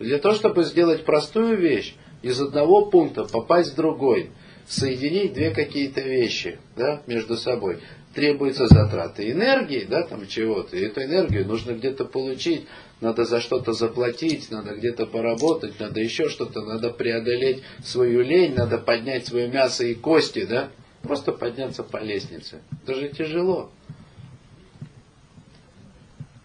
Для 0.01 0.19
того, 0.19 0.35
чтобы 0.35 0.65
сделать 0.65 1.05
простую 1.05 1.57
вещь, 1.57 1.95
из 2.23 2.41
одного 2.41 2.87
пункта 2.87 3.23
попасть 3.23 3.75
в 3.75 3.77
другой, 3.77 4.31
соединить 4.67 5.33
две 5.33 5.51
какие-то 5.51 6.01
вещи 6.01 6.59
да, 6.77 7.03
между 7.07 7.37
собой, 7.37 7.79
требуются 8.17 8.67
затраты 8.67 9.31
энергии, 9.31 9.85
да, 9.85 10.03
там 10.03 10.27
чего-то, 10.27 10.77
и 10.77 10.87
эту 10.87 11.03
энергию 11.03 11.47
нужно 11.47 11.73
где-то 11.73 12.07
получить, 12.07 12.67
надо 13.03 13.25
за 13.25 13.41
что-то 13.41 13.75
заплатить, 13.75 14.51
надо 14.51 14.75
где-то 14.75 15.05
поработать, 15.05 15.79
надо 15.79 16.01
еще 16.01 16.31
что-то, 16.31 16.63
надо 16.63 16.91
преодолеть 16.91 17.63
свою 17.85 18.23
лень, 18.23 18.55
надо 18.55 18.79
поднять 18.79 19.27
свое 19.27 19.49
мясо 19.49 19.85
и 19.85 19.95
кости, 19.95 20.47
да, 20.47 20.71
просто 21.03 21.31
подняться 21.33 21.83
по 21.83 21.99
лестнице. 21.99 22.63
Это 22.83 22.95
же 22.95 23.09
тяжело. 23.11 23.71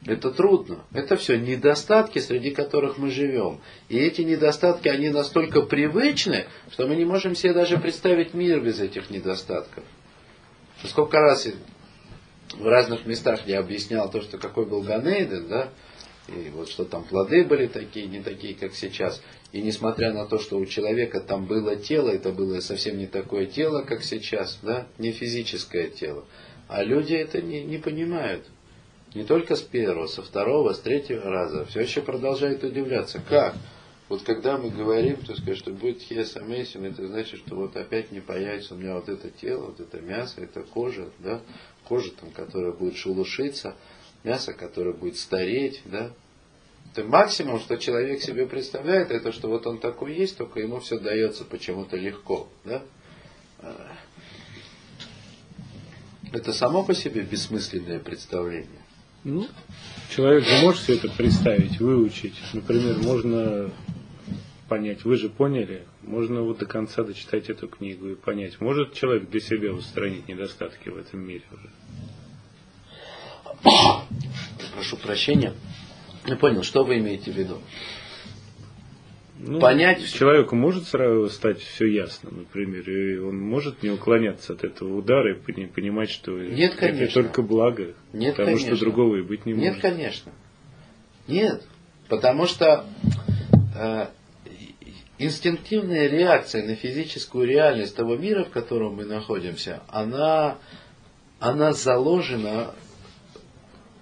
Это 0.06 0.32
трудно. 0.32 0.80
Это 0.94 1.16
все 1.16 1.38
недостатки, 1.38 2.20
среди 2.20 2.52
которых 2.52 2.98
мы 2.98 3.12
живем. 3.12 3.62
И 3.88 3.98
эти 3.98 4.22
недостатки, 4.22 4.90
они 4.90 5.10
настолько 5.10 5.62
привычны, 5.62 6.48
что 6.72 6.88
мы 6.88 6.96
не 6.96 7.06
можем 7.06 7.34
себе 7.34 7.54
даже 7.54 7.78
представить 7.78 8.34
мир 8.34 8.60
без 8.60 8.80
этих 8.82 9.10
недостатков. 9.10 9.86
Сколько 10.86 11.20
раз 11.20 11.48
в 12.54 12.66
разных 12.66 13.06
местах 13.06 13.48
я 13.48 13.60
объяснял 13.60 14.10
то, 14.10 14.22
что 14.22 14.38
какой 14.38 14.66
был 14.66 14.82
Ганейден, 14.82 15.48
да, 15.48 15.70
и 16.28 16.50
вот 16.50 16.70
что 16.70 16.86
там 16.86 17.04
плоды 17.04 17.44
были 17.44 17.68
такие, 17.68 18.08
не 18.08 18.22
такие, 18.22 18.56
как 18.56 18.74
сейчас. 18.74 19.22
И 19.52 19.62
несмотря 19.62 20.14
на 20.14 20.26
то, 20.26 20.40
что 20.40 20.58
у 20.58 20.66
человека 20.66 21.20
там 21.20 21.46
было 21.46 21.76
тело, 21.76 22.10
это 22.10 22.32
было 22.32 22.60
совсем 22.62 22.98
не 22.98 23.08
такое 23.08 23.46
тело, 23.46 23.82
как 23.82 24.04
сейчас, 24.04 24.60
да, 24.62 24.88
не 24.98 25.12
физическое 25.12 25.90
тело. 25.90 26.26
А 26.68 26.84
люди 26.84 27.14
это 27.14 27.42
не, 27.42 27.64
не 27.64 27.78
понимают. 27.78 28.46
Не 29.14 29.26
только 29.26 29.58
с 29.58 29.62
первого, 29.62 30.08
со 30.08 30.22
второго, 30.22 30.74
с 30.74 30.80
третьего 30.80 31.30
раза. 31.30 31.66
Все 31.66 31.82
еще 31.82 32.02
продолжают 32.02 32.64
удивляться. 32.64 33.22
Как? 33.28 33.56
Вот 34.12 34.24
когда 34.24 34.57
мы 34.57 34.72
говорим, 34.72 35.16
то 35.16 35.34
сказать, 35.38 35.57
что 35.57 35.72
будет 35.72 36.01
хиасамейсин, 36.01 36.84
это 36.84 37.07
значит, 37.07 37.39
что 37.39 37.55
вот 37.55 37.78
опять 37.78 38.12
не 38.12 38.20
появится 38.20 38.76
у 38.76 38.78
меня 38.78 38.95
вот 38.95 39.07
это 39.07 39.30
тело, 39.30 39.68
вот 39.68 39.80
это 39.80 40.01
мясо, 40.01 40.41
это 40.41 40.64
кожа, 40.64 41.07
да, 41.20 41.39
кожа 41.86 42.12
там, 42.20 42.30
которая 42.32 42.74
будет 42.74 42.97
шелушиться, 42.97 43.74
мясо, 44.26 44.51
которое 44.51 44.91
будет 44.91 45.16
стареть, 45.16 45.82
да. 45.86 46.12
Это 46.91 47.05
максимум, 47.05 47.62
что 47.62 47.78
человек 47.78 48.22
себе 48.22 48.45
представляет, 48.45 49.12
это 49.12 49.32
что 49.32 49.47
вот 49.47 49.66
он 49.66 49.78
такой 49.80 50.14
есть, 50.14 50.36
только 50.36 50.59
ему 50.59 50.82
все 50.82 50.99
дается 50.99 51.45
почему-то 51.45 51.95
легко, 51.95 52.49
да. 52.66 52.84
Это 56.34 56.51
само 56.51 56.84
по 56.84 56.93
себе 56.93 57.22
бессмысленное 57.22 57.99
представление. 57.99 58.82
Ну, 59.24 59.47
человек 60.09 60.43
же 60.43 60.62
может 60.64 60.82
все 60.82 60.95
это 60.95 61.07
представить, 61.09 61.80
выучить. 61.80 62.34
Например, 62.51 62.97
можно 62.97 63.72
понять, 64.72 65.04
вы 65.04 65.18
же 65.18 65.28
поняли, 65.28 65.86
можно 66.02 66.44
вот 66.44 66.60
до 66.60 66.66
конца 66.66 67.04
дочитать 67.04 67.50
эту 67.50 67.68
книгу 67.68 68.08
и 68.08 68.16
понять, 68.16 68.62
может 68.62 68.94
человек 68.94 69.30
для 69.30 69.42
себя 69.42 69.74
устранить 69.74 70.30
недостатки 70.30 70.88
в 70.88 70.96
этом 70.96 71.20
мире 71.20 71.44
уже. 71.52 71.70
Прошу 74.74 74.96
прощения. 74.96 75.52
Я 76.26 76.38
понял, 76.38 76.64
что 76.64 76.86
вы 76.86 77.00
имеете 77.00 77.34
в 77.34 77.36
виду? 77.36 77.58
Ну, 79.40 79.60
понять. 79.60 80.10
Человеку 80.14 80.56
может 80.56 80.88
сразу 80.88 81.28
стать 81.30 81.60
все 81.60 81.88
ясно, 81.88 82.32
например, 82.32 82.90
и 82.90 83.18
он 83.18 83.38
может 83.42 83.84
не 83.84 83.90
уклоняться 83.90 84.54
от 84.54 84.64
этого 84.64 84.96
удара 84.96 85.36
и 85.36 85.66
понимать, 85.68 86.10
что 86.10 86.32
Нет, 86.32 86.76
конечно. 86.76 87.04
это 87.04 87.14
только 87.14 87.42
благо, 87.42 87.94
Нет, 88.14 88.38
потому 88.38 88.56
конечно. 88.56 88.78
что 88.78 88.86
другого 88.86 89.18
и 89.18 89.22
быть 89.22 89.46
не 89.46 89.52
Нет, 89.52 89.74
может. 89.74 89.84
Нет, 89.84 89.94
конечно. 89.94 90.32
Нет, 91.28 91.68
потому 92.08 92.46
что 92.46 92.86
э, 93.76 94.08
инстинктивная 95.26 96.08
реакция 96.08 96.66
на 96.66 96.76
физическую 96.76 97.48
реальность 97.48 97.96
того 97.96 98.16
мира, 98.16 98.44
в 98.44 98.50
котором 98.50 98.96
мы 98.96 99.06
находимся, 99.06 99.82
она, 99.88 100.58
она 101.40 101.74
заложена 101.74 102.74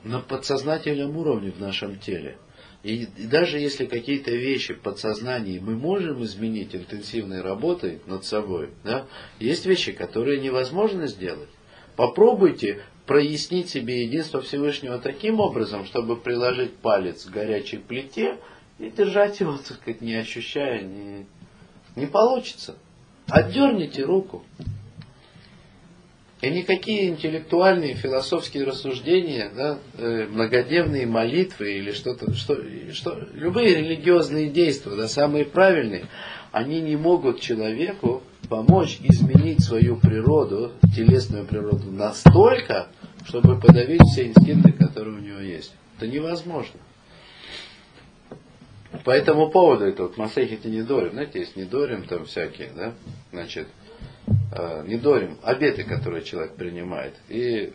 на 0.04 0.20
подсознательном 0.20 1.18
уровне 1.18 1.52
в 1.52 1.60
нашем 1.60 2.00
теле. 2.00 2.38
И, 2.84 3.08
и 3.18 3.26
даже 3.26 3.60
если 3.60 3.86
какие-то 3.86 4.32
вещи 4.32 4.74
в 4.74 4.80
подсознании 4.80 5.60
мы 5.60 5.76
можем 5.76 6.24
изменить 6.24 6.74
интенсивной 6.74 7.42
работой 7.42 8.00
над 8.06 8.24
собой, 8.24 8.70
да, 8.86 9.06
есть 9.40 9.66
вещи, 9.66 9.92
которые 9.92 10.40
невозможно 10.40 11.08
сделать. 11.08 11.50
Попробуйте 11.98 12.82
прояснить 13.06 13.70
себе 13.70 14.04
единство 14.04 14.40
Всевышнего 14.40 15.00
таким 15.00 15.42
образом, 15.42 15.86
чтобы 15.86 16.16
приложить 16.16 16.76
палец 16.76 17.26
к 17.26 17.32
горячей 17.32 17.78
плите 17.78 18.38
и 18.80 18.90
держать 18.90 19.40
его, 19.40 19.58
так 19.58 19.78
сказать, 19.78 20.02
не 20.02 20.16
ощущая, 20.16 20.82
не, 20.82 21.26
не 21.96 22.08
получится. 22.08 22.76
Отдерните 23.28 24.04
руку. 24.04 24.44
И 26.42 26.50
никакие 26.50 27.10
интеллектуальные 27.10 27.96
философские 27.96 28.64
рассуждения, 28.64 29.52
да, 29.54 29.78
э, 29.98 30.26
многодневные 30.28 31.06
молитвы 31.06 31.74
или 31.74 31.92
что-то, 31.92 32.34
что, 32.34 32.58
что, 32.94 33.28
любые 33.34 33.76
религиозные 33.76 34.50
действия, 34.50 34.96
да, 34.96 35.10
самые 35.10 35.44
правильные, 35.44 36.06
они 36.54 36.80
не 36.80 36.96
могут 36.96 37.42
человеку 37.42 38.24
помочь 38.48 39.00
изменить 39.04 39.62
свою 39.62 39.98
природу, 39.98 40.72
телесную 40.96 41.46
природу 41.46 41.92
настолько, 41.92 42.88
чтобы 43.26 43.60
подавить 43.60 44.02
все 44.04 44.28
инстинкты, 44.28 44.72
которые 44.72 45.18
у 45.18 45.20
него 45.20 45.40
есть. 45.40 45.74
Это 45.98 46.08
невозможно. 46.08 46.80
По 49.04 49.12
этому 49.12 49.50
поводу 49.50 49.86
это 49.86 50.04
вот 50.04 50.18
Масехите 50.18 50.70
Недорим, 50.70 51.12
знаете, 51.12 51.40
есть 51.40 51.56
Недорим 51.56 52.04
там 52.04 52.26
всякие, 52.26 52.72
да, 52.76 52.94
значит, 53.32 53.68
э, 54.52 54.84
Недорим, 54.88 55.38
обеты, 55.44 55.84
которые 55.84 56.24
человек 56.24 56.56
принимает. 56.56 57.14
И 57.30 57.72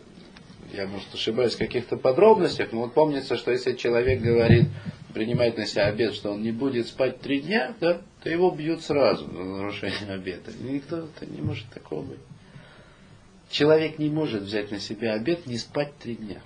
я, 0.73 0.87
может, 0.87 1.13
ошибаюсь 1.13 1.55
в 1.55 1.57
каких-то 1.57 1.95
подробностях, 1.95 2.71
но 2.73 2.81
вот 2.81 2.93
помнится, 2.93 3.37
что 3.37 3.51
если 3.51 3.73
человек 3.73 4.21
говорит, 4.21 4.67
принимает 5.13 5.57
на 5.57 5.65
себя 5.65 5.85
обед, 5.85 6.13
что 6.13 6.31
он 6.31 6.41
не 6.41 6.51
будет 6.51 6.87
спать 6.87 7.21
три 7.21 7.39
дня, 7.39 7.73
да, 7.79 8.01
то 8.21 8.29
его 8.29 8.51
бьют 8.51 8.81
сразу 8.83 9.25
за 9.25 9.43
нарушение 9.43 10.13
обета. 10.13 10.51
Никто 10.59 10.97
это 10.97 11.25
не 11.25 11.41
может 11.41 11.65
такого 11.69 12.01
быть. 12.01 12.19
Человек 13.49 13.99
не 13.99 14.09
может 14.09 14.43
взять 14.43 14.71
на 14.71 14.79
себя 14.79 15.13
обед 15.13 15.45
не 15.45 15.57
спать 15.57 15.97
три 15.97 16.15
дня. 16.15 16.41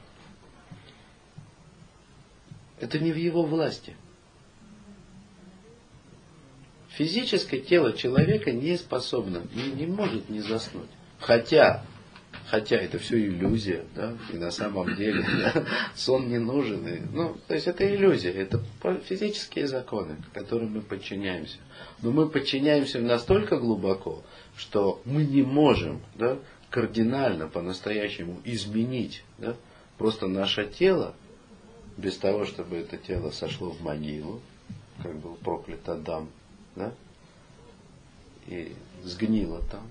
Это 2.80 3.00
не 3.00 3.12
в 3.12 3.18
его 3.18 3.44
власти. 3.44 3.96
Физическое 7.00 7.62
тело 7.62 7.94
человека 7.94 8.52
не 8.52 8.76
способно, 8.76 9.44
не, 9.56 9.72
не 9.72 9.88
может 9.88 10.28
не 10.28 10.42
заснуть. 10.42 10.90
Хотя, 11.18 11.86
хотя 12.48 12.76
это 12.76 13.00
все 13.00 13.26
иллюзия, 13.26 13.86
да, 13.96 14.18
и 14.34 14.36
на 14.36 14.52
самом 14.52 14.94
деле 14.98 15.26
да, 15.54 15.64
сон 15.96 16.28
не 16.28 16.40
нужен. 16.40 16.86
И, 16.86 17.00
ну, 17.14 17.38
то 17.48 17.54
есть 17.54 17.68
это 17.68 17.90
иллюзия, 17.90 18.34
это 18.34 18.62
физические 19.08 19.68
законы, 19.68 20.18
которым 20.34 20.74
мы 20.74 20.82
подчиняемся. 20.82 21.60
Но 22.02 22.12
мы 22.12 22.28
подчиняемся 22.28 23.00
настолько 23.00 23.56
глубоко, 23.56 24.22
что 24.58 25.02
мы 25.06 25.24
не 25.24 25.42
можем 25.42 26.02
да, 26.16 26.38
кардинально 26.70 27.48
по-настоящему 27.48 28.42
изменить 28.44 29.24
да, 29.38 29.56
просто 29.98 30.28
наше 30.28 30.66
тело, 30.68 31.16
без 31.96 32.18
того, 32.18 32.46
чтобы 32.46 32.76
это 32.76 32.98
тело 32.98 33.32
сошло 33.32 33.70
в 33.70 33.82
могилу, 33.82 34.42
как 35.02 35.16
был 35.16 35.36
проклят 35.36 35.88
Адам, 35.88 36.28
да, 36.80 36.94
и 38.48 38.74
сгнило 39.04 39.62
там, 39.70 39.88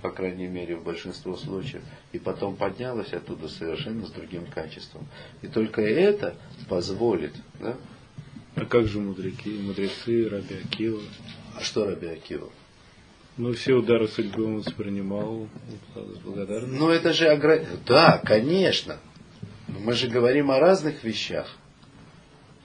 по 0.00 0.10
крайней 0.10 0.46
мере, 0.46 0.76
в 0.76 0.84
большинстве 0.84 1.36
случаев, 1.36 1.82
и 2.12 2.18
потом 2.18 2.56
поднялось 2.56 3.12
оттуда 3.12 3.48
совершенно 3.48 4.06
с 4.06 4.10
другим 4.10 4.46
качеством. 4.46 5.06
И 5.42 5.48
только 5.48 5.82
это 5.82 6.34
позволит, 6.68 7.34
да? 7.60 7.76
А 8.54 8.64
как 8.64 8.86
же 8.86 9.00
мудряки, 9.00 9.48
мудрецы, 9.48 10.28
Раби 10.28 10.56
Акива? 10.56 11.00
А 11.56 11.60
что 11.60 11.86
Раби 11.86 12.06
Акива? 12.06 12.50
Ну, 13.38 13.54
все 13.54 13.74
удары 13.74 14.08
судьбы 14.08 14.44
он 14.44 14.56
воспринимал 14.58 15.48
с 15.94 16.18
благодарностью. 16.18 16.78
Ну, 16.78 16.90
это 16.90 17.14
же 17.14 17.28
огр... 17.28 17.64
Да, 17.86 18.18
конечно. 18.18 18.98
Но 19.68 19.78
мы 19.80 19.94
же 19.94 20.08
говорим 20.08 20.50
о 20.50 20.60
разных 20.60 21.02
вещах. 21.02 21.56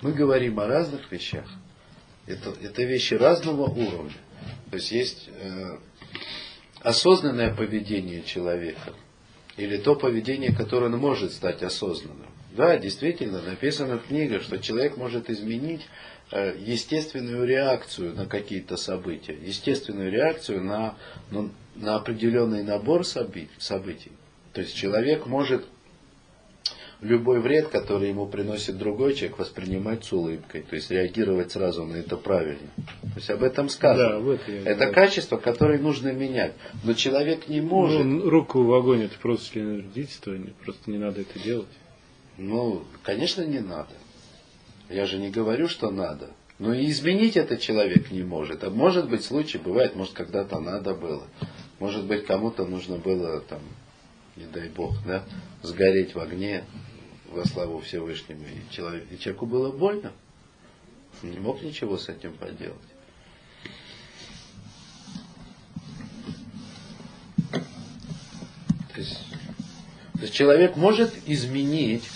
Мы 0.02 0.12
говорим 0.12 0.60
о 0.60 0.68
разных 0.68 1.10
вещах. 1.10 1.50
Это, 2.28 2.54
это 2.62 2.84
вещи 2.84 3.14
разного 3.14 3.64
уровня. 3.64 4.14
То 4.70 4.76
есть 4.76 4.92
есть 4.92 5.30
э, 5.30 5.78
осознанное 6.82 7.54
поведение 7.56 8.22
человека. 8.24 8.94
Или 9.56 9.78
то 9.78 9.96
поведение, 9.96 10.54
которое 10.54 10.88
он 10.88 10.98
может 10.98 11.32
стать 11.34 11.64
осознанным. 11.64 12.28
Да, 12.52 12.78
действительно, 12.78 13.42
написано 13.42 13.98
в 13.98 14.08
книгах, 14.08 14.44
что 14.44 14.58
человек 14.58 14.98
может 14.98 15.30
изменить 15.30 15.82
э, 16.32 16.56
естественную 16.60 17.46
реакцию 17.46 18.14
на 18.14 18.26
какие-то 18.26 18.78
события, 18.78 19.34
естественную 19.34 20.12
реакцию 20.12 20.64
на, 20.64 20.96
ну, 21.32 21.52
на 21.76 21.96
определенный 21.96 22.64
набор 22.64 23.06
событий. 23.06 24.12
То 24.54 24.62
есть 24.62 24.76
человек 24.76 25.28
может 25.28 25.66
любой 27.02 27.40
вред, 27.40 27.68
который 27.68 28.10
ему 28.10 28.26
приносит 28.28 28.78
другой 28.78 29.14
человек, 29.14 29.40
воспринимать 29.40 30.04
с 30.04 30.12
улыбкой, 30.12 30.64
то 30.64 30.76
есть 30.76 30.90
реагировать 30.90 31.52
сразу 31.52 31.86
на 31.86 31.96
это 31.96 32.18
правильно. 32.18 32.70
То 32.76 33.16
есть 33.16 33.30
об 33.30 33.44
этом 33.44 33.70
сказано. 33.70 34.20
Да, 34.20 34.52
я 34.52 34.64
это 34.64 34.92
качество, 34.92 35.38
которое 35.38 35.80
нужно 35.80 36.12
менять. 36.12 36.54
Но 36.84 36.94
человек 36.94 37.48
не 37.48 37.62
может. 37.62 38.04
Ну, 38.04 38.30
руку 38.30 38.64
в 38.64 38.74
огонь 38.74 39.04
это 39.04 39.18
просто 39.20 39.54
членовредительство, 39.54 40.36
просто 40.64 40.90
не 40.90 40.98
надо 40.98 41.22
это 41.22 41.40
делать. 41.40 41.68
Ну, 42.38 42.84
конечно, 43.04 43.44
не 43.44 43.60
надо. 43.60 43.94
Я 44.90 45.06
же 45.06 45.18
не 45.18 45.30
говорю, 45.30 45.68
что 45.68 45.92
надо. 45.92 46.30
Но 46.60 46.74
и 46.74 46.90
изменить 46.90 47.38
этот 47.38 47.60
человек 47.60 48.10
не 48.10 48.24
может. 48.24 48.64
А 48.64 48.70
может 48.72 49.10
быть 49.10 49.24
случай, 49.24 49.60
бывает, 49.60 49.96
может 49.96 50.14
когда-то 50.14 50.60
надо 50.60 50.96
было. 50.96 51.24
Может 51.80 52.06
быть 52.06 52.26
кому-то 52.26 52.66
нужно 52.66 52.98
было 52.98 53.42
там, 53.42 53.60
не 54.36 54.46
дай 54.46 54.70
бог, 54.70 54.96
да, 55.06 55.24
сгореть 55.62 56.16
в 56.16 56.20
огне 56.20 56.64
во 57.32 57.46
славу 57.46 57.80
Всевышнему. 57.80 58.44
И, 58.44 58.74
человек, 58.74 59.06
и 59.12 59.20
человеку 59.20 59.46
было 59.46 59.72
больно. 59.72 60.12
Он 61.24 61.32
не 61.32 61.40
мог 61.40 61.62
ничего 61.62 61.98
с 61.98 62.10
этим 62.10 62.34
поделать. 62.34 62.78
То 68.94 69.02
есть, 69.02 69.20
то 70.14 70.22
есть 70.22 70.34
человек 70.34 70.76
может 70.76 71.14
изменить 71.28 72.10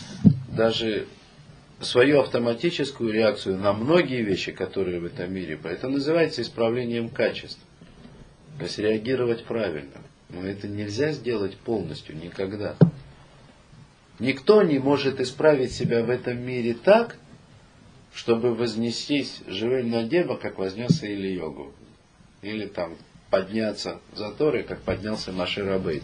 даже 0.56 1.08
свою 1.80 2.20
автоматическую 2.20 3.12
реакцию 3.12 3.58
на 3.58 3.74
многие 3.74 4.22
вещи, 4.22 4.52
которые 4.52 5.00
в 5.00 5.06
этом 5.06 5.34
мире. 5.34 5.60
Это 5.64 5.90
называется 5.90 6.42
исправлением 6.42 7.10
качеств. 7.10 7.60
То 8.58 8.66
есть 8.66 8.78
реагировать 8.80 9.44
правильно. 9.44 10.02
Но 10.30 10.46
это 10.46 10.68
нельзя 10.68 11.12
сделать 11.12 11.58
полностью 11.58 12.16
никогда. 12.16 12.76
Никто 14.22 14.62
не 14.62 14.78
может 14.78 15.20
исправить 15.20 15.72
себя 15.72 16.04
в 16.04 16.10
этом 16.12 16.38
мире 16.38 16.76
так, 16.76 17.18
чтобы 18.14 18.54
вознестись 18.54 19.42
живым 19.48 19.90
на 19.90 20.04
небо, 20.04 20.38
как 20.38 20.60
вознесся 20.60 21.08
или 21.08 21.30
йогу. 21.30 21.74
Или 22.44 22.68
там 22.68 22.98
подняться 23.32 24.00
за 24.14 24.30
Торой, 24.30 24.62
как 24.62 24.82
поднялся 24.82 25.32
Машир 25.32 25.68
Абейт. 25.72 26.04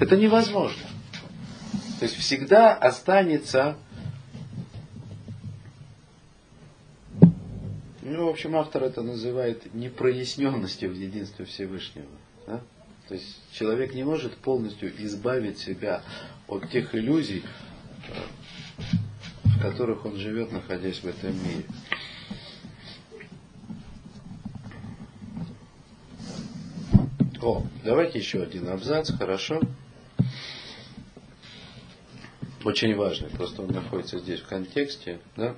Это 0.00 0.16
невозможно. 0.16 0.82
То 2.00 2.06
есть 2.06 2.16
всегда 2.16 2.74
останется 2.74 3.76
Ну, 8.02 8.26
в 8.26 8.30
общем, 8.30 8.56
автор 8.56 8.82
это 8.82 9.02
называет 9.02 9.72
непроясненностью 9.72 10.90
в 10.90 10.94
единстве 10.94 11.44
Всевышнего. 11.44 12.08
Да? 12.46 12.60
То 13.08 13.14
есть 13.14 13.40
человек 13.52 13.94
не 13.94 14.04
может 14.04 14.36
полностью 14.36 14.92
избавить 15.04 15.58
себя 15.58 16.02
от 16.56 16.70
тех 16.70 16.94
иллюзий, 16.94 17.42
в 19.44 19.60
которых 19.60 20.04
он 20.04 20.16
живет, 20.16 20.52
находясь 20.52 20.98
в 20.98 21.06
этом 21.06 21.32
мире. 21.32 21.64
О, 27.40 27.64
давайте 27.84 28.18
еще 28.18 28.42
один 28.42 28.68
абзац, 28.68 29.10
хорошо? 29.10 29.60
Очень 32.64 32.94
важный, 32.94 33.30
просто 33.30 33.62
он 33.62 33.72
находится 33.72 34.20
здесь 34.20 34.40
в 34.40 34.46
контексте, 34.46 35.18
да? 35.36 35.56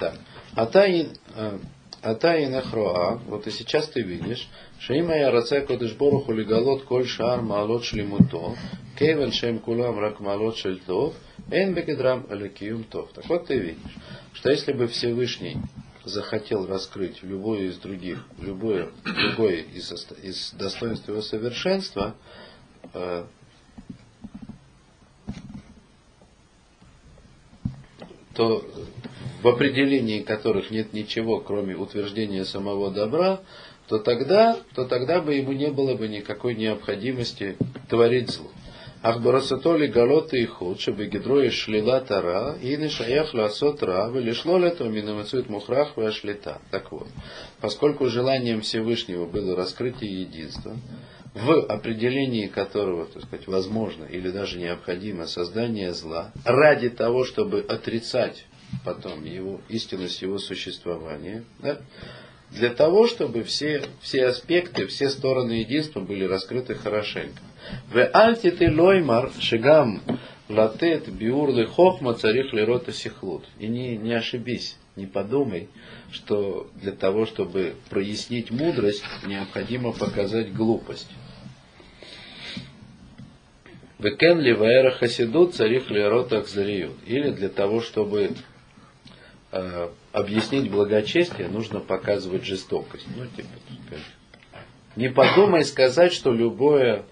Так. 0.00 0.18
Атаин, 0.56 1.10
э, 1.36 1.58
Атаин 2.02 2.54
Ахроа, 2.56 3.20
вот 3.28 3.46
и 3.46 3.52
сейчас 3.52 3.88
ты 3.88 4.02
видишь, 4.02 4.48
Шаима 4.80 5.16
я 5.16 5.30
раце 5.30 5.60
кодышбору 5.60 6.20
коль 6.20 7.06
шар 7.06 7.42
маалот 7.42 7.84
шлимуто, 7.84 8.56
кейвен 8.98 9.32
шем 9.32 9.58
кулам 9.58 9.98
рак 9.98 10.18
шельтов, 10.56 11.14
эн 11.50 11.74
бекедрам 11.74 12.26
алекиюм 12.28 12.84
тов. 12.84 13.10
Так 13.14 13.28
вот 13.28 13.46
ты 13.46 13.58
видишь, 13.58 13.96
что 14.32 14.50
если 14.50 14.72
бы 14.72 14.86
Всевышний 14.86 15.56
захотел 16.04 16.66
раскрыть 16.66 17.22
любое 17.22 17.62
из 17.62 17.78
других, 17.78 18.24
любое 18.38 18.90
другое 19.04 19.62
из, 19.62 19.90
из 20.22 20.52
достоинств 20.52 21.08
его 21.08 21.22
совершенства, 21.22 22.14
э, 22.92 23.24
то 28.34 28.64
в 29.42 29.48
определении 29.48 30.20
которых 30.20 30.70
нет 30.70 30.92
ничего, 30.92 31.40
кроме 31.40 31.74
утверждения 31.76 32.44
самого 32.44 32.90
добра, 32.90 33.40
то 33.88 33.98
тогда, 33.98 34.58
то 34.74 34.86
тогда 34.86 35.20
бы 35.20 35.34
ему 35.34 35.52
не 35.52 35.70
было 35.70 35.94
бы 35.94 36.08
никакой 36.08 36.54
необходимости 36.54 37.56
творить 37.88 38.30
зло. 38.30 38.50
Галоты 39.04 40.42
и 40.42 40.46
худ, 40.46 40.80
чтобы 40.80 41.06
гидрои 41.06 41.50
шлила 41.50 42.00
тара, 42.00 42.56
и 42.62 42.74
не 42.78 42.88
шаях 42.88 43.34
ласот 43.34 43.82
ра, 43.82 44.10
лишло 44.10 44.56
лето 44.56 44.84
минамацует 44.84 45.50
мухрах 45.50 45.96
вашлита. 45.98 46.62
Так 46.70 46.90
вот, 46.90 47.08
поскольку 47.60 48.08
желанием 48.08 48.62
Всевышнего 48.62 49.26
было 49.26 49.54
раскрытие 49.54 50.22
единства, 50.22 50.76
в 51.34 51.66
определении 51.66 52.46
которого, 52.46 53.04
так 53.04 53.24
сказать, 53.24 53.46
возможно 53.46 54.04
или 54.04 54.30
даже 54.30 54.58
необходимо 54.58 55.26
создание 55.26 55.92
зла, 55.92 56.32
ради 56.46 56.88
того, 56.88 57.24
чтобы 57.24 57.60
отрицать 57.60 58.46
потом 58.86 59.24
его, 59.26 59.60
истинность 59.68 60.22
его 60.22 60.38
существования, 60.38 61.44
да, 61.58 61.78
для 62.50 62.70
того, 62.70 63.06
чтобы 63.06 63.42
все, 63.42 63.82
все 64.00 64.26
аспекты, 64.26 64.86
все 64.86 65.10
стороны 65.10 65.52
единства 65.52 66.00
были 66.00 66.24
раскрыты 66.24 66.74
хорошенько. 66.74 67.42
Альти 68.12 68.50
ты 68.50 68.70
лоймар 68.70 69.30
шигам 69.40 70.02
латет 70.48 71.08
биур 71.08 71.52
хохма 71.66 72.14
царих 72.14 72.52
лерота 72.52 72.92
сихлут. 72.92 73.44
И 73.58 73.66
не, 73.66 73.96
не 73.96 74.12
ошибись, 74.12 74.76
не 74.96 75.06
подумай, 75.06 75.68
что 76.10 76.70
для 76.80 76.92
того, 76.92 77.26
чтобы 77.26 77.74
прояснить 77.90 78.50
мудрость, 78.50 79.04
необходимо 79.26 79.92
показать 79.92 80.52
глупость. 80.54 81.10
Векен 83.98 84.38
ливаэра 84.40 84.90
хасидут 84.90 85.54
царих 85.54 85.90
лерота 85.90 86.38
акзариют. 86.38 86.96
Или 87.06 87.30
для 87.30 87.48
того, 87.48 87.80
чтобы 87.80 88.32
э, 89.50 89.88
объяснить 90.12 90.70
благочестие, 90.70 91.48
нужно 91.48 91.80
показывать 91.80 92.44
жестокость. 92.44 93.06
Ну, 93.16 93.24
типа. 93.26 93.48
Не 94.96 95.08
подумай 95.08 95.64
сказать, 95.64 96.12
что 96.12 96.32
любое, 96.32 97.04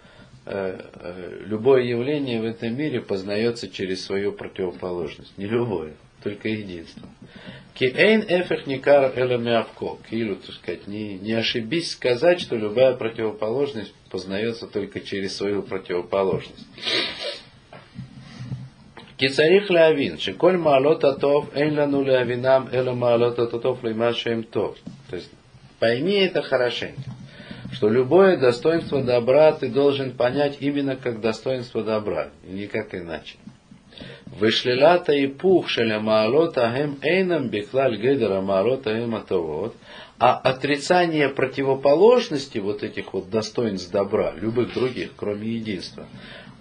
Э, 0.45 0.77
э, 0.95 1.43
любое 1.47 1.83
явление 1.85 2.41
в 2.41 2.45
этом 2.45 2.77
мире 2.77 3.01
познается 3.01 3.69
через 3.69 4.05
свою 4.05 4.33
противоположность. 4.33 5.39
Не 5.39 5.47
любое, 5.47 5.93
только 6.25 6.49
единственное. 6.49 7.11
Киэйн 7.75 8.25
эфех 8.29 8.67
никар 8.67 9.13
эламиавко. 9.17 9.99
Килю, 10.11 10.37
так 10.37 10.55
сказать, 10.57 10.89
не, 10.89 11.15
не 11.15 11.33
ошибись 11.33 11.93
сказать, 11.93 12.41
что 12.41 12.57
любая 12.57 12.95
противоположность 12.95 13.95
познается 14.11 14.67
только 14.67 15.01
через 15.01 15.37
свою 15.37 15.63
противоположность. 15.63 16.67
Кицарих 19.17 19.71
леавин, 19.71 20.19
шиколь 20.19 20.57
маалот 20.57 21.05
атов, 21.05 21.55
эйн 21.55 21.79
лану 21.79 22.03
леавинам, 22.03 22.69
эла 22.73 22.95
маалот 22.95 23.39
атов, 23.39 23.85
лейма 23.85 24.13
шеем. 24.13 24.43
То 24.43 24.75
есть, 25.13 25.31
пойми 25.79 26.15
это 26.15 26.43
хорошенько 26.43 27.13
что 27.73 27.89
любое 27.89 28.37
достоинство 28.37 29.03
добра 29.03 29.53
ты 29.53 29.69
должен 29.69 30.13
понять 30.13 30.59
именно 30.61 30.95
как 30.95 31.21
достоинство 31.21 31.83
добра, 31.83 32.29
и 32.47 32.53
никак 32.53 32.95
иначе. 32.95 33.37
Вышлилата 34.27 35.13
и 35.13 35.27
пух 35.27 35.69
шеля 35.69 36.01
маалота 36.01 36.73
гем 36.75 36.99
эйнам 37.03 37.49
беклаль 37.49 37.97
гедера 37.97 38.41
маалота 38.41 38.95
гем 38.95 39.15
атовод. 39.15 39.75
А 40.19 40.39
отрицание 40.39 41.29
противоположности 41.29 42.59
вот 42.59 42.83
этих 42.83 43.13
вот 43.13 43.29
достоинств 43.29 43.91
добра, 43.91 44.33
любых 44.41 44.73
других, 44.73 45.11
кроме 45.17 45.49
единства, 45.49 46.07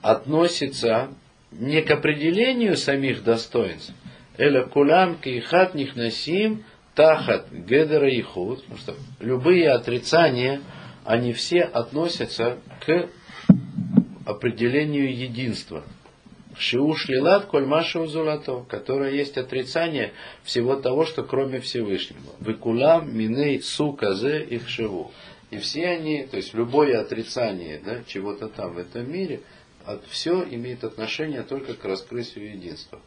относится 0.02 1.10
не 1.52 1.82
к 1.82 1.92
определению 1.92 2.76
самих 2.76 3.24
достоинств, 3.24 3.94
эля 4.38 4.64
кулям 4.64 5.18
хат 5.48 5.76
них 5.76 5.96
носим 5.96 6.64
тахат 6.96 7.52
гедера 7.52 8.10
и 8.10 8.22
худ, 8.22 8.64
потому 8.64 8.80
что 8.80 8.96
любые 9.20 9.70
отрицания– 9.70 10.62
они 11.12 11.34
все 11.34 11.64
относятся 11.64 12.58
к 12.80 13.10
определению 14.26 15.14
единства. 15.14 15.84
Шиуш 16.58 17.10
лилат 17.10 17.48
кольмаша 17.48 18.08
золото, 18.08 18.66
которое 18.70 19.12
есть 19.12 19.38
отрицание 19.38 20.14
всего 20.44 20.78
того, 20.78 21.06
что 21.06 21.24
кроме 21.24 21.60
Всевышнего. 21.60 22.32
Выкулам 22.40 23.14
миней 23.14 23.62
суказе 23.62 24.42
их 24.42 24.70
шиву. 24.70 25.12
И 25.50 25.58
все 25.58 25.88
они, 25.88 26.24
то 26.24 26.38
есть 26.38 26.54
любое 26.54 27.02
отрицание 27.02 27.82
да, 27.84 28.04
чего-то 28.08 28.48
там 28.48 28.76
в 28.76 28.78
этом 28.78 29.12
мире, 29.12 29.42
от, 29.86 30.06
все 30.08 30.44
имеет 30.50 30.86
отношение 30.86 31.44
только 31.44 31.74
к 31.74 31.84
раскрытию 31.84 32.54
единства. 32.54 33.00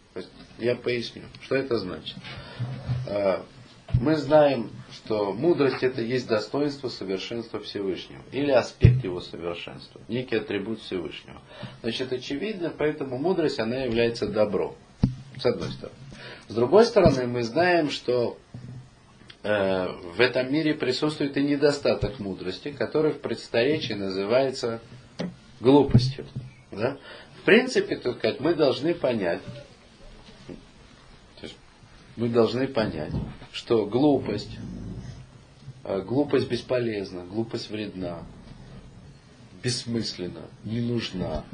я 0.58 0.76
поясню, 0.76 1.22
что 1.40 1.54
это 1.54 1.78
значит. 1.78 2.16
Мы 4.00 4.16
знаем, 4.16 4.70
что 4.92 5.32
мудрость 5.32 5.82
это 5.82 6.02
есть 6.02 6.26
достоинство 6.26 6.88
совершенства 6.88 7.60
Всевышнего. 7.60 8.20
Или 8.32 8.50
аспект 8.50 9.04
его 9.04 9.20
совершенства. 9.20 10.00
Некий 10.08 10.36
атрибут 10.36 10.80
Всевышнего. 10.80 11.40
Значит, 11.82 12.12
очевидно, 12.12 12.72
поэтому 12.76 13.18
мудрость, 13.18 13.58
она 13.58 13.76
является 13.84 14.26
добром. 14.26 14.74
С 15.38 15.46
одной 15.46 15.70
стороны. 15.70 15.96
С 16.48 16.54
другой 16.54 16.84
стороны, 16.84 17.26
мы 17.26 17.42
знаем, 17.42 17.90
что 17.90 18.38
э, 19.42 19.88
в 20.16 20.20
этом 20.20 20.52
мире 20.52 20.74
присутствует 20.74 21.36
и 21.36 21.42
недостаток 21.42 22.20
мудрости, 22.20 22.70
который 22.70 23.12
в 23.12 23.20
предсторечии 23.20 23.94
называется 23.94 24.80
глупостью. 25.60 26.26
Да? 26.70 26.98
В 27.40 27.44
принципе, 27.44 27.96
так 27.96 28.18
сказать, 28.18 28.40
мы 28.40 28.54
должны 28.54 28.94
понять, 28.94 29.40
мы 32.16 32.28
должны 32.28 32.68
понять, 32.68 33.12
что 33.52 33.86
глупость, 33.86 34.58
э, 35.84 36.00
глупость 36.00 36.48
бесполезна, 36.48 37.24
глупость 37.24 37.70
вредна, 37.70 38.22
бессмысленна, 39.62 40.42
не 40.64 40.80
нужна, 40.80 41.44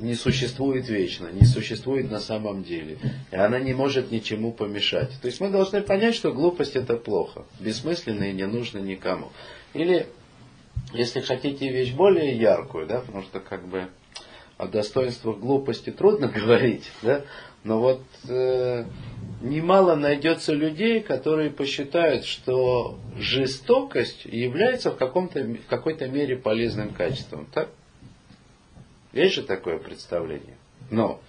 не 0.00 0.14
существует 0.14 0.88
вечно, 0.88 1.28
не 1.28 1.44
существует 1.44 2.10
на 2.10 2.18
самом 2.18 2.64
деле. 2.64 2.98
И 3.30 3.36
она 3.36 3.58
не 3.58 3.72
может 3.72 4.10
ничему 4.10 4.52
помешать. 4.52 5.10
То 5.20 5.26
есть 5.26 5.40
мы 5.40 5.50
должны 5.50 5.82
понять, 5.82 6.14
что 6.14 6.32
глупость 6.32 6.76
это 6.76 6.96
плохо, 6.96 7.44
бессмысленно 7.60 8.24
и 8.24 8.32
не 8.32 8.46
нужно 8.46 8.78
никому. 8.78 9.30
Или 9.74 10.06
если 10.92 11.20
хотите 11.20 11.68
вещь 11.70 11.92
более 11.92 12.36
яркую, 12.36 12.86
да, 12.86 13.00
потому 13.00 13.22
что 13.22 13.40
как 13.40 13.66
бы 13.66 13.88
о 14.58 14.66
достоинствах 14.66 15.38
глупости 15.38 15.90
трудно 15.90 16.28
говорить, 16.34 16.84
да, 17.02 17.24
но 17.64 17.78
вот 17.80 18.02
э, 18.28 18.84
немало 19.40 19.94
найдется 19.94 20.52
людей, 20.52 21.00
которые 21.00 21.50
посчитают, 21.50 22.24
что 22.24 22.98
жестокость 23.16 24.24
является 24.24 24.90
в, 24.90 24.96
каком-то, 24.96 25.42
в 25.42 25.66
какой-то 25.68 26.08
мере 26.08 26.36
полезным 26.36 26.92
качеством. 26.92 27.46
Так? 27.52 27.68
Есть 29.12 29.34
же 29.34 29.42
такое 29.42 29.78
представление. 29.78 30.56
Но 30.90 31.20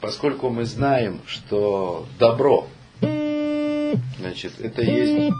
поскольку 0.00 0.50
мы 0.50 0.64
знаем, 0.64 1.20
что 1.26 2.06
добро 2.18 2.68
Значит, 4.18 4.60
это 4.60 4.82
есть, 4.82 5.34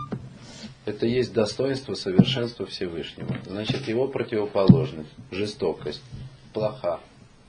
это 0.85 1.07
есть 1.07 1.33
достоинство, 1.33 1.95
совершенство 1.95 2.67
Всевышнего. 2.67 3.37
Значит, 3.47 3.89
его 3.89 4.09
противоположность, 4.09 5.11
жестокость, 5.31 6.03
плоха, 6.53 7.01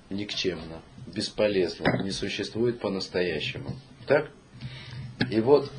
никчемна, 0.09 0.81
бесполезна, 1.08 2.01
не 2.03 2.12
существует 2.12 2.80
по-настоящему. 2.80 3.76
Так? 4.08 4.30
И 5.32 5.39
вот, 5.39 5.72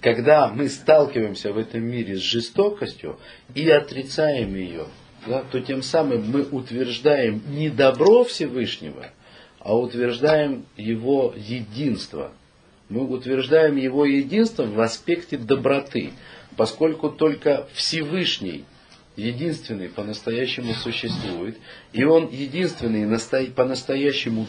когда 0.00 0.48
мы 0.48 0.68
сталкиваемся 0.68 1.52
в 1.52 1.58
этом 1.58 1.82
мире 1.82 2.16
с 2.16 2.20
жестокостью 2.20 3.18
и 3.54 3.68
отрицаем 3.68 4.54
ее, 4.54 4.86
да, 5.26 5.42
то 5.42 5.60
тем 5.60 5.82
самым 5.82 6.30
мы 6.30 6.42
утверждаем 6.42 7.42
не 7.48 7.70
добро 7.70 8.24
Всевышнего, 8.24 9.10
а 9.60 9.76
утверждаем 9.76 10.64
его 10.76 11.34
единство. 11.36 12.32
Мы 12.88 13.06
утверждаем 13.06 13.76
его 13.76 14.06
единство 14.06 14.64
в 14.64 14.80
аспекте 14.80 15.36
доброты, 15.36 16.12
поскольку 16.56 17.10
только 17.10 17.68
Всевышний 17.74 18.64
единственный 19.18 19.88
по-настоящему 19.88 20.72
существует, 20.74 21.58
и 21.92 22.04
он 22.04 22.28
единственный 22.30 23.06
по-настоящему, 23.50 24.46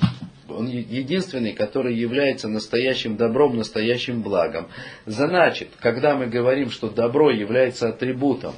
он 0.48 0.68
единственный, 0.68 1.54
который 1.54 1.96
является 1.96 2.48
настоящим 2.48 3.18
добром, 3.18 3.58
настоящим 3.58 4.22
благом. 4.22 4.68
Значит, 5.06 5.70
когда 5.80 6.16
мы 6.16 6.28
говорим, 6.28 6.70
что 6.70 6.90
добро 6.90 7.32
является 7.32 7.90
атрибутом, 7.90 8.54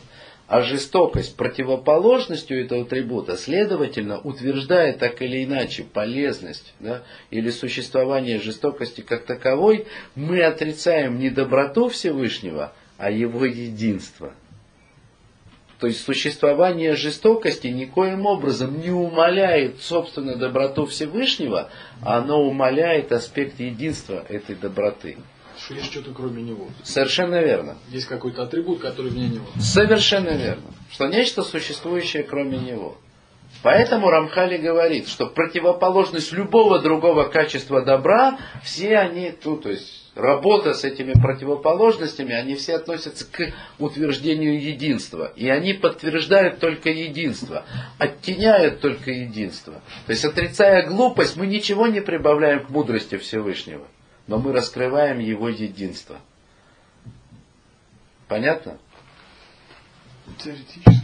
а 0.47 0.64
жестокость 0.64 1.38
противоположностью 1.38 2.62
этого 2.62 2.82
атрибута, 2.82 3.38
следовательно, 3.38 4.20
утверждая 4.20 4.91
так 4.91 5.22
или 5.22 5.45
иначе 5.45 5.84
полезность 5.84 6.74
да, 6.82 7.03
или 7.30 7.49
существование 7.51 8.38
жестокости 8.38 8.99
как 8.99 9.24
таковой, 9.24 9.88
мы 10.16 10.43
отрицаем 10.43 11.20
не 11.20 11.30
доброту 11.30 11.88
Всевышнего, 11.88 12.74
а 12.97 13.09
его 13.09 13.45
единство. 13.45 14.34
То 15.82 15.88
есть 15.88 16.05
существование 16.05 16.95
жестокости 16.95 17.65
никоим 17.65 18.27
образом 18.27 18.79
не 18.79 18.91
умаляет, 18.91 19.82
собственно, 19.82 20.36
доброту 20.36 20.86
Всевышнего, 20.86 21.71
оно 22.03 22.39
умаляет 22.39 23.11
аспект 23.11 23.59
единства 23.59 24.23
этой 24.29 24.55
доброты 24.55 25.17
что 25.57 25.75
есть 25.75 25.91
что-то 25.91 26.11
кроме 26.11 26.41
него. 26.41 26.69
Совершенно 26.82 27.39
верно. 27.39 27.77
Есть 27.89 28.07
какой-то 28.07 28.41
атрибут, 28.41 28.79
который 28.79 29.11
вне 29.11 29.27
него. 29.27 29.45
Совершенно 29.59 30.29
верно. 30.29 30.63
Что 30.91 31.05
нечто 31.07 31.43
существующее 31.43 32.23
кроме 32.23 32.57
него. 32.57 32.97
Поэтому 33.61 34.09
Рамхали 34.09 34.57
говорит, 34.57 35.07
что 35.07 35.27
противоположность 35.27 36.32
любого 36.32 36.79
другого 36.79 37.25
качества 37.25 37.84
добра, 37.84 38.39
все 38.63 38.97
они, 38.97 39.36
ну, 39.43 39.57
то 39.57 39.69
есть 39.69 40.00
работа 40.16 40.74
с 40.74 40.84
этими 40.84 41.14
противоположностями, 41.14 42.34
они 42.34 42.55
все 42.55 42.76
относятся 42.76 43.26
к 43.26 43.53
утверждению 43.80 44.62
единства. 44.62 45.32
И 45.36 45.47
они 45.49 45.74
подтверждают 45.74 46.59
только 46.59 46.89
единство, 46.89 47.66
оттеняют 47.97 48.82
только 48.82 49.12
единство. 49.12 49.82
То 50.05 50.12
есть 50.12 50.26
отрицая 50.26 50.88
глупость, 50.88 51.38
мы 51.38 51.47
ничего 51.47 51.88
не 51.88 52.01
прибавляем 52.01 52.66
к 52.66 52.70
мудрости 52.70 53.18
Всевышнего 53.18 53.88
но 54.28 54.38
мы 54.38 54.53
раскрываем 54.53 55.20
его 55.20 55.49
единство. 55.49 56.18
Понятно? 58.28 58.78
Теоретически. 60.38 61.01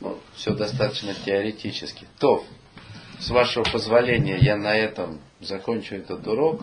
Ну, 0.00 0.18
все 0.34 0.54
достаточно 0.54 1.14
теоретически. 1.14 2.06
То, 2.18 2.44
с 3.18 3.30
вашего 3.30 3.64
позволения, 3.64 4.36
я 4.36 4.56
на 4.56 4.76
этом 4.76 5.20
закончу 5.40 5.94
этот 5.94 6.26
урок. 6.26 6.62